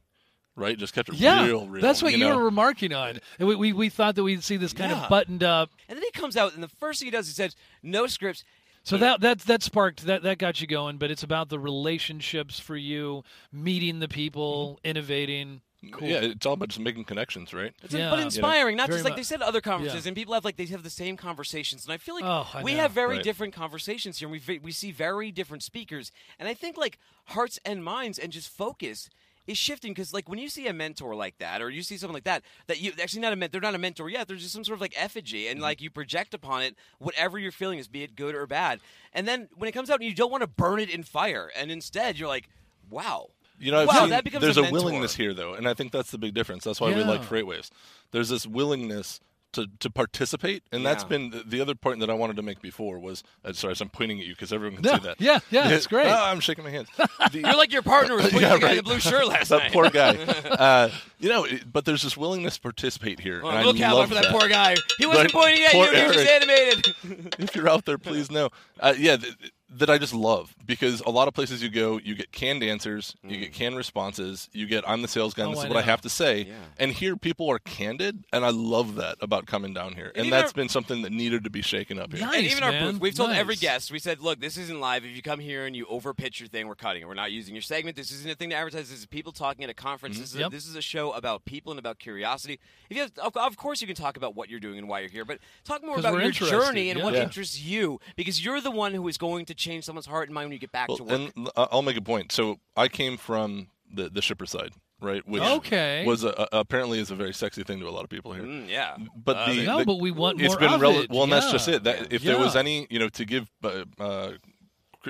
[0.56, 1.82] right, just kept it yeah, real, real.
[1.82, 2.38] that's what you, know?
[2.38, 3.20] were remarking on.
[3.38, 5.04] And We, we we thought that we'd see this kind Yeah.
[5.04, 5.72] of buttoned up.
[5.90, 7.54] And then he comes out, and the first thing he does, he says,
[7.84, 8.46] "No scripts."
[8.84, 12.60] So that that that sparked that that got you going, but it's about the relationships
[12.60, 14.88] for you, meeting the people, mm-hmm.
[14.90, 15.62] innovating.
[15.91, 16.08] Cool.
[16.10, 17.74] Yeah, it's all about just making connections, right?
[17.82, 18.12] It's Yeah.
[18.12, 19.18] but You know, inspiring, not very just like much.
[19.18, 20.10] they said at other conferences, Yeah.
[20.10, 22.62] and people have like they have the same conversations, and I feel like Oh, I
[22.64, 22.82] we know.
[22.82, 23.24] have very Right.
[23.24, 24.30] different conversations here.
[24.32, 28.32] And we we see very different speakers, and I think like hearts and minds and
[28.32, 29.10] just focus
[29.48, 32.14] is shifting because like when you see a mentor like that, or you see someone
[32.14, 34.28] like that, that you actually not a mentor, they're not a mentor yet.
[34.28, 35.52] They're just some sort of like effigy, Mm-hmm.
[35.52, 38.80] and like you project upon it whatever your feeling is, be it good or bad.
[39.14, 41.72] And then when it comes out, you don't want to burn it in fire, and
[41.72, 42.50] instead you're like,
[42.90, 43.30] wow.
[43.60, 46.10] You know, wow, that becomes there's a, a, willingness here, though, and I think that's
[46.10, 46.64] the big difference.
[46.64, 47.08] That's why we Yeah.
[47.08, 47.70] like FreightWaves.
[48.12, 49.20] There's this willingness
[49.53, 52.61] to, to participate, and that's been the, the other point that I wanted to make
[52.61, 53.23] before was.
[53.44, 55.22] Uh, sorry, so I'm pointing at you because everyone can Yeah, see that.
[55.22, 56.07] yeah, yeah, it's great.
[56.07, 56.88] Oh, I'm shaking my hands.
[57.32, 58.76] The- You're like your partner was pointing Yeah, at the right.
[58.78, 59.73] the blue shirt last that night.
[59.73, 60.15] poor guy.
[60.18, 63.41] Uh, you know, it- but there's this willingness to participate here.
[63.44, 64.76] Oh, and look out for that, poor guy.
[64.98, 65.44] He wasn't Right.
[65.44, 65.95] pointing at Poor you.
[65.95, 66.49] He was just Eric.
[66.49, 67.36] animated.
[67.40, 68.49] if you're out there, please know.
[68.80, 69.36] Uh, yeah, th-
[69.73, 73.15] that I just love because a lot of places you go, you get canned answers,
[73.23, 73.53] you get mm.
[73.53, 76.02] canned responses, you get I'm the sales guy, Oh, this I is what I have
[76.02, 76.43] to say.
[76.43, 76.53] Yeah.
[76.77, 80.11] And here people are candid, and I love that about coming down here.
[80.14, 82.26] And even that's our- been something that needed to be shaken up here.
[82.26, 82.91] Nice, and even our man.
[82.93, 85.06] booth, we've told every guest, we said, look, this isn't live.
[85.06, 87.07] If you come here and you over pitch your thing, we're cutting it.
[87.07, 87.95] We're not using your segment.
[87.95, 88.89] This isn't a thing to advertise.
[88.89, 90.15] This is people talking at a conference.
[90.15, 90.22] Mm-hmm.
[90.22, 92.60] This, is a, this is a show about people and about curiosity.
[92.89, 94.99] If you have, of, of course, you can talk about what you're doing and why
[94.99, 97.06] you're here, but talk more about your journey and yeah.
[97.06, 97.23] what Yeah.
[97.23, 100.48] interests you, because you're the one who is going to change someone's heart and mind
[100.48, 101.32] when you get back Well, to work.
[101.36, 102.32] and I'll make a point.
[102.32, 104.72] So I came from the, the shipper side,
[105.02, 105.26] right?
[105.28, 106.04] Which Okay.
[106.06, 108.44] was a, a- apparently is a very sexy thing to a lot of people here.
[108.44, 108.96] Mm, yeah.
[109.16, 111.10] But Uh, the, No, the- but we want more it's been of rele- it.
[111.10, 111.84] well, and that's just it.
[111.84, 114.32] That if there was any, you know, to give uh, uh,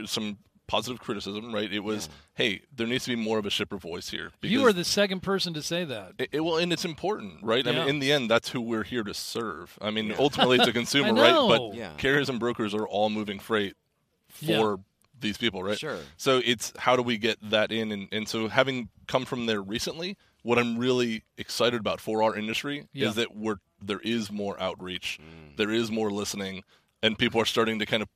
[0.05, 0.37] some
[0.67, 1.71] positive criticism, right?
[1.71, 4.31] It was, hey, there needs to be more of a shipper voice here.
[4.41, 6.13] You because are the second person to say that.
[6.17, 7.67] it, it- well, and it's important, right?
[7.67, 9.77] I mean, in the end, that's who we're here to serve.
[9.81, 11.33] I mean, ultimately, it's a consumer, right?
[11.35, 11.91] But Yeah.
[11.97, 13.75] carriers and brokers are all moving freight
[14.45, 14.75] for Yeah.
[15.19, 15.77] these people, right?
[15.79, 15.99] Sure.
[16.17, 17.91] So it's how do we get that in?
[17.91, 22.35] And, and so having come from there recently, what I'm really excited about for our
[22.35, 23.09] industry Yeah.
[23.09, 25.57] is that we're there is more outreach, Mm.
[25.57, 26.63] there is more listening,
[27.01, 28.09] and people are starting to kind of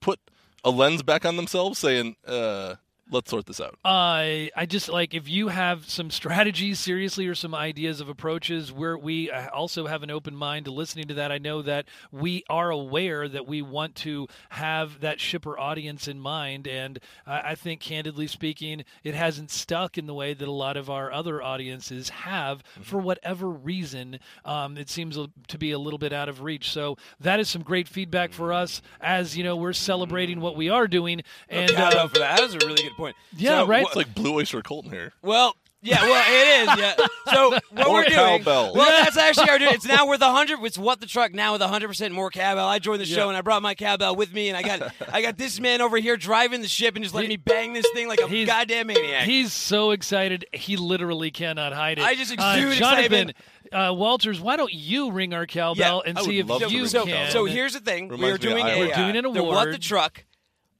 [0.00, 0.18] put
[0.64, 2.74] a lens back on themselves, saying, uh,
[3.10, 7.34] "Let's sort this out." I I just like if you have some strategies seriously or
[7.34, 11.14] some ideas of approaches where we uh, also have an open mind to listening to
[11.14, 11.32] that.
[11.32, 16.20] I know that we are aware that we want to have that shipper audience in
[16.20, 20.52] mind, and I, I think candidly speaking, it hasn't stuck in the way that a
[20.52, 24.18] lot of our other audiences have for whatever reason.
[24.44, 25.18] Um, it seems
[25.48, 26.70] to be a little bit out of reach.
[26.70, 30.68] So that is some great feedback for us as you know we're celebrating what we
[30.68, 31.22] are doing.
[31.48, 32.36] And uh, for that.
[32.36, 33.16] That was a really good point.
[33.36, 33.84] Yeah, So, right.
[33.86, 35.12] It's like Blue Oyster Cult in here.
[35.22, 35.54] Well,
[35.84, 36.78] yeah, well, it is.
[36.78, 37.06] Yeah.
[37.34, 38.38] So what More we're doing?
[38.44, 38.72] cowbell.
[38.72, 39.56] Well, that's actually our.
[39.60, 40.60] It's now worth a hundred.
[40.62, 42.68] It's what the truck now with hundred percent more cowbell.
[42.68, 43.28] I joined the show Yeah.
[43.30, 45.96] and I brought my cowbell with me, and I got I got this man over
[45.96, 48.86] here driving the ship and just letting He- me bang this thing like a goddamn
[48.86, 49.24] maniac.
[49.24, 52.04] He's so excited, he literally cannot hide it.
[52.04, 53.36] I just uh, exude Jonathan, excitement.
[53.72, 57.32] uh, Walters, why don't you ring our cowbell Yeah, and see if you so, can?
[57.32, 59.32] so here's the thing: we are Reminds me of doing a We're doing an uh,
[59.32, 59.74] the what award.
[59.74, 60.24] the truck,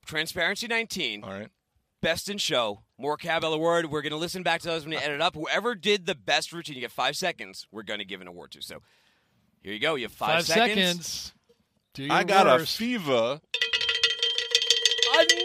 [0.06, 1.24] Transparency 19.
[1.24, 1.48] All right.
[2.02, 3.88] Best in show, more cowbell award.
[3.88, 5.34] We're gonna listen back to those when we edit up.
[5.36, 7.66] Whoever did the best routine, you get five seconds.
[7.70, 8.60] We're gonna give an award to.
[8.62, 8.82] So
[9.62, 9.94] here you go.
[9.94, 11.32] You have five, Five seconds.
[11.94, 12.74] Do your I got worst.
[12.74, 13.40] a fever.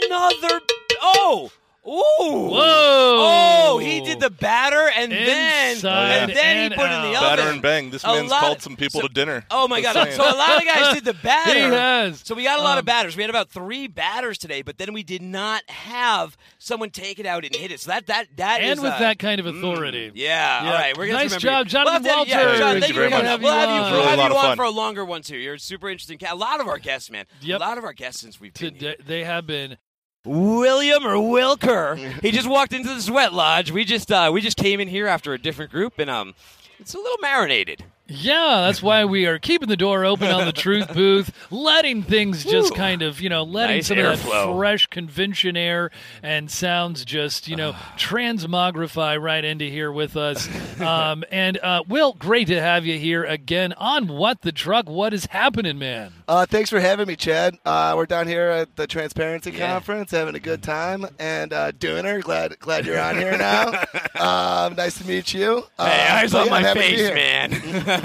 [0.06, 0.62] Another.
[1.02, 1.52] Oh,
[1.88, 2.50] Ooh!
[2.50, 2.58] Whoa!
[2.60, 7.18] Oh, he did the batter and then and then and he put it in the
[7.18, 7.24] out.
[7.24, 7.38] oven.
[7.38, 7.90] Batter and bang.
[7.92, 9.46] This A man's lot- called some people so- to dinner.
[9.50, 10.04] Oh my Just god!
[10.06, 10.18] saying.
[10.18, 11.54] So a lot of guys did the batter.
[11.54, 12.22] He has.
[12.26, 13.16] So we got a lot of Um, batters.
[13.16, 17.26] We had about three batters today, but then we did not have someone take it
[17.26, 17.80] out and hit it.
[17.80, 20.12] So that that that and is, with uh, that kind of authority.
[20.14, 20.70] Yeah, Yeah.
[20.70, 20.98] all right.
[20.98, 21.72] We're gonna Nice job, you.
[21.72, 23.22] Jonathan We'll have yeah, John, Thank thank you you very much.
[23.24, 23.44] coming.
[23.44, 24.08] We'll have you, Have you we'll on.
[24.10, 25.38] have Really a lot you on for a longer one too.
[25.38, 26.18] You're a super interesting.
[26.18, 26.34] Cat.
[26.34, 27.26] A lot of our guests, man.
[27.42, 27.60] Yep.
[27.60, 28.92] A lot of our guests since we've been here.
[28.96, 29.78] Today, they have been.
[30.28, 31.98] William or Wilker.
[32.22, 33.72] he just walked into the sweat lodge.
[33.72, 36.36] We just uh, we just came in here after a different group, and um,
[36.80, 37.84] it's a little marinated.
[38.10, 42.44] Yeah, that's why we are keeping the door open on the truth booth, letting things
[42.44, 44.58] just kind of, you know, letting Nice some of that airflow.
[44.58, 45.92] fresh convention air
[46.24, 50.48] and sounds just, you know, transmogrify right into here with us.
[50.78, 54.88] Um, and uh, Will, great to have you here again on What the Truck.
[54.88, 56.14] What is happening, man?
[56.28, 57.58] Uh, thanks for having me, Chad.
[57.66, 59.72] Uh, we're down here at the Transparency Yeah.
[59.72, 63.70] Conference, having a good time, and uh, Dooner, glad glad you're on here now.
[64.20, 65.64] um, nice to meet you.
[65.80, 67.97] Uh, Hey, eyes on yeah, my happy to be face, man.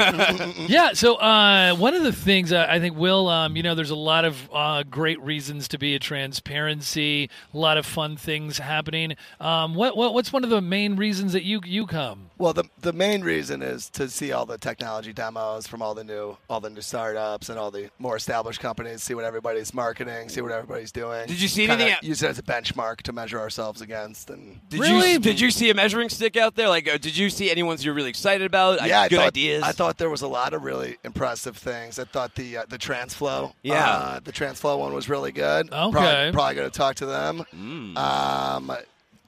[0.69, 3.91] Yeah, so uh, one of the things uh, I think, Will, um, you know, there's
[3.91, 8.59] a lot of uh, great reasons to be a transparency, a lot of fun things
[8.59, 9.15] happening.
[9.41, 12.31] Um, what, what what's one of the main reasons that you you come?
[12.39, 16.05] Well, the the main reason is to see all the technology demos from all the
[16.05, 19.03] new all the new startups and all the more established companies.
[19.03, 20.29] See what everybody's marketing.
[20.29, 21.27] See what everybody's doing.
[21.27, 24.31] Did you see Kinda anything- Use it as a benchmark to measure ourselves against.
[24.31, 25.13] And Did Really?
[25.13, 26.69] you did you see a measuring stick out there?
[26.69, 28.87] Like, uh, did you see any ones you're really excited about?
[28.87, 29.63] Yeah, I good thought, ideas.
[29.63, 31.99] I thought there was a lot of really impressive things.
[31.99, 33.85] I thought the uh, the Transflo, Yeah.
[33.89, 35.73] uh, the Transflo one was really good.
[35.73, 35.91] Okay.
[35.91, 37.45] probably, probably going to talk to them.
[37.53, 37.97] Mm.
[37.99, 38.77] Um,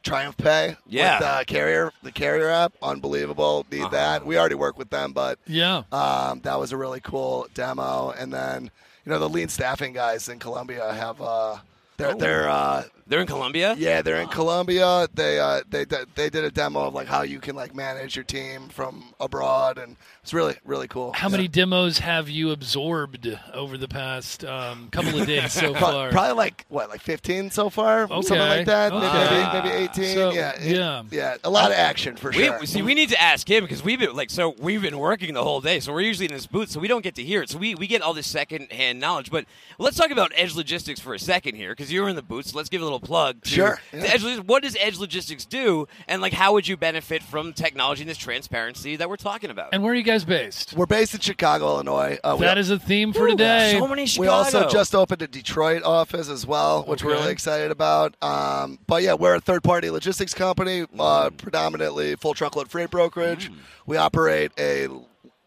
[0.02, 1.18] TriumphPay, Yeah.
[1.18, 3.64] with, uh, carrier the carrier app, unbelievable.
[3.70, 3.88] Need Uh-huh.
[3.90, 4.26] that.
[4.26, 5.82] We already work with them, but Yeah.
[5.92, 8.10] um, that was a really cool demo.
[8.10, 8.70] And then
[9.04, 11.56] you know the lean staffing guys in Colombia have uh,
[11.96, 12.18] they're Oh.
[12.18, 13.74] they're uh, They're in Colombia.
[13.78, 15.08] yeah, they're in Colombia.
[15.12, 18.24] They uh, they they did a demo of like how you can like manage your
[18.24, 21.12] team from abroad, and it's really really cool.
[21.12, 26.10] How many demos have you absorbed over the past um, couple of days so far?
[26.10, 28.92] Probably like what, like fifteen so far, something like that.
[28.92, 29.52] Okay.
[29.52, 30.14] Maybe, maybe eighteen.
[30.14, 31.02] So, yeah, it- yeah.
[31.10, 31.36] yeah.
[31.44, 32.64] A lot of action for We, sure.
[32.66, 35.42] see, we need to ask him because we've been like so we've been working the
[35.44, 37.50] whole day, so we're usually in this booth, so we don't get to hear it.
[37.50, 39.30] So we, we get all this second-hand knowledge.
[39.30, 39.44] But
[39.78, 42.46] let's talk about Edge Logistics for a second here, because you're in the booth.
[42.46, 43.42] So let's give a little plug.
[43.42, 43.96] To, Sure, to.
[43.98, 44.46] Edge Logistics.
[44.48, 48.18] What does Edge Logistics do, and like how would you benefit from technology and this
[48.18, 49.70] transparency that we're talking about?
[49.72, 50.72] and where are you guys based?
[50.74, 52.18] We're based in Chicago, Illinois.
[52.24, 53.76] Uh, we, That is a theme for Ooh, today.
[53.78, 54.20] So many Chicago.
[54.22, 58.14] we also just opened a Detroit office as well, which we're really excited about.
[58.22, 61.36] Um, but yeah, we're a third-party logistics company, uh, Mm.
[61.38, 63.50] predominantly full truckload freight brokerage.
[63.86, 64.88] We operate a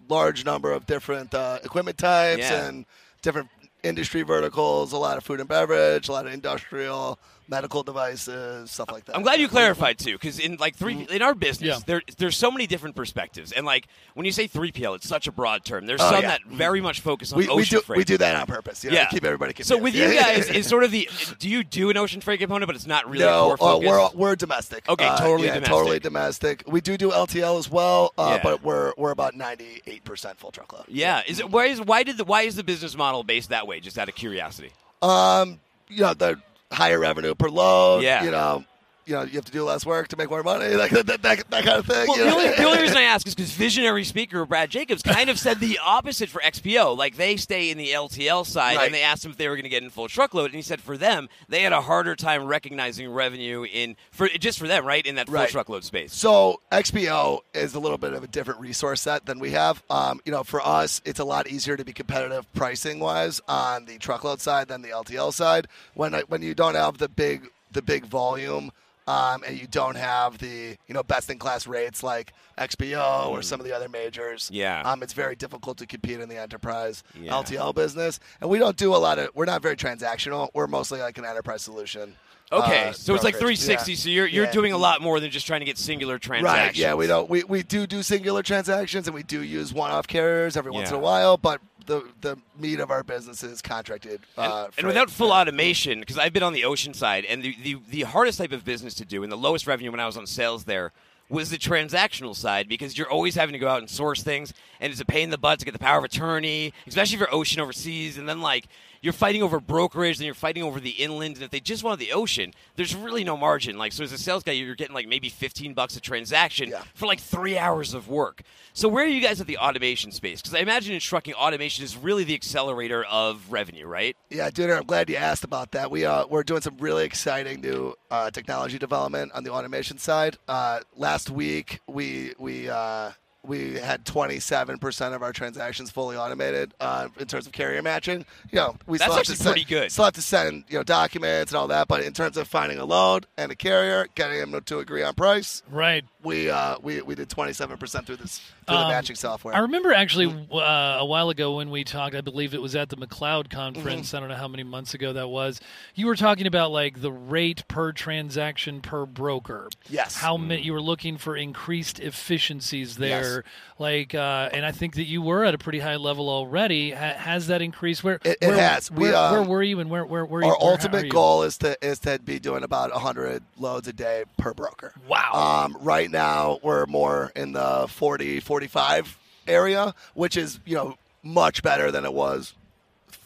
[0.09, 2.65] large number of different uh, equipment types Yeah.
[2.67, 2.85] and
[3.21, 3.49] different
[3.83, 4.91] industry verticals.
[4.93, 7.19] A lot of food and beverage, a lot of industrial,
[7.49, 9.15] medical devices, stuff like that.
[9.15, 11.79] I'm glad you clarified too, because in like three in our business, Yeah.
[11.85, 15.31] there there's so many different perspectives, and like when you say 3PL, it's such a
[15.31, 15.85] broad term.
[15.85, 16.29] There's Oh, some yeah.
[16.29, 17.97] that very much focus on We, we ocean do freight.
[17.97, 18.83] we do that on purpose.
[18.83, 19.69] You know, yeah, to keep everybody confused.
[19.69, 21.09] So with you guys, is sort of the
[21.39, 23.57] do you do an ocean freight component, but it's not really a no, core uh,
[23.57, 23.87] focus?
[23.89, 24.87] we're we're domestic.
[24.89, 25.73] Okay, Uh, totally yeah, domestic.
[25.77, 26.63] Totally domestic.
[26.67, 28.43] We do do LTL as well, uh, Yeah.
[28.43, 30.85] but we're we're about ninety eight percent full truckload.
[30.89, 33.67] yeah, is it why is why did the why is the business model based that
[33.67, 33.79] way?
[33.79, 34.71] Just out of curiosity.
[35.01, 35.59] Um,
[35.89, 36.39] you know the
[36.72, 38.03] higher revenue per load.
[38.03, 38.23] Yeah.
[38.23, 38.65] You know,
[39.07, 40.75] you know you have to do less work to make more money.
[40.75, 42.07] Like that that, that, that kind of thing.
[42.07, 45.01] Well, you the only, the only reason I ask is because visionary speaker Brad Jacobs
[45.01, 46.95] kind of said the opposite for XPO.
[46.97, 48.85] Like they stay in the LTL side, Right.
[48.85, 50.61] and they asked him if they were going to get in full truckload, and he
[50.61, 54.85] said for them they had a harder time recognizing revenue in for just for them,
[54.85, 55.49] right, in that full Right.
[55.49, 56.13] truckload space.
[56.13, 59.81] So XPO is a little bit of a different resource set than we have.
[59.89, 63.85] Um, you know, for us, it's a lot easier to be competitive pricing wise on
[63.85, 65.67] the truckload side than the LTL side.
[65.93, 68.71] When when you don't have the big the big volume.
[69.07, 73.41] Um, and you don't have the you know best in class rates like XPO or
[73.41, 74.49] some of the other majors.
[74.51, 74.81] Yeah.
[74.81, 77.31] um, it's very difficult to compete in the enterprise Yeah.
[77.31, 79.29] LTL business, and we don't do a lot of.
[79.34, 80.49] We're not very transactional.
[80.53, 82.15] We're mostly like an enterprise solution.
[82.51, 83.91] Okay, uh, so it's like 360.
[83.91, 83.97] Yeah.
[83.97, 84.51] So you're you're Yeah.
[84.51, 86.67] doing a lot more than just trying to get singular transactions.
[86.67, 86.77] Right.
[86.77, 87.29] Yeah, we don't.
[87.29, 90.95] We, we do do singular transactions, and we do use one-off carriers every once in
[90.95, 91.35] a while.
[91.38, 94.22] But the the meat of our business is contracted.
[94.38, 94.85] And, uh, and freight.
[94.85, 98.38] without full automation, because I've been on the ocean side, and the, the, the hardest
[98.38, 100.91] type of business to do and the lowest revenue when I was on sales there
[101.30, 104.91] was the transactional side because you're always having to go out and source things, and
[104.91, 107.59] it's a pain in the butt to get the power of attorney, especially for ocean
[107.59, 108.68] overseas, and then like
[109.07, 111.99] you're fighting over brokerage, then you're fighting over the inland, and if they just wanted
[112.01, 113.77] the ocean, there's really no margin.
[113.77, 116.81] Like so, as a sales guy, you're getting like maybe 15 bucks a transaction Yeah.
[116.93, 118.41] for like three hours of work.
[118.73, 120.41] So where are you guys at the automation space?
[120.41, 124.17] Because I imagine in trucking, automation is really the accelerator of revenue, right?
[124.29, 125.89] Yeah, dude, I'm glad you asked about that.
[125.89, 130.35] We uh, we're doing some really exciting new uh, technology development on the automation side.
[130.49, 133.11] Uh, last week, we we uh,
[133.47, 138.25] we had 27% of our transactions fully automated uh, in terms of carrier matching.
[138.51, 139.91] You know, we That's still have actually to send, pretty good.
[139.91, 142.77] Still have to send you know documents and all that, but in terms of finding
[142.77, 146.03] a load and a carrier, getting them to agree on price, Right.
[146.23, 149.55] we uh, we we did 27% through this through the Um, matching software.
[149.55, 152.15] I remember actually uh, a while ago when we talked.
[152.15, 154.07] I believe it was at the McLeod conference.
[154.09, 154.17] Mm-hmm.
[154.17, 155.61] I don't know how many months ago that was.
[155.95, 159.69] You were talking about like the rate per transaction per broker.
[159.89, 160.15] Yes.
[160.17, 163.36] How many you were looking for increased efficiencies there?
[163.80, 166.91] Like, uh, and I think that you were at a pretty high level already.
[166.91, 168.03] Ha- has that increased?
[168.03, 168.89] Where It- it where, has.
[168.91, 170.23] We, Where, um, where were you and where where?
[170.23, 173.93] Our you, where, ultimate goal is to is to be doing about 100 loads a
[173.93, 174.93] day per broker.
[175.07, 175.31] Wow.
[175.65, 181.61] Um, right now we're more in the 40 45 area, which is you know much
[181.64, 182.53] better than it was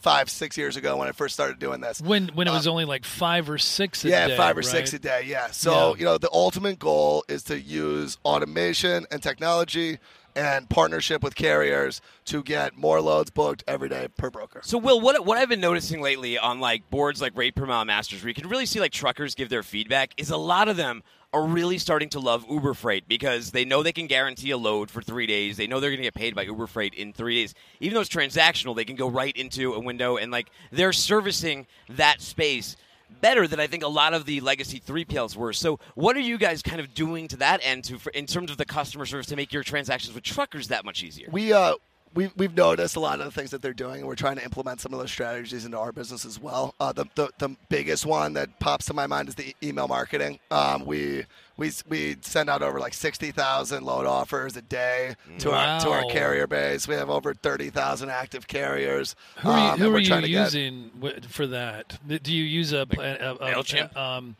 [0.01, 2.01] five six years ago when I first started doing this.
[2.01, 4.03] when when it was um, only like five or six.
[4.05, 4.65] A yeah, day, five or right?
[4.65, 5.23] six a day.
[5.25, 5.51] Yeah.
[5.51, 5.99] So Yeah.
[5.99, 9.99] you know the ultimate goal is to use automation and technology
[10.35, 14.61] and partnership with carriers to get more loads booked every day per broker.
[14.63, 17.83] So, Will, what what I've been noticing lately on like boards like Rate Per Mile
[17.85, 20.77] Masters, where you can really see like truckers give their feedback, is a lot of
[20.77, 21.03] them
[21.33, 24.91] are really starting to love Uber Freight because they know they can guarantee a load
[24.91, 25.57] for three days.
[25.57, 27.53] They know they're going to get paid by Uber Freight in three days.
[27.79, 31.67] Even though it's transactional, they can go right into a window and like they're servicing
[31.89, 32.75] that space
[33.21, 35.53] better than I think a lot of the legacy 3PLs were.
[35.53, 38.51] So, what are you guys kind of doing to that end to, for, in terms
[38.51, 41.27] of the customer service to make your transactions with truckers that much easier?
[41.31, 41.75] we uh
[42.13, 44.43] we, we've noticed a lot of the things that they're doing, and we're trying to
[44.43, 46.75] implement some of those strategies into our business as well.
[46.79, 50.39] Uh, the, the the biggest one that pops to my mind is the email marketing.
[50.49, 51.25] Um, we
[51.57, 55.89] we we send out over like sixty thousand load offers a day to our to
[55.89, 56.87] our carrier base.
[56.87, 59.15] We have over thirty thousand active carriers.
[59.37, 60.91] Who are you, um, who are we're you trying to get- using
[61.29, 61.97] for that?
[62.07, 63.95] Do you use a, a, a, a MailChimp?
[63.95, 64.35] um,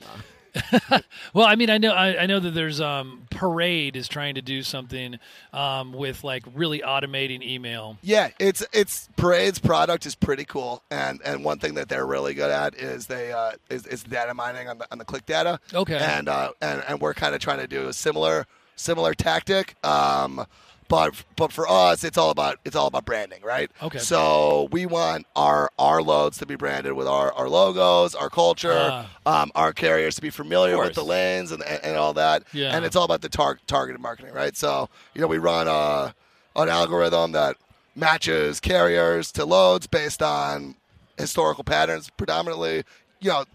[1.33, 4.41] well, I mean, I know, I, I know that there's um, Parade is trying to
[4.41, 5.17] do something
[5.53, 7.97] um, with like really automating email.
[8.01, 12.33] Yeah, it's it's Parade's product is pretty cool, and and one thing that they're really
[12.33, 15.59] good at is they uh, is, is data mining on the on the click data.
[15.73, 15.97] Okay.
[15.97, 18.45] and uh, and and we're kind of trying to do a similar
[18.75, 19.75] similar tactic.
[19.85, 20.45] Um,
[20.91, 23.71] but but for us, it's all about it's all about branding, right?
[23.81, 23.99] Okay.
[23.99, 29.07] So we want our our loads to be branded with our, our logos, our culture,
[29.25, 32.43] um, our carriers to be familiar with the lanes and, and, and all that.
[32.51, 32.75] Yeah.
[32.75, 34.55] And it's all about the tar- targeted marketing, right?
[34.57, 36.13] So you know we run a
[36.57, 37.55] an algorithm that
[37.95, 40.75] matches carriers to loads based on
[41.17, 42.83] historical patterns, predominantly.
[43.21, 43.45] You know,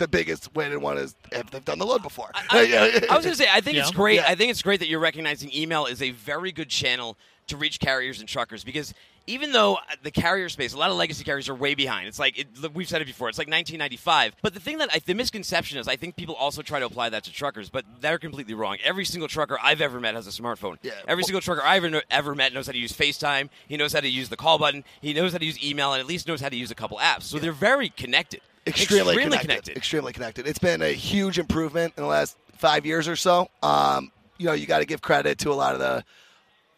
[0.00, 2.30] the biggest weighted one is if they've done the load before.
[2.34, 4.16] I, I was going to say, I think it's great.
[4.16, 4.26] Yeah.
[4.26, 7.16] I think it's great that you're recognizing email is a very good channel
[7.46, 8.94] to reach carriers and truckers because
[9.26, 12.08] even though uh, the carrier space, a lot of legacy carriers are way behind.
[12.08, 13.28] It's like it, we've said it before.
[13.28, 14.36] It's like 1995.
[14.42, 17.10] But the thing that I, the misconception is, I think people also try to apply
[17.10, 18.78] that to truckers, but they're completely wrong.
[18.82, 20.78] Every single trucker I've ever met has a smartphone.
[20.82, 20.92] Yeah.
[21.06, 23.50] Every single trucker I've ever, ever met knows how to use FaceTime.
[23.68, 24.84] He knows how to use the call button.
[25.00, 26.98] He knows how to use email, and at least knows how to use a couple
[26.98, 27.24] apps.
[27.24, 28.40] So they're very connected.
[28.66, 30.46] Extremely, extremely connected, Extremely connected.
[30.46, 33.48] It's been a huge improvement in the last five years or so.
[33.62, 36.04] Um, you know, you got to give credit to a lot of the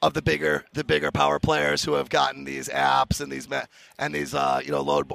[0.02, 3.46] of the bigger the bigger power players who have gotten these apps and these
[3.98, 5.08] and these uh, you know load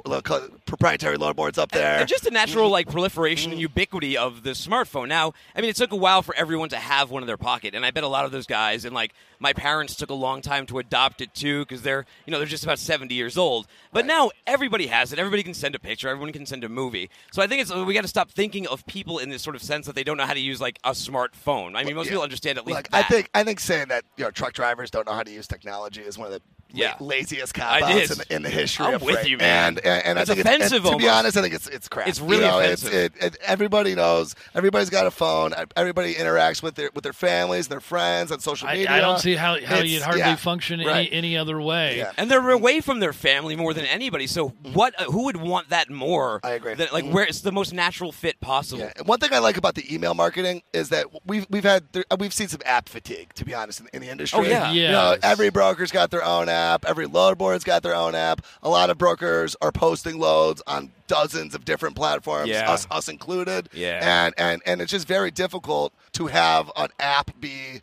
[0.66, 1.98] proprietary load boards up there.
[2.00, 5.08] And just the natural like proliferation and ubiquity of the smartphone.
[5.08, 7.74] Now, I mean, it took a while for everyone to have one in their pocket,
[7.74, 10.40] and I bet a lot of those guys and like my parents took a long
[10.42, 13.66] time to adopt it too because they're you know they're just about seventy years old.
[13.92, 15.18] But now everybody has it.
[15.18, 16.08] Everybody can send a picture.
[16.08, 17.10] Everyone can send a movie.
[17.32, 19.62] So I think it's we got to stop thinking of people in this sort of
[19.62, 21.76] sense that they don't know how to use like a smartphone.
[21.76, 22.12] I mean, most Yeah.
[22.12, 24.77] people understand at least Look, I think I think saying that you know truck drivers
[24.86, 26.42] don't know how to use technology is one of the
[26.72, 26.94] la- Yeah.
[27.00, 29.28] laziest It cop outs in, the- in the history I'm of with freight.
[29.28, 29.68] you, man.
[29.68, 31.66] And and, and It's I think offensive It's, and to be honest, I think it's
[31.68, 32.08] it's crap.
[32.08, 32.92] It's really you know, offensive.
[32.94, 34.34] It's, it, it, everybody knows.
[34.54, 35.52] Everybody's got a phone.
[35.76, 38.90] Everybody interacts with their with their families, their friends on social I, media.
[38.92, 41.08] I don't see how, how It's- you'd hardly yeah, function right.
[41.10, 41.98] any, any other way.
[41.98, 42.12] Yeah.
[42.16, 44.26] and they're away from their family more than anybody.
[44.26, 44.94] So what?
[45.00, 46.40] Uh, who would want that more?
[46.44, 46.74] I agree.
[46.74, 48.82] Than, like where it's the most natural fit possible.
[48.82, 48.92] Yeah.
[48.96, 52.04] And one thing I like about the email marketing is that we've we've had there,
[52.18, 54.38] we've seen some app fatigue, to be honest, in, in the industry.
[54.38, 54.70] Oh, yeah.
[54.72, 56.57] You know, every broker's got their own app.
[56.86, 58.44] Every load board's got their own app.
[58.62, 62.70] A lot of brokers are posting loads on dozens of different platforms, Yeah.
[62.70, 63.68] us us included.
[63.72, 64.00] Yeah.
[64.26, 67.82] And and and it's just very difficult to have an app be,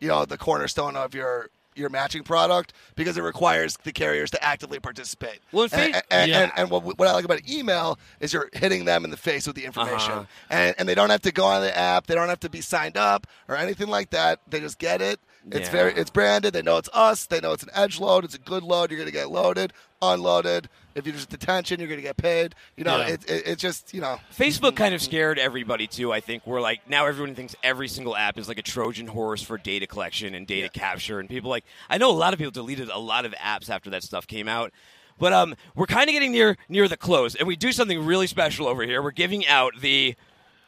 [0.00, 4.40] you know, the cornerstone of your your matching product because it requires the carriers to
[4.44, 5.40] actively participate.
[5.50, 6.42] Well, and, and, Yeah.
[6.42, 9.44] and, and what, what I like about email is you're hitting them in the face
[9.44, 10.24] with the information, Uh-huh.
[10.50, 12.60] and and they don't have to go on the app, they don't have to be
[12.60, 14.38] signed up or anything like that.
[14.48, 15.18] They just get it.
[15.50, 15.72] It's Yeah.
[15.72, 16.54] very it's branded.
[16.54, 17.26] They know it's us.
[17.26, 18.24] They know it's an edge load.
[18.24, 18.90] It's a good load.
[18.90, 20.68] You're going to get loaded, unloaded.
[20.94, 22.54] If you're just detention, you're going to get paid.
[22.76, 23.08] You know, Yeah.
[23.08, 24.20] it, it, it's just you know.
[24.36, 26.12] Facebook kind of scared everybody too.
[26.12, 29.42] I think we're like now everyone thinks every single app is like a Trojan horse
[29.42, 32.52] for data collection and data capture, and people like I know a lot of people
[32.52, 34.72] deleted a lot of apps after that stuff came out.
[35.18, 38.26] But um, we're kind of getting near near the close, and we do something really
[38.26, 39.02] special over here.
[39.02, 40.14] We're giving out the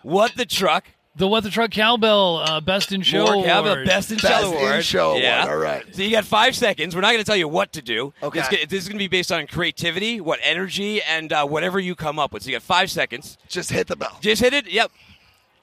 [0.03, 0.85] what the truck
[1.17, 3.87] The What the Truck Cowbell uh, Best in Show More Cowbell Award.
[3.87, 4.85] Best in Best Show in Award.
[4.85, 5.47] Show Award, Yeah.
[5.49, 5.83] all right.
[5.95, 6.95] So you got five seconds.
[6.95, 8.13] We're not going to tell you what to do.
[8.23, 8.41] Okay.
[8.41, 11.81] It's gonna- this is going to be based on creativity, what energy, and uh, whatever
[11.81, 12.43] you come up with.
[12.43, 13.39] So you got five seconds.
[13.49, 14.19] Just hit the bell.
[14.21, 14.71] Just hit it.
[14.71, 14.93] Yep.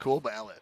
[0.00, 0.60] Cool ballot.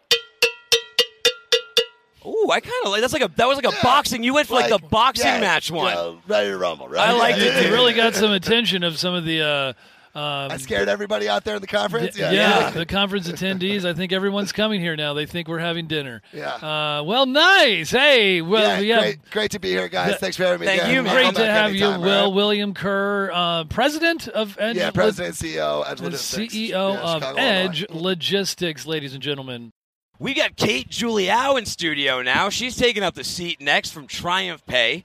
[2.25, 4.23] Ooh, I kind of like that's like a that was like a boxing.
[4.23, 5.93] You went for like, the boxing yeah, match one.
[5.93, 7.09] know, ready to rumble, right?
[7.09, 7.63] I liked yeah, it.
[7.65, 9.41] yeah, It really got some attention of some of the.
[9.41, 9.73] Uh,
[10.15, 12.17] um, I scared everybody out there in the conference.
[12.19, 13.85] yeah, Yeah, the conference attendees.
[13.85, 15.15] I think everyone's coming here now.
[15.15, 16.21] They think we're having dinner.
[16.33, 16.55] Yeah.
[16.55, 17.91] Uh, well, nice.
[17.91, 19.01] Hey, well, yeah, yeah.
[19.01, 20.13] great, great to be here, guys.
[20.13, 20.67] The- Thanks for having me.
[20.67, 20.95] Thank again.
[20.95, 21.15] you, man.
[21.15, 22.35] Great to have you, anytime, Will right?
[22.35, 24.77] William Kerr, uh, president of Edge.
[24.77, 26.55] Yeah, Lo- president, CEO, Edge and Logistics.
[26.55, 28.03] CEO Yeah, of Chicago, Edge Illinois.
[28.09, 29.73] Logistics, ladies and gentlemen.
[30.19, 32.49] We got Kate Juliao in studio now.
[32.49, 35.05] She's taking up the seat next from TriumphPay.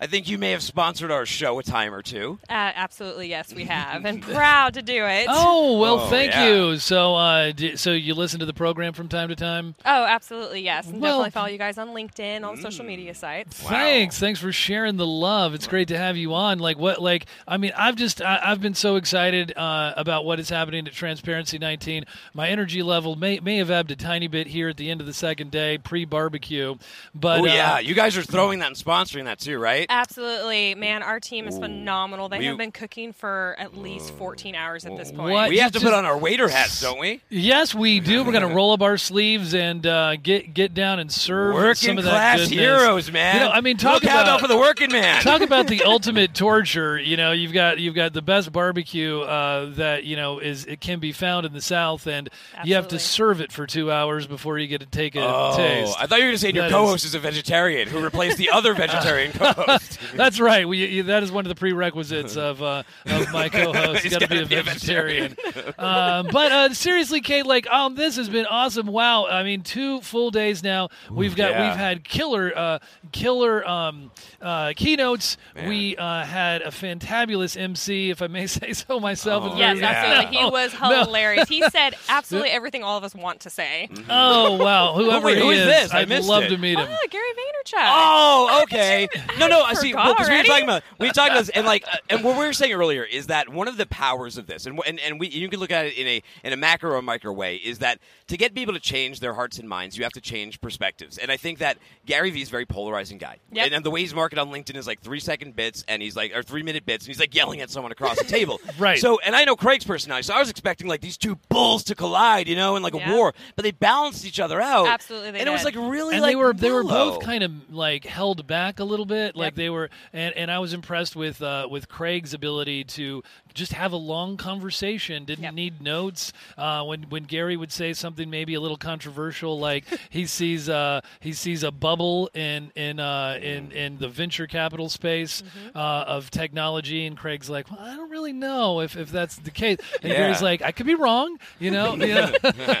[0.00, 2.38] I think you may have sponsored our show a time or two.
[2.50, 5.26] Uh, absolutely, yes, we have, and proud to do it.
[5.30, 6.48] Oh well, Oh, thank yeah.
[6.48, 6.76] you.
[6.78, 9.76] So, uh, d- so you listen to the program from time to time.
[9.86, 10.88] Oh, absolutely, yes.
[10.88, 13.56] And Well- definitely follow you guys on LinkedIn, all the social media sites.
[13.60, 15.54] Thanks, thanks for sharing the love.
[15.54, 16.58] It's great to have you on.
[16.58, 17.00] Like what?
[17.00, 20.86] Like I mean, I've just I, I've been so excited uh, about what is happening
[20.88, 22.04] at Transparency 19.
[22.34, 25.06] My energy level may may have ebbed a tiny bit here at the end of
[25.06, 26.74] the second day, pre barbecue.
[27.14, 29.86] But oh uh, yeah, you guys are throwing that and sponsoring that too, right?
[29.94, 31.04] Absolutely, man.
[31.04, 32.28] Our team is phenomenal.
[32.28, 35.32] They We- have been cooking for at least 14 hours at this point.
[35.32, 35.48] What?
[35.50, 37.20] We have to Just- put on our waiter hats, don't we?
[37.30, 38.24] Yes, we do.
[38.24, 41.74] We're going to roll up our sleeves and uh, get get down and serve Working
[41.90, 42.58] some of that class goodness.
[42.58, 43.36] heroes, man.
[43.36, 45.22] You know, I mean, talk Look how about for the working man.
[45.22, 46.98] talk about the ultimate torture.
[46.98, 50.80] You know, you've got you've got the best barbecue uh, that you know is it
[50.80, 52.28] can be found in the South, and
[52.64, 52.98] you have to Absolutely.
[52.98, 55.96] serve it for two hours before you get to take a Oh, taste.
[56.00, 58.00] I thought you were going to say your That co-host is- is a vegetarian who
[58.00, 59.73] replaced the other vegetarian co-host.
[60.14, 60.68] That's right.
[60.68, 64.02] We, you- that is one of the prerequisites of uh, of my co-host.
[64.02, 65.36] He's Got to be a be a vegetarian.
[65.78, 68.86] um, but uh, seriously, Kate, like, um, this has been awesome.
[68.86, 69.26] Wow.
[69.26, 70.88] I mean, two full days now.
[71.10, 71.68] We've got yeah.
[71.68, 72.78] we've had killer uh,
[73.12, 74.10] killer um,
[74.40, 75.36] uh, keynotes.
[75.54, 75.68] Man.
[75.68, 79.44] We uh, had a fantabulous MC, if I may say so myself.
[79.52, 79.86] Oh, Yes, Yeah.
[79.86, 80.36] absolutely.
[80.36, 81.04] He No, was no.
[81.04, 81.48] hilarious.
[81.48, 83.88] He said absolutely everything all of us want to say.
[84.08, 84.94] Oh wow!
[84.94, 85.90] Whoever wait, who he is is, this?
[85.94, 86.48] I I'd missed love it.
[86.50, 86.86] to meet him.
[86.90, 87.74] Oh, Gary Vaynerchuk.
[87.76, 89.08] Oh, okay.
[89.38, 89.63] No, no.
[89.64, 89.90] I see.
[89.92, 92.24] forgot Because we were talking about we were talking about this, and like, uh, and
[92.24, 94.98] what we were saying earlier is that one of the powers of this, and and,
[95.00, 97.56] and we you can look at it in a in a macro or micro way,
[97.56, 100.60] is that to get people to change their hearts and minds, you have to change
[100.60, 101.18] perspectives.
[101.18, 103.66] And I think that Gary Vee is a very polarizing guy, Yep.
[103.66, 106.16] and, and the way he's marketed on LinkedIn is like three second bits, and he's
[106.16, 108.60] like or three minute bits, and he's like yelling at someone across the table.
[108.78, 108.98] Right.
[108.98, 111.94] So, and I know Craig's personality, so I was expecting like these two bulls to
[111.94, 114.86] collide, you know, in like a war, but they balanced each other out.
[114.88, 117.44] Absolutely they and it was like really and like they were they were both kind
[117.44, 119.56] of like held back a little bit like Yep.
[119.56, 123.22] they were and, and i was impressed with uh, with craig's ability to
[123.54, 125.54] just have a long conversation didn't Yep.
[125.54, 130.26] need notes uh, when when gary would say something maybe a little controversial like he
[130.26, 135.42] sees uh, he sees a bubble in in uh, in in the venture capital space
[135.44, 135.76] Mm-hmm.
[135.76, 139.50] uh, of technology and craig's like well i don't really know if, if that's the
[139.50, 140.18] case and Yeah.
[140.18, 142.32] gary's like i could be wrong you know, you know?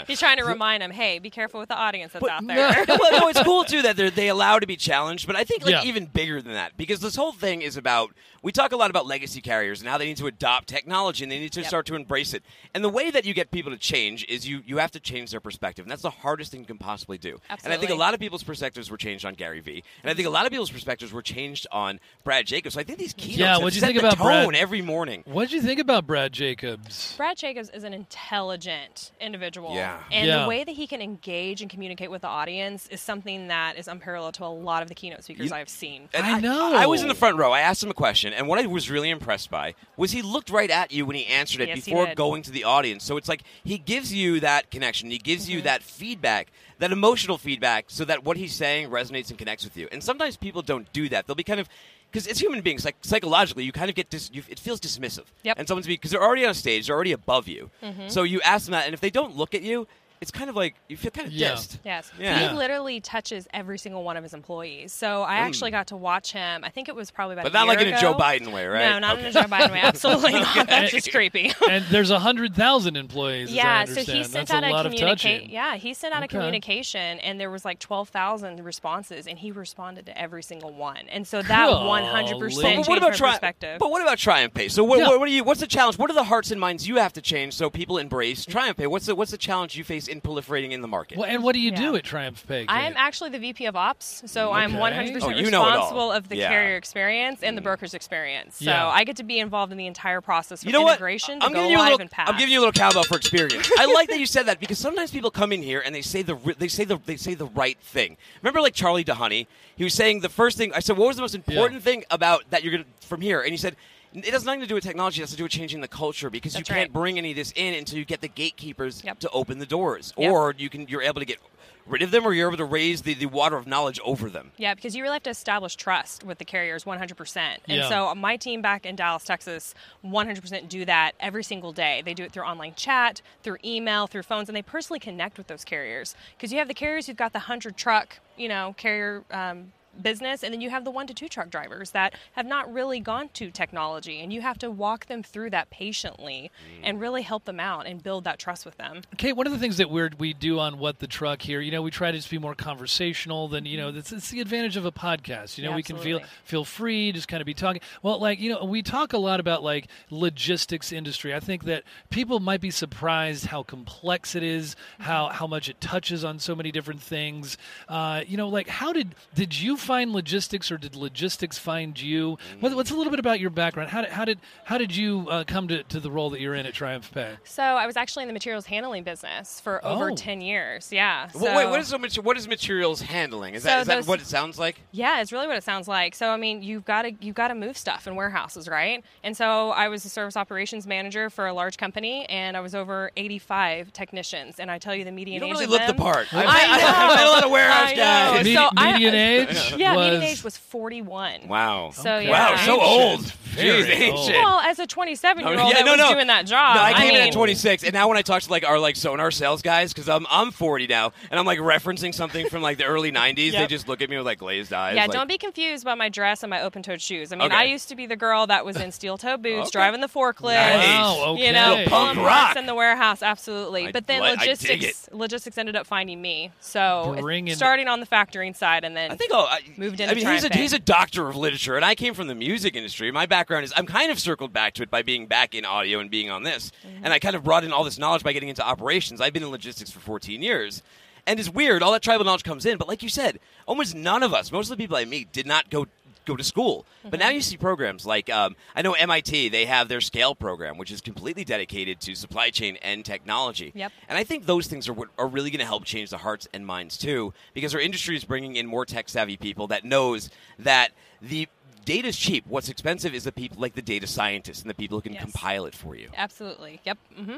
[0.06, 2.84] He's trying to remind him, hey, be careful with the audience that's But out there.
[2.88, 5.44] no, well, no, it's cool too that they're, they allow to be challenged, but I
[5.44, 5.82] think like Yeah.
[5.84, 8.12] even bigger than that because this whole thing is about.
[8.42, 11.32] We talk a lot about legacy carriers and how they need to adopt technology and
[11.32, 11.68] they need to Yep.
[11.68, 12.42] start to embrace it.
[12.74, 15.30] And the way that you get people to change is you you have to change
[15.30, 17.40] their perspective, and that's the hardest thing you can possibly do.
[17.64, 20.14] And I think a lot of people's perspectives were changed on Gary Vee, and I
[20.14, 22.74] think a lot of people's perspectives were changed on Brad Jacobs.
[22.74, 24.60] So I think these keynotes Yeah, what'd you set think the about tone Brad?
[24.60, 25.22] every morning.
[25.26, 29.74] what'd you think about brad jacobs Brad Jacobs is an intelligent individual.
[29.74, 30.02] Yeah.
[30.10, 30.42] And Yeah.
[30.42, 33.88] the way that he can engage and communicate with the audience is something that is
[33.88, 36.08] unparalleled to a lot of the keynote speakers You- I've seen.
[36.12, 36.53] And I know.
[36.56, 37.52] I, was in the front row.
[37.52, 40.50] I asked him a question, and what I was really impressed by was he looked
[40.50, 42.16] right at you when he answered it Yes, he before did.
[42.16, 43.04] going to the audience.
[43.04, 45.10] So it's like he gives you that connection.
[45.10, 45.52] He gives Mm-hmm.
[45.52, 46.48] you that feedback,
[46.78, 49.88] that emotional feedback, so that what he's saying resonates and connects with you.
[49.92, 51.26] And sometimes people don't do that.
[51.26, 51.68] They'll be kind of
[52.10, 55.24] because it's human beings, like psychologically, you kind of get dis- you, it feels dismissive.
[55.42, 55.58] Yep.
[55.58, 57.70] And someone's because they're already on stage, they're already above you.
[57.82, 58.06] Mm-hmm.
[58.08, 59.86] So you ask them that, and if they don't look at you.
[60.24, 61.52] It's kind of like you feel kind of Yeah.
[61.52, 61.76] dissed.
[61.84, 62.10] Yes.
[62.18, 62.48] Yeah.
[62.48, 64.90] He literally touches every single one of his employees.
[64.90, 65.40] So I mm.
[65.40, 66.64] actually got to watch him.
[66.64, 68.00] I think it was probably about But a not year like in a.
[68.00, 68.88] Joe Biden way, right?
[68.88, 69.38] No, not in Okay.
[69.38, 69.80] a Joe Biden way.
[69.82, 70.66] Absolutely not.
[70.66, 71.52] That's just creepy.
[71.68, 73.50] and there's a hundred thousand employees.
[73.50, 75.50] as I Yeah, so he sent That's out a a, lot of touching.
[75.50, 76.38] Yeah, he sent out Okay.
[76.38, 80.72] a communication, and there was like twelve thousand responses, and he responded to every single
[80.72, 81.06] one.
[81.10, 83.78] And so that one hundred percent But changed what about my Tri- perspective.
[83.78, 84.70] But what about TriumphPay?
[84.70, 85.08] So what, Yeah.
[85.08, 85.44] what, what are you?
[85.44, 85.98] What's the challenge?
[85.98, 88.86] What are the hearts and minds you have to change so people embrace TriumphPay?
[88.86, 91.18] What's the what's the challenge you face in proliferating in the market?
[91.18, 92.66] Well, and what do you do at TriumphPay?
[92.68, 96.12] I am actually the VP of Ops, so mm, I'm 100% Oh, you know responsible
[96.12, 96.48] of the Yeah.
[96.48, 97.64] carrier experience and the mm.
[97.64, 98.56] broker's experience.
[98.56, 98.86] So Yeah.
[98.88, 100.92] I get to be involved in the entire process from You know what?
[100.92, 102.00] integration to I'm go giving you a little.
[102.00, 102.28] and pass.
[102.28, 103.70] I'm giving you a little cowbell for experience.
[103.78, 106.22] I like that you said that because sometimes people come in here and they say
[106.22, 108.16] the they say the they say the right thing.
[108.42, 109.46] Remember, like Charlie DeHoney,
[109.76, 110.72] he was saying the first thing.
[110.72, 113.50] I said, "What was the most important thing about that you're gonna from here?" And
[113.50, 113.76] he said.
[114.14, 115.20] It has nothing to do with technology.
[115.20, 116.92] It has to do with changing the culture because That's you can't right.
[116.92, 119.18] bring any of this in until you get the gatekeepers Yep.
[119.20, 120.30] to open the doors, Yep.
[120.32, 121.38] or you can you're able to get
[121.86, 124.52] rid of them, or you're able to raise the, the water of knowledge over them.
[124.56, 127.58] Yeah, because you really have to establish trust with the carriers 100%.
[127.68, 127.88] And Yeah.
[127.90, 132.00] so my team back in Dallas, Texas, 100% do that every single day.
[132.02, 135.48] They do it through online chat, through email, through phones, and they personally connect with
[135.48, 136.14] those carriers.
[136.36, 140.42] Because you have the carriers who've got the 100 truck, you know, carrier um, business,
[140.42, 143.28] and then you have the one to two truck drivers that have not really gone
[143.34, 144.20] to technology.
[144.20, 146.80] And you have to walk them through that patiently mm.
[146.82, 149.02] and really help them out and build that trust with them.
[149.16, 151.70] Kate, one of the things that we're, we do on What the Truck here, you
[151.70, 153.98] know, we try to just be more conversational than, you know, mm-hmm.
[153.98, 155.58] it's, it's the advantage of a podcast.
[155.58, 157.80] You know, Yeah, we can feel feel free, just kind of be talking.
[158.02, 161.34] Well, like, you know, we talk a lot about like logistics industry.
[161.34, 165.36] I think that people might be surprised how complex it is, how mm-hmm.
[165.36, 167.56] how much it touches on so many different things.
[167.88, 172.38] Uh, you know, like how did did you find logistics or did logistics find you?
[172.60, 173.90] What, what's a little bit about your background?
[173.90, 176.54] How did how did how did you uh, come to, to the role that you're
[176.54, 177.36] in at TriumphPay?
[177.44, 180.14] So I was actually in the materials handling business for over Oh.
[180.16, 180.90] 10 years.
[180.92, 181.28] Yeah.
[181.34, 183.54] Well, wait, what is the mater- what is materials handling?
[183.54, 184.80] Is So that is that what it sounds like?
[184.92, 186.14] Yeah, it's really what it sounds like.
[186.14, 189.04] So I mean, you've got to you've got to move stuff in warehouses, right?
[189.22, 192.74] And so I was a service operations manager for a large company, and I was
[192.74, 194.58] over 85 technicians.
[194.58, 196.32] And I tell you, the median You don't age really of look the part.
[196.32, 196.44] I I've
[196.80, 196.86] know.
[196.86, 198.34] met- I've met a lot of warehouse I guys.
[198.38, 201.48] Medi- So I- median age Yeah, was median age was 41.
[201.48, 201.90] Wow.
[201.92, 202.26] So Okay.
[202.26, 202.30] yeah.
[202.50, 203.20] Wow, so old.
[203.54, 204.36] Jeez, ancient.
[204.36, 206.12] Well, as a 27 year No, old yeah, that no, was no.
[206.14, 208.42] doing that job, No, I came in mean, at 26, and now when I talk
[208.42, 211.60] to like our like sonar sales guys, because I'm I'm 40 now, and I'm like
[211.60, 214.72] referencing something from like the early 90s, they just look at me with like glazed
[214.72, 214.96] eyes.
[214.96, 217.32] Yeah, like, don't be confused by my dress and my open-toed shoes.
[217.32, 217.54] I mean, Okay.
[217.56, 219.70] I used to be the girl that was in steel-toe boots, Okay.
[219.70, 220.54] driving the forklift.
[220.54, 220.88] Nice.
[220.88, 221.46] Wow, okay.
[221.46, 222.56] You know, Little pulling punk rock.
[222.56, 223.86] in the warehouse, absolutely.
[223.88, 226.50] I but then li- I dig logistics, logistics ended up finding me.
[226.60, 229.72] So Bring it's in- starting on the factoring side, and then I think oh, I,
[229.76, 232.34] Moved I mean, he's a he's a doctor of literature, and I came from the
[232.34, 233.10] music industry.
[233.10, 236.00] My background is I'm kind of circled back to it by being back in audio
[236.00, 237.04] and being on this, Mm-hmm.
[237.04, 239.20] and I kind of brought in all this knowledge by getting into operations.
[239.20, 240.82] I've been in logistics for 14 years.
[241.26, 244.22] And it's weird, all that tribal knowledge comes in, but like you said, almost none
[244.22, 245.86] of us, most of the people I meet, did not go
[246.24, 246.86] go to school.
[247.08, 250.78] But now you see programs like um, I know MIT, they have their Scale program,
[250.78, 253.72] which is completely dedicated to supply chain and technology.
[253.74, 253.92] Yep.
[254.08, 256.48] And I think those things are what are really going to help change the hearts
[256.54, 260.30] and minds too, because our industry is bringing in more tech savvy people that knows
[260.58, 261.48] that the
[261.84, 262.44] data is cheap.
[262.48, 265.22] What's expensive is the people like the data scientists and the people who can Yes.
[265.22, 266.08] compile it for you.
[266.16, 266.96] absolutely, yep.
[267.14, 267.36] hmm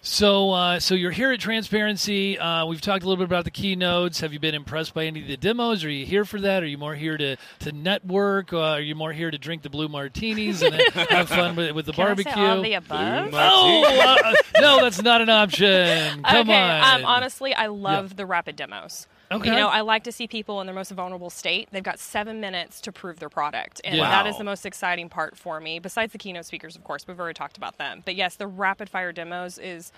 [0.00, 2.38] So, uh, so you're here at Transparency.
[2.38, 4.20] Uh, we've talked a little bit about the keynotes.
[4.20, 5.84] Have you been impressed by any of the demos?
[5.84, 6.62] Are you here for that?
[6.62, 8.52] Are you more here to, to network?
[8.52, 11.72] Uh, are you more here to drink the blue martinis and uh, have fun with,
[11.72, 12.30] with the Can barbecue?
[12.30, 13.30] I say all the above?
[13.32, 16.22] oh, uh, no, that's not an option.
[16.24, 16.60] Come okay.
[16.60, 17.00] on.
[17.00, 19.08] Um, honestly, I love the rapid demos.
[19.30, 19.50] Okay.
[19.50, 21.68] You know, I like to see people in their most vulnerable state.
[21.70, 23.80] They've got seven minutes to prove their product.
[23.84, 24.08] And Yeah.
[24.08, 24.30] that Wow.
[24.30, 27.06] is the most exciting part for me, besides the keynote speakers, of course.
[27.06, 28.02] We've already talked about them.
[28.04, 29.92] But yes, the rapid fire demos is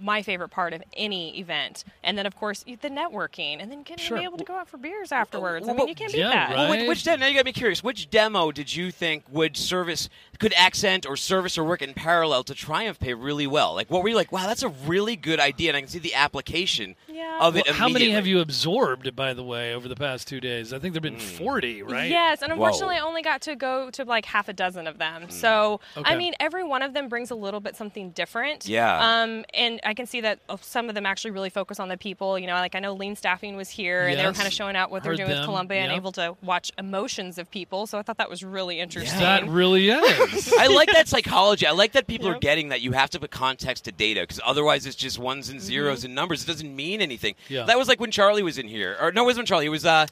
[0.00, 1.84] my favorite part of any event.
[2.02, 3.58] And then, of course, the networking.
[3.60, 4.16] And then getting Sure.
[4.16, 5.68] to be able to go out for beers afterwards.
[5.68, 6.48] I mean, you can't beat yeah, that.
[6.48, 6.56] right.
[6.56, 7.18] Well, which, which demo?
[7.18, 7.84] Now you got me curious.
[7.84, 12.44] Which demo did you think would service, could accent or service or work in parallel
[12.44, 13.74] to TriumphPay really well?
[13.74, 14.32] Like, what were you like?
[14.32, 17.38] Wow, that's a really good idea, and I can see the application Yeah.
[17.40, 17.64] of it.
[17.66, 20.72] Well, how many have you absorbed, by the way, over the past two days?
[20.72, 22.10] I think there've been 40, right?
[22.10, 23.02] Yes, and unfortunately, Whoa.
[23.02, 25.30] I only got to go to like half a dozen of them.
[25.30, 26.12] So, Okay.
[26.12, 28.66] I mean, every one of them brings a little bit something different.
[28.66, 29.22] Yeah.
[29.22, 31.96] Um, and I can see that uh, some of them actually really focus on the
[31.96, 32.38] people.
[32.38, 34.74] You know, like I know Lean Staffing was here, and they were kind of showing
[34.76, 37.86] out what they're doing them, with Columbia and able to watch emotions of people.
[37.86, 39.20] So I thought that was really interesting.
[39.20, 40.52] That really is.
[40.58, 41.66] I like that psychology.
[41.66, 44.40] I like that people are getting that you have to put context to data because
[44.44, 46.42] otherwise it's just ones and 0s and numbers.
[46.42, 47.36] It doesn't mean anything.
[47.48, 47.64] Yeah.
[47.64, 49.66] That was like when Charlie was in here, or no, it wasn't Charlie.
[49.66, 50.06] It was uh,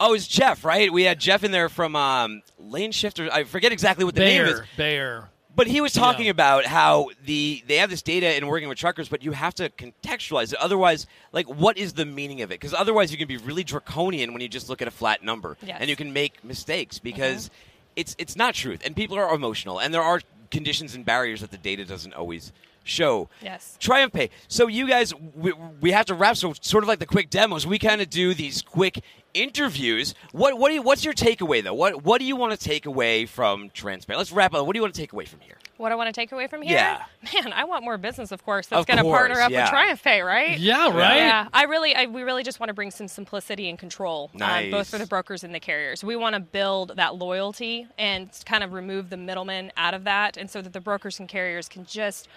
[0.00, 0.92] oh, it was Jeff, right?
[0.92, 3.30] We had Jeff in there from um, Lane Shifter.
[3.32, 4.60] I forget exactly what the name is.
[4.60, 4.66] Baer.
[4.76, 5.28] Baer.
[5.56, 6.32] But he was talking Yeah.
[6.32, 9.70] about how the they have this data in working with truckers, but you have to
[9.70, 10.58] contextualize it.
[10.58, 12.58] Otherwise, like, what is the meaning of it?
[12.60, 15.56] Because otherwise, you can be really draconian when you just look at a flat number,
[15.64, 15.76] Yes.
[15.80, 17.50] and you can make mistakes because
[17.94, 20.20] it's it's not truth, and people are emotional, and there are
[20.50, 22.52] conditions and barriers that the data doesn't always
[22.84, 23.28] show.
[23.42, 23.76] Yes.
[23.80, 24.30] TriumphPay.
[24.48, 26.36] So you guys, we, we have to wrap.
[26.36, 29.02] So sort of like the quick demos, we kind of do these quick
[29.32, 30.14] interviews.
[30.30, 31.74] What what do you, what's your takeaway though?
[31.74, 34.18] What what do you want to take away from Transparent?
[34.18, 34.64] Let's wrap up.
[34.66, 35.58] What do you want to take away from here?
[35.76, 36.76] What I want to take away from here?
[36.76, 37.02] Yeah.
[37.34, 38.68] Man, I want more business, of course.
[38.68, 39.64] That's Of going to course, partner up yeah.
[39.64, 40.56] with TriumphPay, right?
[40.56, 41.16] Yeah, right?
[41.16, 44.70] Yeah, I really, I, we really just want to bring some simplicity and control, Nice.
[44.70, 46.04] both for the brokers and the carriers.
[46.04, 50.36] We want to build that loyalty and kind of remove the middlemen out of that,
[50.36, 52.28] and so that the brokers and carriers can just,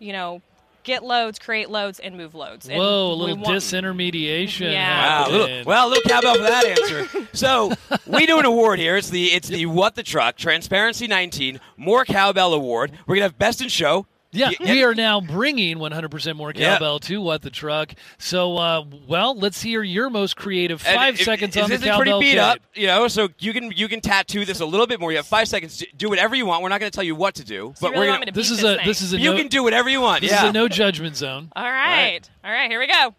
[0.00, 0.42] you know,
[0.82, 2.68] get loads, create loads, and move loads.
[2.68, 4.72] And Whoa, a little want- disintermediation.
[4.72, 5.22] Yeah.
[5.22, 7.28] Wow, a little, well, a little cowbell for that answer.
[7.32, 7.72] So
[8.06, 8.96] we do an award here.
[8.96, 12.92] It's the it's the What the Truck Transparency 19 More Cowbell Award.
[13.06, 14.06] We're gonna have Best in Show.
[14.32, 16.78] Yeah, Y- we are now bringing 100% more Yeah.
[17.00, 17.94] to what the truck.
[18.18, 21.76] So, uh, well, let's hear your most creative And five if- seconds is on the
[21.78, 22.38] this is pretty beat kit.
[22.38, 23.08] up, you know.
[23.08, 25.10] So you can you can tattoo this a little bit more.
[25.10, 25.82] You have five seconds.
[25.96, 26.62] Do whatever you want.
[26.62, 28.30] We're not going to tell you what to do, So but you really we're gonna.
[28.32, 28.86] This is this a thing?
[28.86, 30.20] this is a You no, can do whatever you want.
[30.22, 30.44] this yeah.
[30.44, 31.50] is a no judgment zone.
[31.56, 32.20] All right.
[32.44, 33.14] All right, here we go.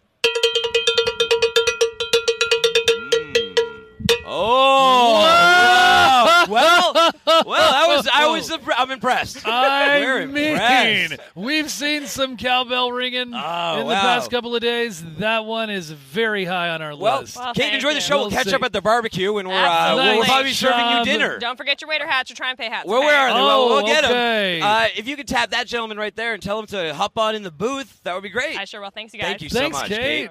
[4.34, 6.44] Oh, wow.
[6.48, 6.91] well,
[7.26, 9.46] well, that was I was impre- I'm impressed.
[9.46, 11.18] I We're mean, impressed.
[11.34, 14.00] we've seen some cowbell ringing Oh, in the wow.
[14.00, 15.02] past couple of days.
[15.18, 17.36] That one is very high on our Well, list.
[17.36, 18.00] Well, Kate, thank enjoy the you.
[18.00, 18.16] show.
[18.16, 18.54] We'll, We'll catch see.
[18.54, 20.16] up at the barbecue, and we're uh, Absolutely.
[20.18, 21.04] we'll probably be serving you job.
[21.04, 21.38] dinner.
[21.38, 22.88] Don't forget your waiter hats or TriumphPay hats.
[22.88, 23.06] Well, okay?
[23.06, 23.40] where are they?
[23.40, 24.58] Oh, we'll, we'll get okay.
[24.60, 24.68] them.
[24.68, 27.34] Uh, if you could tap that gentleman right there and tell him to hop on
[27.34, 28.58] in the booth, that would be great.
[28.58, 28.90] I sure will.
[28.90, 29.28] Thanks, you guys.
[29.28, 30.30] Thank you so Thanks, much, Kate.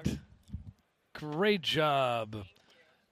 [1.14, 2.44] Great job.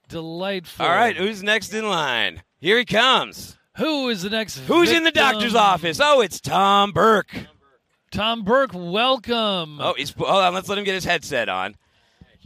[0.09, 0.85] Delightful.
[0.85, 2.43] All right, who's next in line?
[2.59, 3.57] Here he comes.
[3.81, 4.59] Who is the next?
[4.59, 5.99] Who's in the doctor's office?
[6.01, 7.47] Oh, it's Tom Burke.
[8.11, 9.81] Tom Burke, welcome.
[9.81, 10.53] Oh, he's hold on.
[10.53, 11.75] Let's let him get his headset on.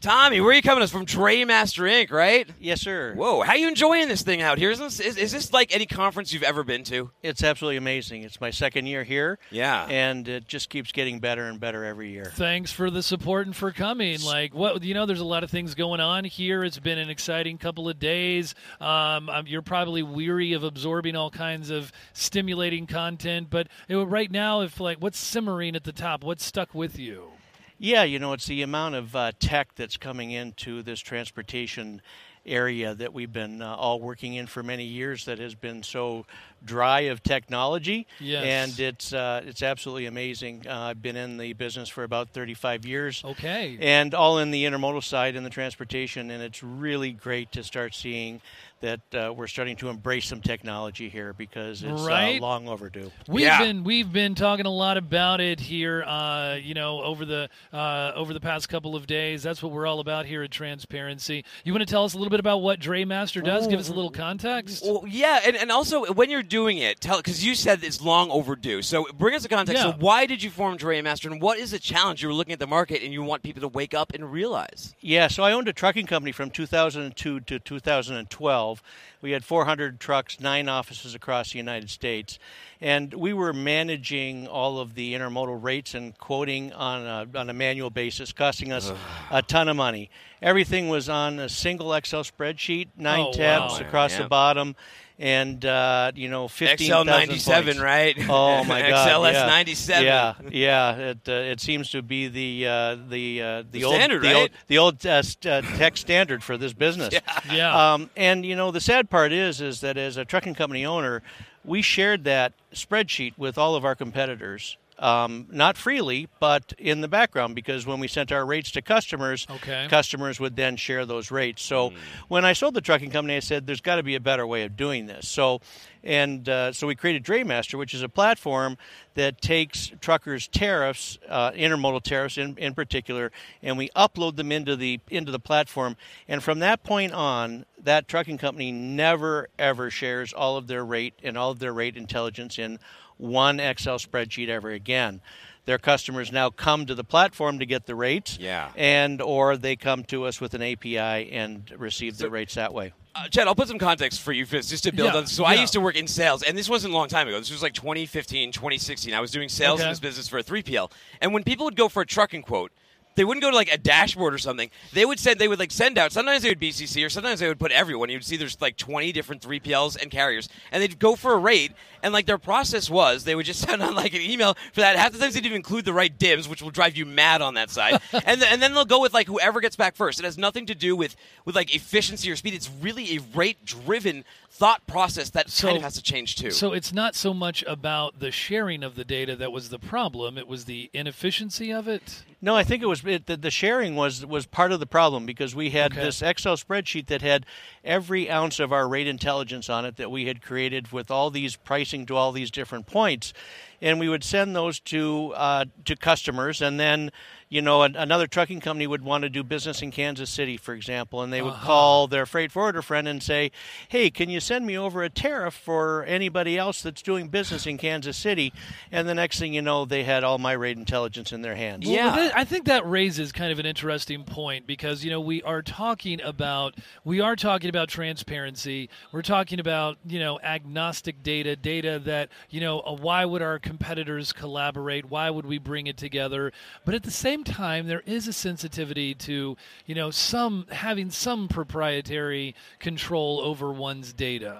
[0.05, 1.03] Tommy, where are you coming us from?
[1.03, 2.47] DrayMaster Inc., right?
[2.59, 3.15] Yes, sir.
[3.15, 4.69] Whoa, how you enjoying this thing out here?
[4.69, 7.09] Isn't this, is, is this like any conference you've ever been to?
[7.23, 8.21] It's absolutely amazing.
[8.21, 9.87] It's my second year here, Yeah.
[9.89, 12.31] and it just keeps getting better and better every year.
[12.35, 14.21] Thanks for the support and for coming.
[14.21, 16.63] Like what you know, there's a lot of things going on here.
[16.63, 18.53] It's been an exciting couple of days.
[18.79, 24.29] Um, you're probably weary of absorbing all kinds of stimulating content, but you know, right
[24.29, 27.31] now, if like what's simmering at the top, what's stuck with you?
[27.77, 32.01] Yeah, you know, it's the amount of uh, tech that's coming into this transportation
[32.45, 36.25] area that we've been uh, all working in for many years that has been so
[36.63, 38.07] dry of technology.
[38.19, 38.43] Yes.
[38.45, 40.65] And it's uh, it's absolutely amazing.
[40.67, 43.23] Uh, I've been in the business for about 35 years.
[43.23, 43.77] Okay.
[43.79, 47.95] And all in the intermodal side and the transportation, and it's really great to start
[47.95, 48.41] seeing
[48.85, 52.37] that uh, we're starting to embrace some technology here because it's Right.
[52.37, 53.11] uh, long overdue.
[53.27, 53.59] We've Yeah.
[53.63, 58.11] been we've been talking a lot about it here, uh, you know, over the uh,
[58.15, 59.41] over the past couple of days.
[59.41, 61.43] That's what we're all about here at Transparency.
[61.63, 63.65] You want to tell us a little bit about what DrayMaster does?
[63.67, 64.83] Give us a little context.
[64.85, 68.29] Well, yeah, and, and also when you're doing it, tell because you said it's long
[68.29, 68.83] overdue.
[68.83, 69.83] So bring us a context.
[69.83, 69.91] Yeah.
[69.93, 72.59] So why did you form DrayMaster, and what is the challenge you were looking at
[72.59, 74.93] the market and you want people to wake up and realize?
[74.99, 78.74] Yeah, so I owned a trucking company from 2002 to 2012.
[79.21, 82.37] We had 400 trucks, nine offices across the United States,
[82.81, 87.53] and we were managing all of the intermodal rates and quoting on a, on a
[87.53, 88.91] manual basis, costing us
[89.31, 90.09] a ton of money.
[90.41, 93.87] Everything was on a single Excel spreadsheet, nine Oh, tabs wow.
[93.87, 94.23] across Yeah.
[94.23, 94.75] the bottom,
[95.17, 98.15] and uh, you know, 15 XL ninety seven, right?
[98.29, 99.07] Oh my God!
[99.07, 99.45] XLS yeah.
[99.45, 100.03] ninety seven.
[100.05, 100.95] Yeah, yeah.
[100.95, 104.27] It uh, it seems to be the uh, the uh, the, The old standard, the
[104.27, 104.35] right?
[104.35, 107.13] old the old uh, uh, tech standard for this business.
[107.51, 107.93] yeah.
[107.93, 111.21] Um, and you know the sad part is is that as a trucking company owner,
[111.63, 114.77] we shared that spreadsheet with all of our competitors.
[114.97, 119.45] Um, not freely, but in the background, because when we sent our rates to customers,
[119.49, 119.87] Okay.
[119.89, 121.63] customers would then share those rates.
[121.63, 121.91] So
[122.29, 124.63] when I sold the trucking company, I said there's got to be a better way
[124.63, 125.27] of doing this.
[125.27, 125.59] So
[126.01, 128.77] and uh, so we created DrayMaster, which is a platform
[129.15, 133.31] that takes truckers' tariffs, uh, intermodal tariffs in, in particular,
[133.63, 135.97] and we upload them into the into the platform.
[136.27, 141.15] And from that point on, that trucking company never ever shares all of their rate
[141.23, 142.79] and all of their rate intelligence in
[143.17, 145.21] one Excel spreadsheet ever again.
[145.65, 148.69] Their customers now come to the platform to get the rates, Yeah.
[148.75, 152.93] and or they come to us with an API and receive the rates that way.
[153.15, 155.27] Uh, Chad, I'll put some context for you just to build Yeah, on.
[155.27, 157.39] So I used to work in sales, and this wasn't a long time ago.
[157.39, 159.13] This was like 2015, 2016.
[159.13, 160.91] I was doing sales in this business for a 3PL.
[161.21, 162.71] And when people would go for a trucking quote,
[163.15, 164.69] they wouldn't go to like a dashboard or something.
[164.93, 166.11] They would send they would like send out.
[166.11, 168.09] Sometimes they would BCC or sometimes they would put everyone.
[168.09, 171.71] You'd see there's like 20 different 3PLs and carriers, and they'd go for a rate.
[172.03, 174.95] And like their process was, they would just send out like an email for that.
[174.95, 177.41] Half the times they didn't even include the right dims, which will drive you mad
[177.41, 178.01] on that side.
[178.11, 180.19] and th- and then they'll go with like whoever gets back first.
[180.19, 181.15] It has nothing to do with
[181.45, 182.53] with like efficiency or speed.
[182.53, 184.23] It's really a rate driven
[184.57, 186.49] thought process that kind of has to change too.
[186.49, 190.37] So it's not so much about the sharing of the data that was the problem;
[190.37, 192.23] it was the inefficiency of it.
[192.41, 195.25] No, I think it was it, the, the sharing was was part of the problem
[195.25, 196.03] because we had Okay.
[196.03, 197.45] this Excel spreadsheet that had
[197.83, 201.55] every ounce of our rate intelligence on it that we had created with all these
[201.57, 203.33] pricing to all these different points,
[203.81, 207.11] and we would send those to uh, to customers, and then
[207.49, 210.73] you know an, another trucking company would want to do business in Kansas City, for
[210.73, 211.65] example, and they would Uh-huh.
[211.65, 213.51] call their freight forwarder friend and say,
[213.87, 217.77] "Hey, can you send me over a tariff for anybody else that's doing business in
[217.77, 218.51] Kansas City?"
[218.91, 221.87] And the next thing you know, they had all my rate intelligence in their hands.
[221.87, 225.61] Well, I think that raises kind of an interesting point because you know we are
[225.61, 228.89] talking about we are talking about transparency.
[229.11, 233.59] We're talking about you know agnostic data, data that you know uh, why would our
[233.65, 235.09] competitors collaborate?
[235.09, 236.53] Why would we bring it together?
[236.85, 241.49] But at the same time, there is a sensitivity to you know some having some
[241.49, 244.59] proprietary control over one's data.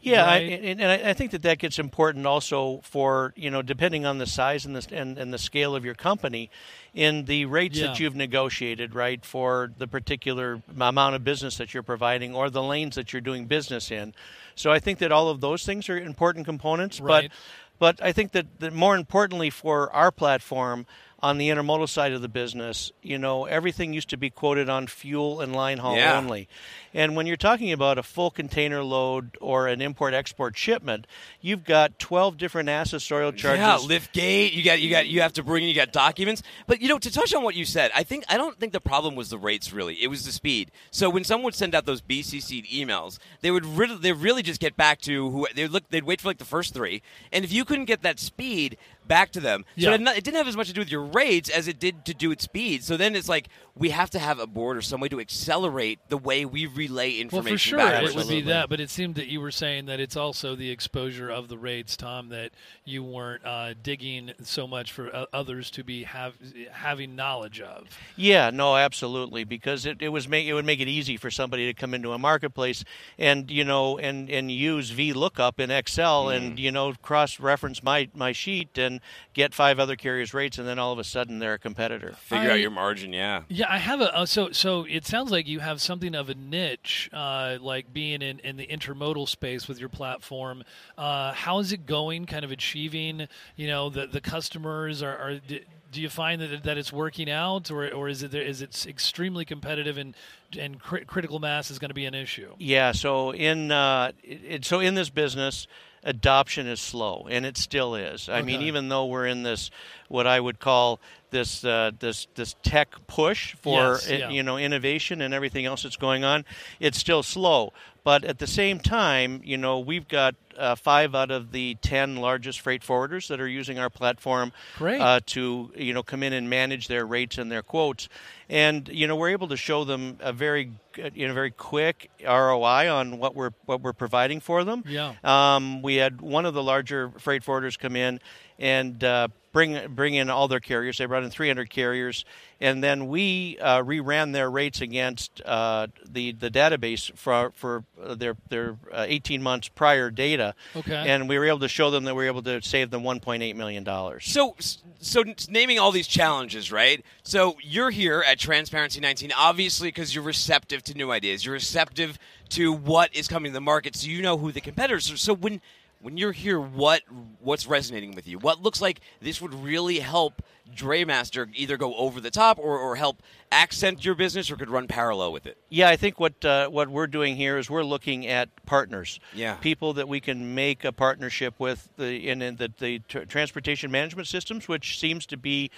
[0.00, 4.06] Yeah, I, and, and I think that that gets important also for you know depending
[4.06, 6.50] on the size and the and, and the scale of your company,
[6.94, 11.82] in the rates that you've negotiated, right, for the particular amount of business that you're
[11.82, 14.12] providing or the lanes that you're doing business in.
[14.54, 17.00] So I think that all of those things are important components.
[17.00, 17.30] Right.
[17.30, 17.36] But
[17.82, 20.86] but I think that, that more importantly for our platform
[21.22, 24.88] on the intermodal side of the business, you know, everything used to be quoted on
[24.88, 26.16] fuel and line haul Yeah.
[26.18, 26.48] only.
[26.92, 31.06] And when you're talking about a full container load or an import export shipment,
[31.40, 33.60] you've got 12 different accessorial charges.
[33.60, 34.52] Yeah, lift gate.
[34.52, 35.62] You got you got you have to bring.
[35.66, 36.42] You got documents.
[36.66, 38.80] But you know, to touch on what you said, I think I don't think the
[38.80, 39.72] problem was the rates.
[39.72, 40.70] Really, it was the speed.
[40.90, 44.60] So when someone would send out those BCC emails, they would really, they really just
[44.60, 45.88] get back to who they look.
[45.88, 47.00] They'd wait for like the first three,
[47.32, 48.76] and if you couldn't get that speed
[49.06, 49.88] back to them, so Yeah.
[49.88, 51.78] it, had not- it didn't have as much to do with your rates as it
[51.78, 52.84] did to do with speed.
[52.84, 55.98] So then it's like we have to have a board or some way to accelerate
[56.08, 57.28] the way we relay information.
[57.32, 57.56] Well, information.
[57.56, 58.02] for sure, back.
[58.02, 58.68] it would be that.
[58.68, 61.96] But it seemed that you were saying that it's also the exposure of the rates,
[61.96, 62.50] Tom, that
[62.84, 66.34] you weren't uh, digging so much for uh, others to be have
[66.70, 67.88] having knowledge of.
[68.14, 71.66] Yeah, no, absolutely, because it, it was make it would make it easy for somebody
[71.66, 72.84] to come into a marketplace
[73.18, 78.08] and you know and and use VLOOKUP in Excel and you know cross reference my
[78.14, 79.00] my sheet and
[79.32, 82.14] get five other carriers rates and then all of a sudden they're a competitor.
[82.20, 83.14] Figure I- out your margin.
[83.14, 83.42] Yeah.
[83.48, 84.84] Yeah, I have a uh, so so.
[84.88, 88.66] It sounds like you have something of a niche, uh, like being in, in the
[88.66, 90.64] intermodal space with your platform.
[90.96, 92.26] Uh, how is it going?
[92.26, 95.16] Kind of achieving, you know, the the customers are.
[95.16, 95.60] are do,
[96.00, 99.98] you find that that it's working out, or or is it is it extremely competitive
[99.98, 100.14] and
[100.58, 102.54] and cri- critical mass is going to be an issue?
[102.58, 105.66] Yeah, so in uh, it- so in this business,
[106.02, 108.28] adoption is slow, and it still is.
[108.28, 109.70] I mean, even though we're in this
[110.08, 111.00] what I would call
[111.30, 114.30] this uh, this this tech push for Yes, yeah.
[114.30, 116.44] you know innovation and everything else that's going on,
[116.80, 117.72] it's still slow.
[118.04, 122.16] But at the same time, you know, we've got uh, five out of the ten
[122.16, 124.52] largest freight forwarders that are using our platform
[125.00, 128.08] uh, to you know come in and manage their rates and their quotes,
[128.48, 132.10] and you know we're able to show them a very good- you know very quick
[132.22, 134.82] ROI on what we're what we're providing for them.
[134.86, 135.14] Yeah.
[135.24, 138.20] Um, we had one of the larger freight forwarders come in
[138.58, 140.98] and uh, bring bring in all their carriers.
[140.98, 142.24] They brought in 300 carriers,
[142.60, 148.14] and then we uh, reran their rates against uh, the the database for for uh,
[148.14, 150.54] their their uh, 18 months prior data.
[150.74, 150.94] Okay.
[150.94, 153.54] And we were able to show them that we were able to save them 1.8
[153.54, 154.24] million dollars.
[154.26, 154.56] So,
[155.00, 157.04] so naming all these challenges, right?
[157.22, 161.44] So you're here at Transparency 19, obviously because you're receptive to new ideas.
[161.44, 162.18] You're receptive
[162.50, 165.16] to what is coming to the market, so you know who the competitors are.
[165.16, 165.60] So when
[166.02, 167.02] when you're here, what
[167.40, 168.38] what's resonating with you?
[168.38, 170.42] What looks like this would really help
[170.74, 174.88] DrayMaster either go over the top or, or help accent your business, or could run
[174.88, 175.58] parallel with it?
[175.68, 179.20] Yeah, I think what uh, what we're doing here is we're looking at partners.
[179.32, 179.54] Yeah.
[179.54, 183.90] people that we can make a partnership with the in, in the, the tr- transportation
[183.90, 185.70] management systems, which seems to be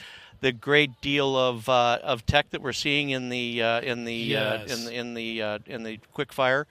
[0.45, 4.13] the great deal of uh, of tech that we're seeing in the uh, in the
[4.15, 4.71] Yes.
[4.71, 6.67] uh, in the in the uh, in the quick fire,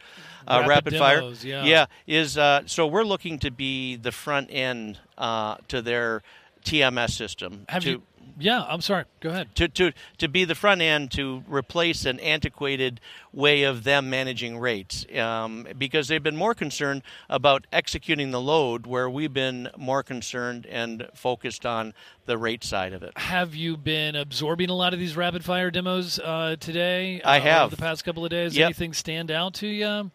[0.48, 1.22] uh, Rapid rapid, fire.
[1.42, 1.64] yeah.
[1.64, 6.22] yeah, is uh, so we're looking to be the front end uh, to their
[6.64, 7.66] TMS system.
[7.68, 8.02] Have to, you?
[8.38, 9.06] Yeah, I'm sorry.
[9.20, 9.56] Go ahead.
[9.56, 13.00] to, to, to be the front end to replace an antiquated
[13.32, 18.86] way of them managing rates um, because they've been more concerned about executing the load
[18.86, 21.94] where we've been more concerned and focused on
[22.26, 23.18] the rate side of it.
[23.18, 27.22] Have you been absorbing a lot of these rapid fire demos uh, today?
[27.24, 27.66] I uh, have.
[27.68, 28.56] over the past couple of days.
[28.56, 28.66] Yep.
[28.66, 30.12] Anything stand out to you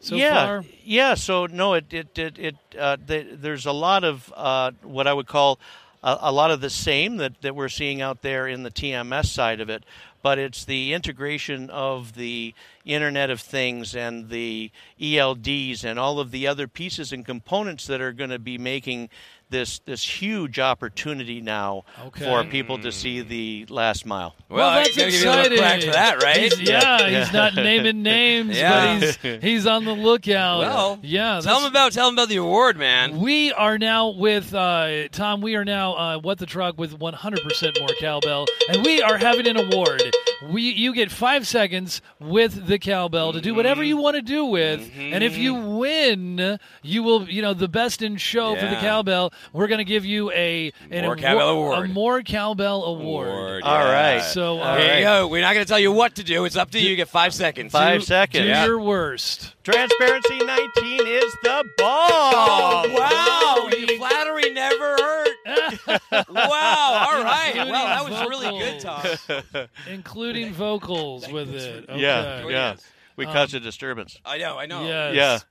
[0.00, 0.64] so yeah, far?
[0.84, 1.14] yeah.
[1.14, 5.12] So no, it it it, it uh, the, there's a lot of uh, what I
[5.12, 5.58] would call
[6.06, 9.26] a, a lot of the same that, that we're seeing out there in the TMS
[9.26, 9.84] side of it,
[10.22, 12.54] but it's the integration of the
[12.84, 14.70] Internet of Things and the
[15.00, 19.10] ELDs and all of the other pieces and components that are going to be making
[19.48, 22.24] this this huge opportunity now Okay.
[22.24, 24.34] for people to see the last mile.
[24.48, 25.88] Well, I that's gotta give you a little exciting.
[25.88, 26.36] for that, right?
[26.36, 27.24] He's- yeah, Yeah.
[27.24, 28.98] he's not naming names, Yeah.
[28.98, 30.58] but he's he's on the lookout.
[30.60, 31.34] Well, yeah.
[31.34, 33.20] Tell that's- them about tell them about the award, man.
[33.20, 35.40] We are now with uh, Tom.
[35.42, 39.46] We are now uh, what the truck with 100% more cowbell, and we are having
[39.46, 40.02] an award.
[40.50, 43.88] We you get five seconds with the cowbell to do whatever Mm-hmm.
[43.88, 48.02] you want to do with, and if you win, you will you know the best
[48.02, 49.32] in show for the cowbell.
[49.52, 51.90] We're going to give you a an More awar- cowbell award.
[51.90, 53.28] a more cowbell award.
[53.28, 53.92] Award, yeah.
[54.16, 54.22] right.
[54.22, 54.98] So uh, All Here right.
[54.98, 55.28] you go.
[55.28, 56.44] We're not going to tell you what to do.
[56.44, 56.90] It's up to you.
[56.90, 57.72] You get five seconds.
[57.72, 58.46] Five do seconds.
[58.46, 59.54] your worst.
[59.64, 62.92] Transparency 19 is the Oh, bomb.
[62.92, 63.68] wow.
[63.76, 65.28] Your flattery never hurt.
[66.30, 67.06] wow.
[67.10, 67.52] All right.
[67.54, 69.44] Including Well, that was really good, vocals.
[69.52, 69.66] Tom.
[69.88, 71.88] including vocals with it.
[71.88, 72.00] Okay.
[72.00, 72.70] Yeah, Oh, yeah.
[72.72, 72.84] yes.
[73.16, 74.18] We Um, a disturbance.
[74.24, 74.58] I know.
[74.58, 74.86] I know.
[74.86, 75.44] Yes.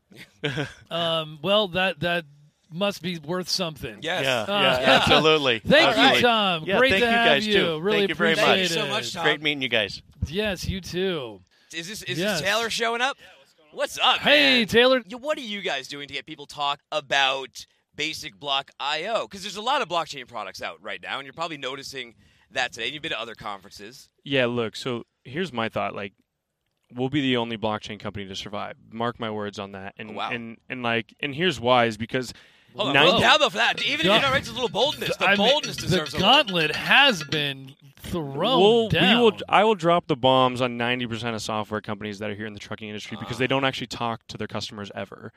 [0.44, 0.66] Yeah.
[0.91, 2.26] Um, well, that that
[2.76, 3.98] must be worth something.
[4.02, 4.24] Yes.
[4.26, 4.90] Yeah, Uh, yeah, yeah.
[5.02, 5.60] absolutely.
[5.66, 6.16] Thank Absolutely.
[6.18, 6.64] you, Tom.
[6.66, 7.54] Yeah, Great thank to you have guys you.
[7.54, 7.80] too.
[7.80, 8.58] Really Thank you very appreciate much.
[8.60, 9.24] Thank you so much, Tom.
[9.24, 10.02] Great meeting you guys.
[10.28, 11.42] Yes, you too.
[11.74, 12.40] Is this is Yes.
[12.42, 13.18] this Taylor showing up?
[13.72, 14.68] What's up, Hey, man?
[14.68, 15.02] Taylor.
[15.20, 17.66] What are you guys doing to get people talk about
[17.96, 19.28] Basic Block IO?
[19.28, 22.16] Because there's a lot of blockchain products out right now, and you're probably noticing
[22.52, 22.88] that today.
[22.88, 24.10] You've been to other conferences.
[24.24, 25.94] Yeah, look, so here's my thought.
[25.94, 26.14] Like,
[26.94, 28.76] we'll be the only blockchain company to survive.
[28.92, 29.94] Mark my words on that.
[29.98, 30.30] And Oh, wow.
[30.32, 32.32] and and like and here's why is because
[32.76, 33.82] Hold on, Ninety- well, cowbell for that.
[33.84, 35.16] Even if Gun- you're not right, it's a little boldness.
[35.18, 36.34] The I mean, boldness deserves the a little.
[36.34, 39.18] gauntlet has been thrown we'll, down.
[39.18, 42.46] we will I will drop the bombs on 90% of software companies that are here
[42.46, 45.32] in the trucking industry because they don't actually talk to their customers ever.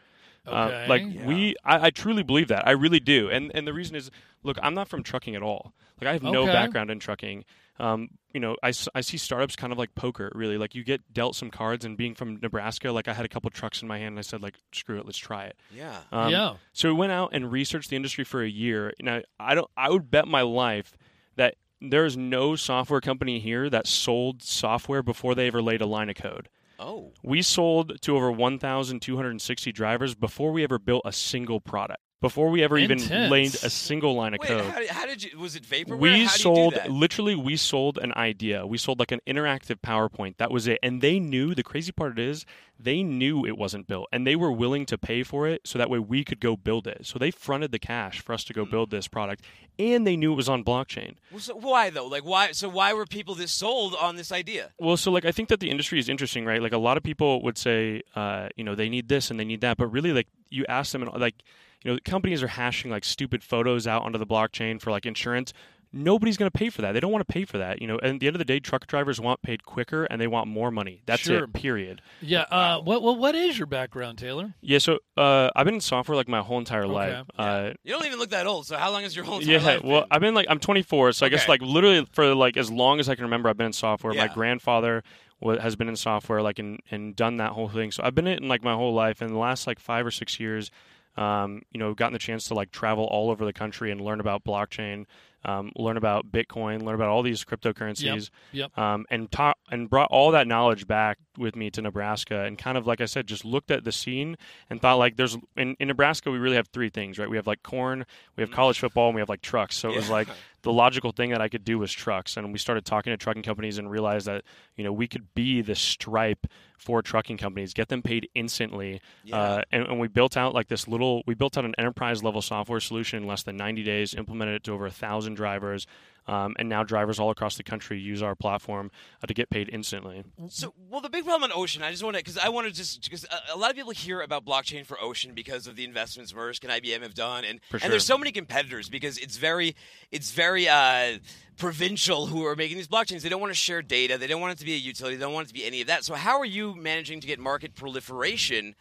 [0.47, 0.57] Okay.
[0.85, 1.27] Uh, like Yeah.
[1.27, 2.67] we, I, I truly believe that.
[2.67, 3.29] I really do.
[3.31, 4.11] And and the reason is,
[4.43, 5.73] look, I'm not from trucking at all.
[6.01, 6.53] Like I have no Okay.
[6.53, 7.45] background in trucking.
[7.79, 10.59] Um, you know, I, I see startups kind of like poker, really.
[10.59, 13.51] Like you get dealt some cards, and being from Nebraska, like I had a couple
[13.51, 15.57] trucks in my hand, and I said, like, screw it, let's try it.
[15.75, 15.99] Yeah.
[16.13, 16.55] Um, yeah.
[16.73, 18.93] So we went out and researched the industry for a year.
[19.01, 19.71] Now I don't.
[19.77, 20.97] I would bet my life
[21.37, 25.87] that there is no software company here that sold software before they ever laid a
[25.87, 26.49] line of code.
[26.79, 27.13] Oh.
[27.23, 32.01] We sold to over 1,260 drivers before we ever built a single product.
[32.21, 32.99] Before we ever even
[33.31, 34.65] laid a single line of Wait, code.
[34.65, 35.39] how did, how did you?
[35.39, 35.99] Was it vaporware?
[35.99, 38.67] We how do you sold literally we sold an idea.
[38.67, 40.37] We sold like an interactive PowerPoint.
[40.39, 40.81] That was it.
[40.83, 42.45] And they knew the crazy part is
[42.77, 45.91] they knew it wasn't built and they were willing to pay for it so that
[45.91, 47.07] way we could go build it.
[47.07, 48.71] So they fronted the cash for us to go Hmm.
[48.73, 49.45] build this product
[49.79, 51.15] and they knew it was on blockchain.
[51.31, 52.07] Well, so why though?
[52.09, 52.51] Like why?
[52.51, 54.73] So why were people this sold on this idea?
[54.81, 56.61] Well, so like I think that the industry is interesting, right?
[56.61, 59.45] Like a lot of people would say, uh, you know, they need this and they
[59.45, 61.45] need that, but really, like you ask them, and like,
[61.85, 65.53] you know, companies are hashing like stupid photos out onto the blockchain for like insurance.
[65.91, 66.93] Nobody's going to pay for that.
[66.93, 67.81] They don't want to pay for that.
[67.81, 70.21] You know, and at the end of the day, truck drivers want paid quicker and
[70.21, 71.01] they want more money.
[71.07, 71.45] That's Sure.
[71.45, 71.53] it.
[71.55, 72.03] Period.
[72.21, 72.43] Yeah.
[72.43, 74.53] Uh, what, what what is your background, Taylor?
[74.61, 74.79] Yeah.
[74.81, 77.25] So uh, I've been in software like my whole entire life.
[77.39, 78.67] Uh, You don't even look that old.
[78.67, 79.83] So how long is your whole entire yeah, life?
[79.83, 80.09] well, been?
[80.11, 83.09] I've been like I'm 24, so I guess like literally for like as long as
[83.09, 84.13] I can remember, I've been in software.
[84.13, 85.03] My grandfather
[85.43, 87.93] has been in software, like and and done that whole thing.
[87.93, 89.23] So I've been in like my whole life.
[89.23, 90.71] In the last like five or six years,
[91.19, 94.21] um, you know, gotten the chance to like travel all over the country and learn
[94.21, 95.05] about blockchain,
[95.45, 98.77] um, learn about Bitcoin, learn about all these cryptocurrencies Yep.
[98.79, 99.29] um, and
[99.71, 103.07] and brought all that knowledge back with me to Nebraska, and kind of like I
[103.07, 104.37] said, just looked at the scene
[104.71, 107.29] and thought like, there's in, in Nebraska we really have three things, right?
[107.29, 109.77] We have like corn, we have college football, and we have like trucks.
[109.77, 110.29] So it was like
[110.63, 113.43] the logical thing that I could do was trucks, and we started talking to trucking
[113.43, 114.43] companies and realized that
[114.77, 119.01] you know we could be the stripe for trucking companies, get them paid instantly,
[119.33, 122.41] uh, and, and we built out like this little, we built out an enterprise level
[122.41, 125.87] software solution in less than 90 days, implemented it to over a thousand drivers.
[126.29, 128.91] Um, and now drivers all across the country use our platform
[129.23, 130.25] uh, to get paid instantly.
[130.49, 132.73] So, well, the big problem on Ocean, I just want to, because I want to
[132.73, 135.85] just, because a, a lot of people hear about blockchain for Ocean because of the
[135.85, 139.39] investments Maersk and IBM have done, and For and there's so many competitors because it's
[139.39, 139.75] very,
[140.13, 141.19] it's very uh,
[141.57, 143.23] provincial who are making these blockchains.
[143.23, 144.19] They don't want to share data.
[144.19, 145.17] They don't want it to be a utility.
[145.17, 146.05] They don't want it to be any of that.
[146.05, 148.75] So, how are you managing to get market proliferation?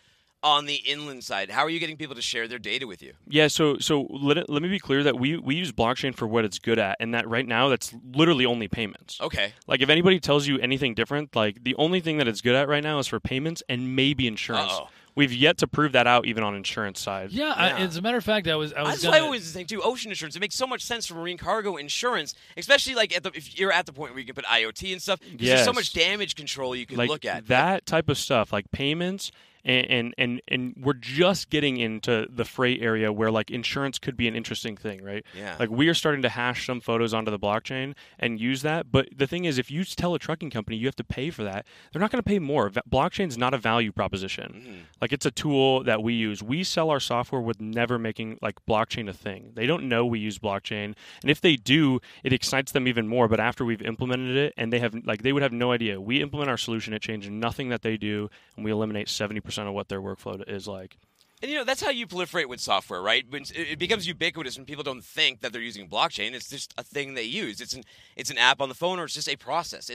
[0.48, 1.50] On the inland side?
[1.50, 3.14] How are you getting people to share their data with you?
[3.28, 6.28] Yeah, so so let, it, let me be clear that we, we use blockchain for
[6.28, 9.20] what it's good at, and that right now that's literally only payments.
[9.22, 9.54] Okay.
[9.68, 12.68] Like if anybody tells you anything different, like the only thing that it's good at
[12.68, 14.72] right now is for payments and maybe insurance.
[14.72, 14.90] Uh-oh.
[15.16, 17.32] We've yet to prove that out even on insurance side.
[17.32, 19.22] Yeah, I, as a matter of fact, I was I was That's gonna, why I
[19.22, 19.82] always think too.
[19.82, 20.36] Ocean insurance.
[20.36, 23.72] It makes so much sense for marine cargo insurance, especially like at the if you're
[23.72, 25.20] at the point where you can put IoT and stuff.
[25.20, 27.48] 'cause There's so much damage control you can like look at.
[27.48, 29.32] that type of stuff, like payments,
[29.68, 34.16] and, and and and we're just getting into the freight area where like insurance could
[34.16, 35.26] be an interesting thing, right?
[35.36, 35.58] Yeah.
[35.60, 38.92] Like we are starting to hash some photos onto the blockchain and use that.
[38.92, 41.44] But the thing is, if you tell a trucking company you have to pay for
[41.44, 42.70] that, they're not going to pay more.
[42.70, 44.54] Va- Blockchain's not a value proposition.
[44.58, 44.78] Mm-hmm.
[45.02, 46.42] Like it's a tool that we use.
[46.42, 49.52] We sell our software with never making like blockchain a thing.
[49.54, 53.28] They don't know we use blockchain, and if they do, it excites them even more.
[53.28, 56.00] But after we've implemented it, and they have like they would have no idea.
[56.00, 59.57] We implement our solution, it changes nothing that they do, and we eliminate seventy percent
[59.66, 60.98] of what their workflow is like.
[61.40, 63.24] And you know that's how you proliferate with software, right?
[63.30, 66.34] When it becomes ubiquitous, and people don't think that they're using blockchain.
[66.34, 67.62] It's just a thing they use.
[67.62, 67.84] It's an
[68.16, 69.92] it's an app on the phone, or it's just a process.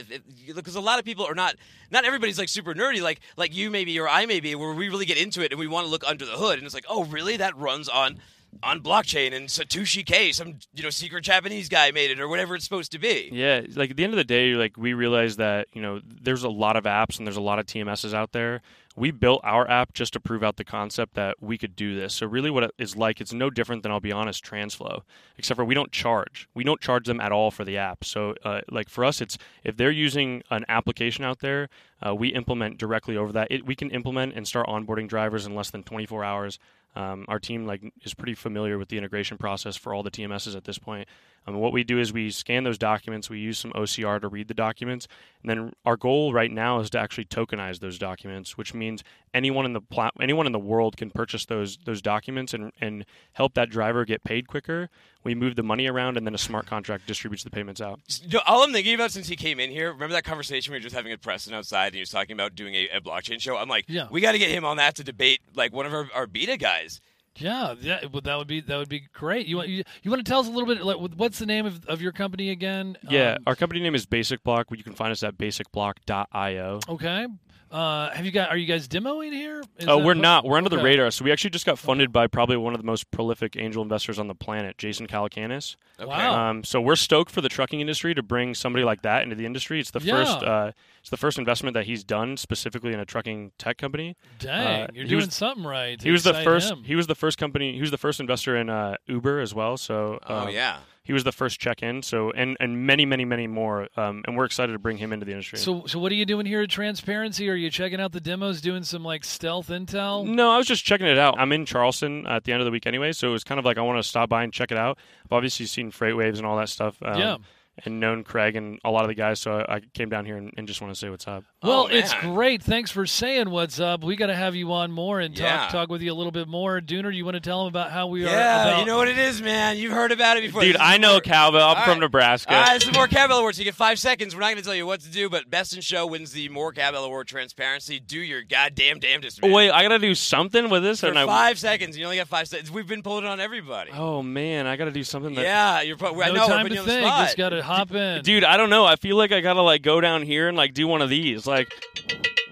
[0.55, 1.55] Because a lot of people are not
[1.91, 5.05] not everybody's like super nerdy, like like you maybe or I maybe, where we really
[5.05, 7.03] get into it and we want to look under the hood, and it's like, oh,
[7.05, 7.35] really?
[7.35, 8.19] That runs on
[8.61, 12.55] on blockchain and Satoshi K, some you know secret Japanese guy made it, or whatever
[12.55, 13.29] it's supposed to be.
[13.31, 16.43] Yeah, like at the end of the day, like we realize that you know there's
[16.43, 18.61] a lot of apps and there's a lot of TMSs out there.
[18.95, 22.13] We built our app just to prove out the concept that we could do this.
[22.13, 25.01] So really, what it is like, it's no different than I'll be honest, Transflo,
[25.37, 26.47] except for we don't charge.
[26.53, 28.03] We don't charge them at all for the app.
[28.05, 31.69] So uh, like for us, it's if they're using an application out there,
[32.05, 33.47] uh, we implement directly over that.
[33.49, 36.59] It, we can implement and start onboarding drivers in less than 24 hours.
[36.95, 40.55] Um, our team like is pretty familiar with the integration process for all the TMSs
[40.55, 41.07] at this point.
[41.45, 44.47] Um, what we do is we scan those documents, we use some OCR to read
[44.47, 45.07] the documents,
[45.41, 49.03] and then our goal right now is to actually tokenize those documents, which means
[49.33, 53.05] anyone in the plat- anyone in the world can purchase those those documents and and
[53.33, 54.89] help that driver get paid quicker.
[55.25, 57.99] We move the money around, and then a smart contract distributes the payments out.
[58.23, 60.77] You know, all I'm thinking about since he came in here, remember that conversation we
[60.79, 63.39] were just having at Preston outside, and he was talking about doing a, a blockchain
[63.39, 63.55] show.
[63.57, 64.07] I'm like, Yeah.
[64.11, 66.57] we got to get him on that to debate like one of our, our beta
[66.57, 66.99] guys.
[67.37, 69.47] Yeah, yeah, well, that would be that would be great.
[69.47, 70.83] You want you, you want to tell us a little bit?
[70.83, 72.97] Like, what's the name of, of your company again?
[73.09, 74.67] Yeah, Um, our company name is Basic Block.
[74.71, 76.79] You can find us at basicblock.io.
[76.89, 77.27] okay.
[77.73, 78.49] Uh, have you got?
[78.49, 79.61] Are you guys demoing here?
[79.79, 80.45] Is Oh, that- we're not.
[80.45, 81.09] We're under the radar.
[81.09, 84.19] So we actually just got funded by probably one of the most prolific angel investors
[84.19, 85.75] on the planet, Jason Calacanis.
[85.99, 86.07] Okay.
[86.07, 86.49] Wow.
[86.51, 89.47] Um, so we're stoked for the trucking industry to bring somebody like that into the
[89.47, 89.79] industry.
[89.79, 90.13] It's the Yeah.
[90.23, 90.43] first.
[90.43, 94.15] Uh, it's the first investment that he's done specifically in a trucking tech company.
[94.37, 95.99] Dang, Uh, you're doing was- something right.
[96.01, 96.71] He was the first.
[96.71, 96.83] him.
[96.83, 97.73] He was the first company.
[97.73, 99.77] He was the first investor in uh, Uber as well.
[99.77, 100.19] So.
[100.27, 100.77] Oh um, yeah.
[101.03, 102.01] He was the first check in.
[102.01, 103.87] So and and many many many more.
[103.97, 105.59] Um, and we're excited to bring him into the industry.
[105.59, 107.49] So, so what are you doing here at Transparency?
[107.49, 110.25] Are you checking out the demos, doing some like stealth intel?
[110.25, 111.37] No, I was just checking it out.
[111.37, 113.65] I'm in Charleston at the end of the week anyway, so it was kind of
[113.65, 114.97] like I want to stop by and check it out.
[115.25, 116.97] I've obviously seen FreightWaves and all that stuff.
[117.01, 117.37] Um, Yeah.
[117.85, 120.37] And known Craig and a lot of the guys, so I, I came down here
[120.37, 121.43] and, and just want to say what's up.
[121.63, 122.61] Oh, well, Oh, it's great.
[122.61, 124.03] Thanks for saying what's up.
[124.03, 125.67] We got to have you on more and talk Yeah.
[125.69, 126.79] talk with you a little bit more.
[126.81, 128.29] Dooner, do you want to tell them about how we are?
[128.29, 129.77] Yeah, about- you know what it is, man.
[129.77, 130.61] You've heard about it before.
[130.61, 131.67] Dude, I know more- cowbell.
[131.67, 132.01] I'm All from right.
[132.01, 132.53] Nebraska.
[132.53, 133.57] All right, this is more Cowbell Awards.
[133.57, 134.35] You get five seconds.
[134.35, 136.49] We're not going to tell you what to do, but Best in Show wins the
[136.49, 137.99] More Cowbell Award transparency.
[137.99, 139.49] Do your goddamn damnedest, man.
[139.49, 141.25] Oh, wait, I gotta do something with this, For and I.
[141.25, 141.97] five seconds.
[141.97, 142.69] You only got five seconds.
[142.69, 143.89] We've been pulling it on everybody.
[143.91, 145.33] Oh man, I gotta do something.
[145.33, 145.41] That...
[145.41, 145.97] yeah, you're.
[145.97, 146.47] Pro- I no know.
[146.47, 147.07] time to you think.
[147.07, 147.25] spot.
[147.25, 148.85] Just got to hop in, Dude, I don't know.
[148.85, 151.47] I feel like I gotta like go down here and like do one of these.
[151.47, 151.71] Like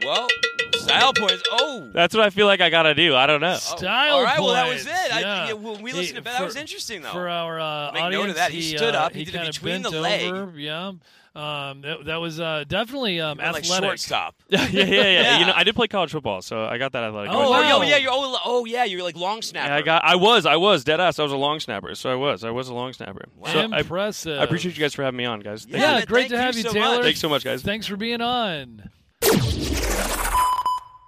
[0.04, 0.28] Well,
[0.74, 1.44] style points.
[1.52, 1.90] Oh.
[1.94, 3.16] that's what I feel like I gotta do.
[3.16, 3.56] I don't know.
[3.58, 5.00] Style All right, well, that was points.
[5.06, 5.14] it.
[5.16, 5.48] I, Yeah.
[5.48, 7.12] yeah, when we He- listened to that, for- that was interesting, though.
[7.12, 8.52] For our uh, Make note of audience, that.
[8.52, 9.14] He stood uh, up.
[9.14, 10.56] He did it kinda between bent the leg.
[10.58, 10.92] Yeah,
[11.34, 13.86] um, that, that was uh, definitely um, Went like athletic.
[13.90, 14.36] shortstop.
[14.50, 15.40] yeah, yeah, yeah, Yeah.
[15.40, 17.32] You know, I did play college football, so I got that athletic.
[17.32, 17.52] Oh, Oh, going.
[17.70, 17.78] wow.
[17.78, 19.70] oh, yeah, you're oh, oh yeah, you're like long snapper.
[19.70, 20.04] Yeah, I got.
[20.04, 20.46] I was.
[20.46, 21.20] I was dead ass.
[21.20, 21.96] I was a long snapper.
[21.96, 22.44] So I was.
[22.44, 23.26] I was a long snapper.
[23.46, 24.40] So I, Impressive.
[24.40, 25.64] I appreciate you guys for having me on, guys.
[25.64, 26.96] Thank Yeah, man, great thank to have you, so Taylor.
[26.96, 27.04] much.
[27.04, 27.62] Thanks so much, guys.
[27.62, 28.90] Thanks for being on.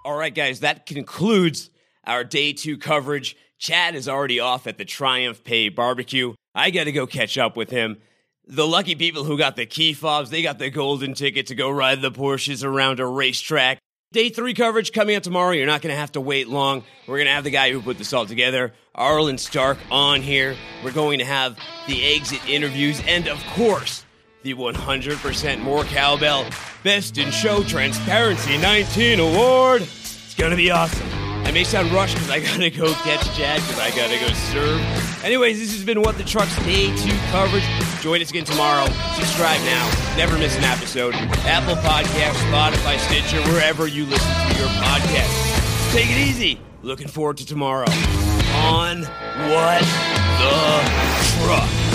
[0.06, 1.70] All right, guys, that concludes
[2.06, 3.38] our day two coverage.
[3.58, 6.34] Chad is already off at the TriumphPay barbecue.
[6.54, 7.98] I got to go catch up with him.
[8.46, 11.70] The lucky people who got the key fobs, they got the golden ticket to go
[11.70, 13.80] ride the Porsches around a racetrack.
[14.12, 15.52] Day three coverage coming up tomorrow.
[15.52, 16.84] You're not going to have to wait long.
[17.08, 20.58] We're going to have the guy who put this all together, Arlen Stark, on here.
[20.84, 21.58] We're going to have
[21.88, 24.06] the exit interviews and, of course,
[24.44, 26.46] the 100% more cowbell
[26.84, 29.84] Best in Show Transparency 19 Award.
[29.84, 31.23] It's gonna be awesome.
[31.46, 35.24] I may sound rushed because I gotta go catch Chad because I gotta go serve.
[35.24, 37.64] Anyways, this has been What the Truck's Day 2 coverage.
[38.02, 38.86] Join us again tomorrow.
[39.16, 40.16] Subscribe now.
[40.18, 41.14] Never miss an episode.
[41.46, 45.92] Apple Podcasts, Spotify, Stitcher, wherever you listen to your podcast.
[45.94, 46.60] Take it easy.
[46.82, 47.88] Looking forward to tomorrow
[48.56, 49.82] on What
[50.40, 50.84] the
[51.46, 51.93] Truck.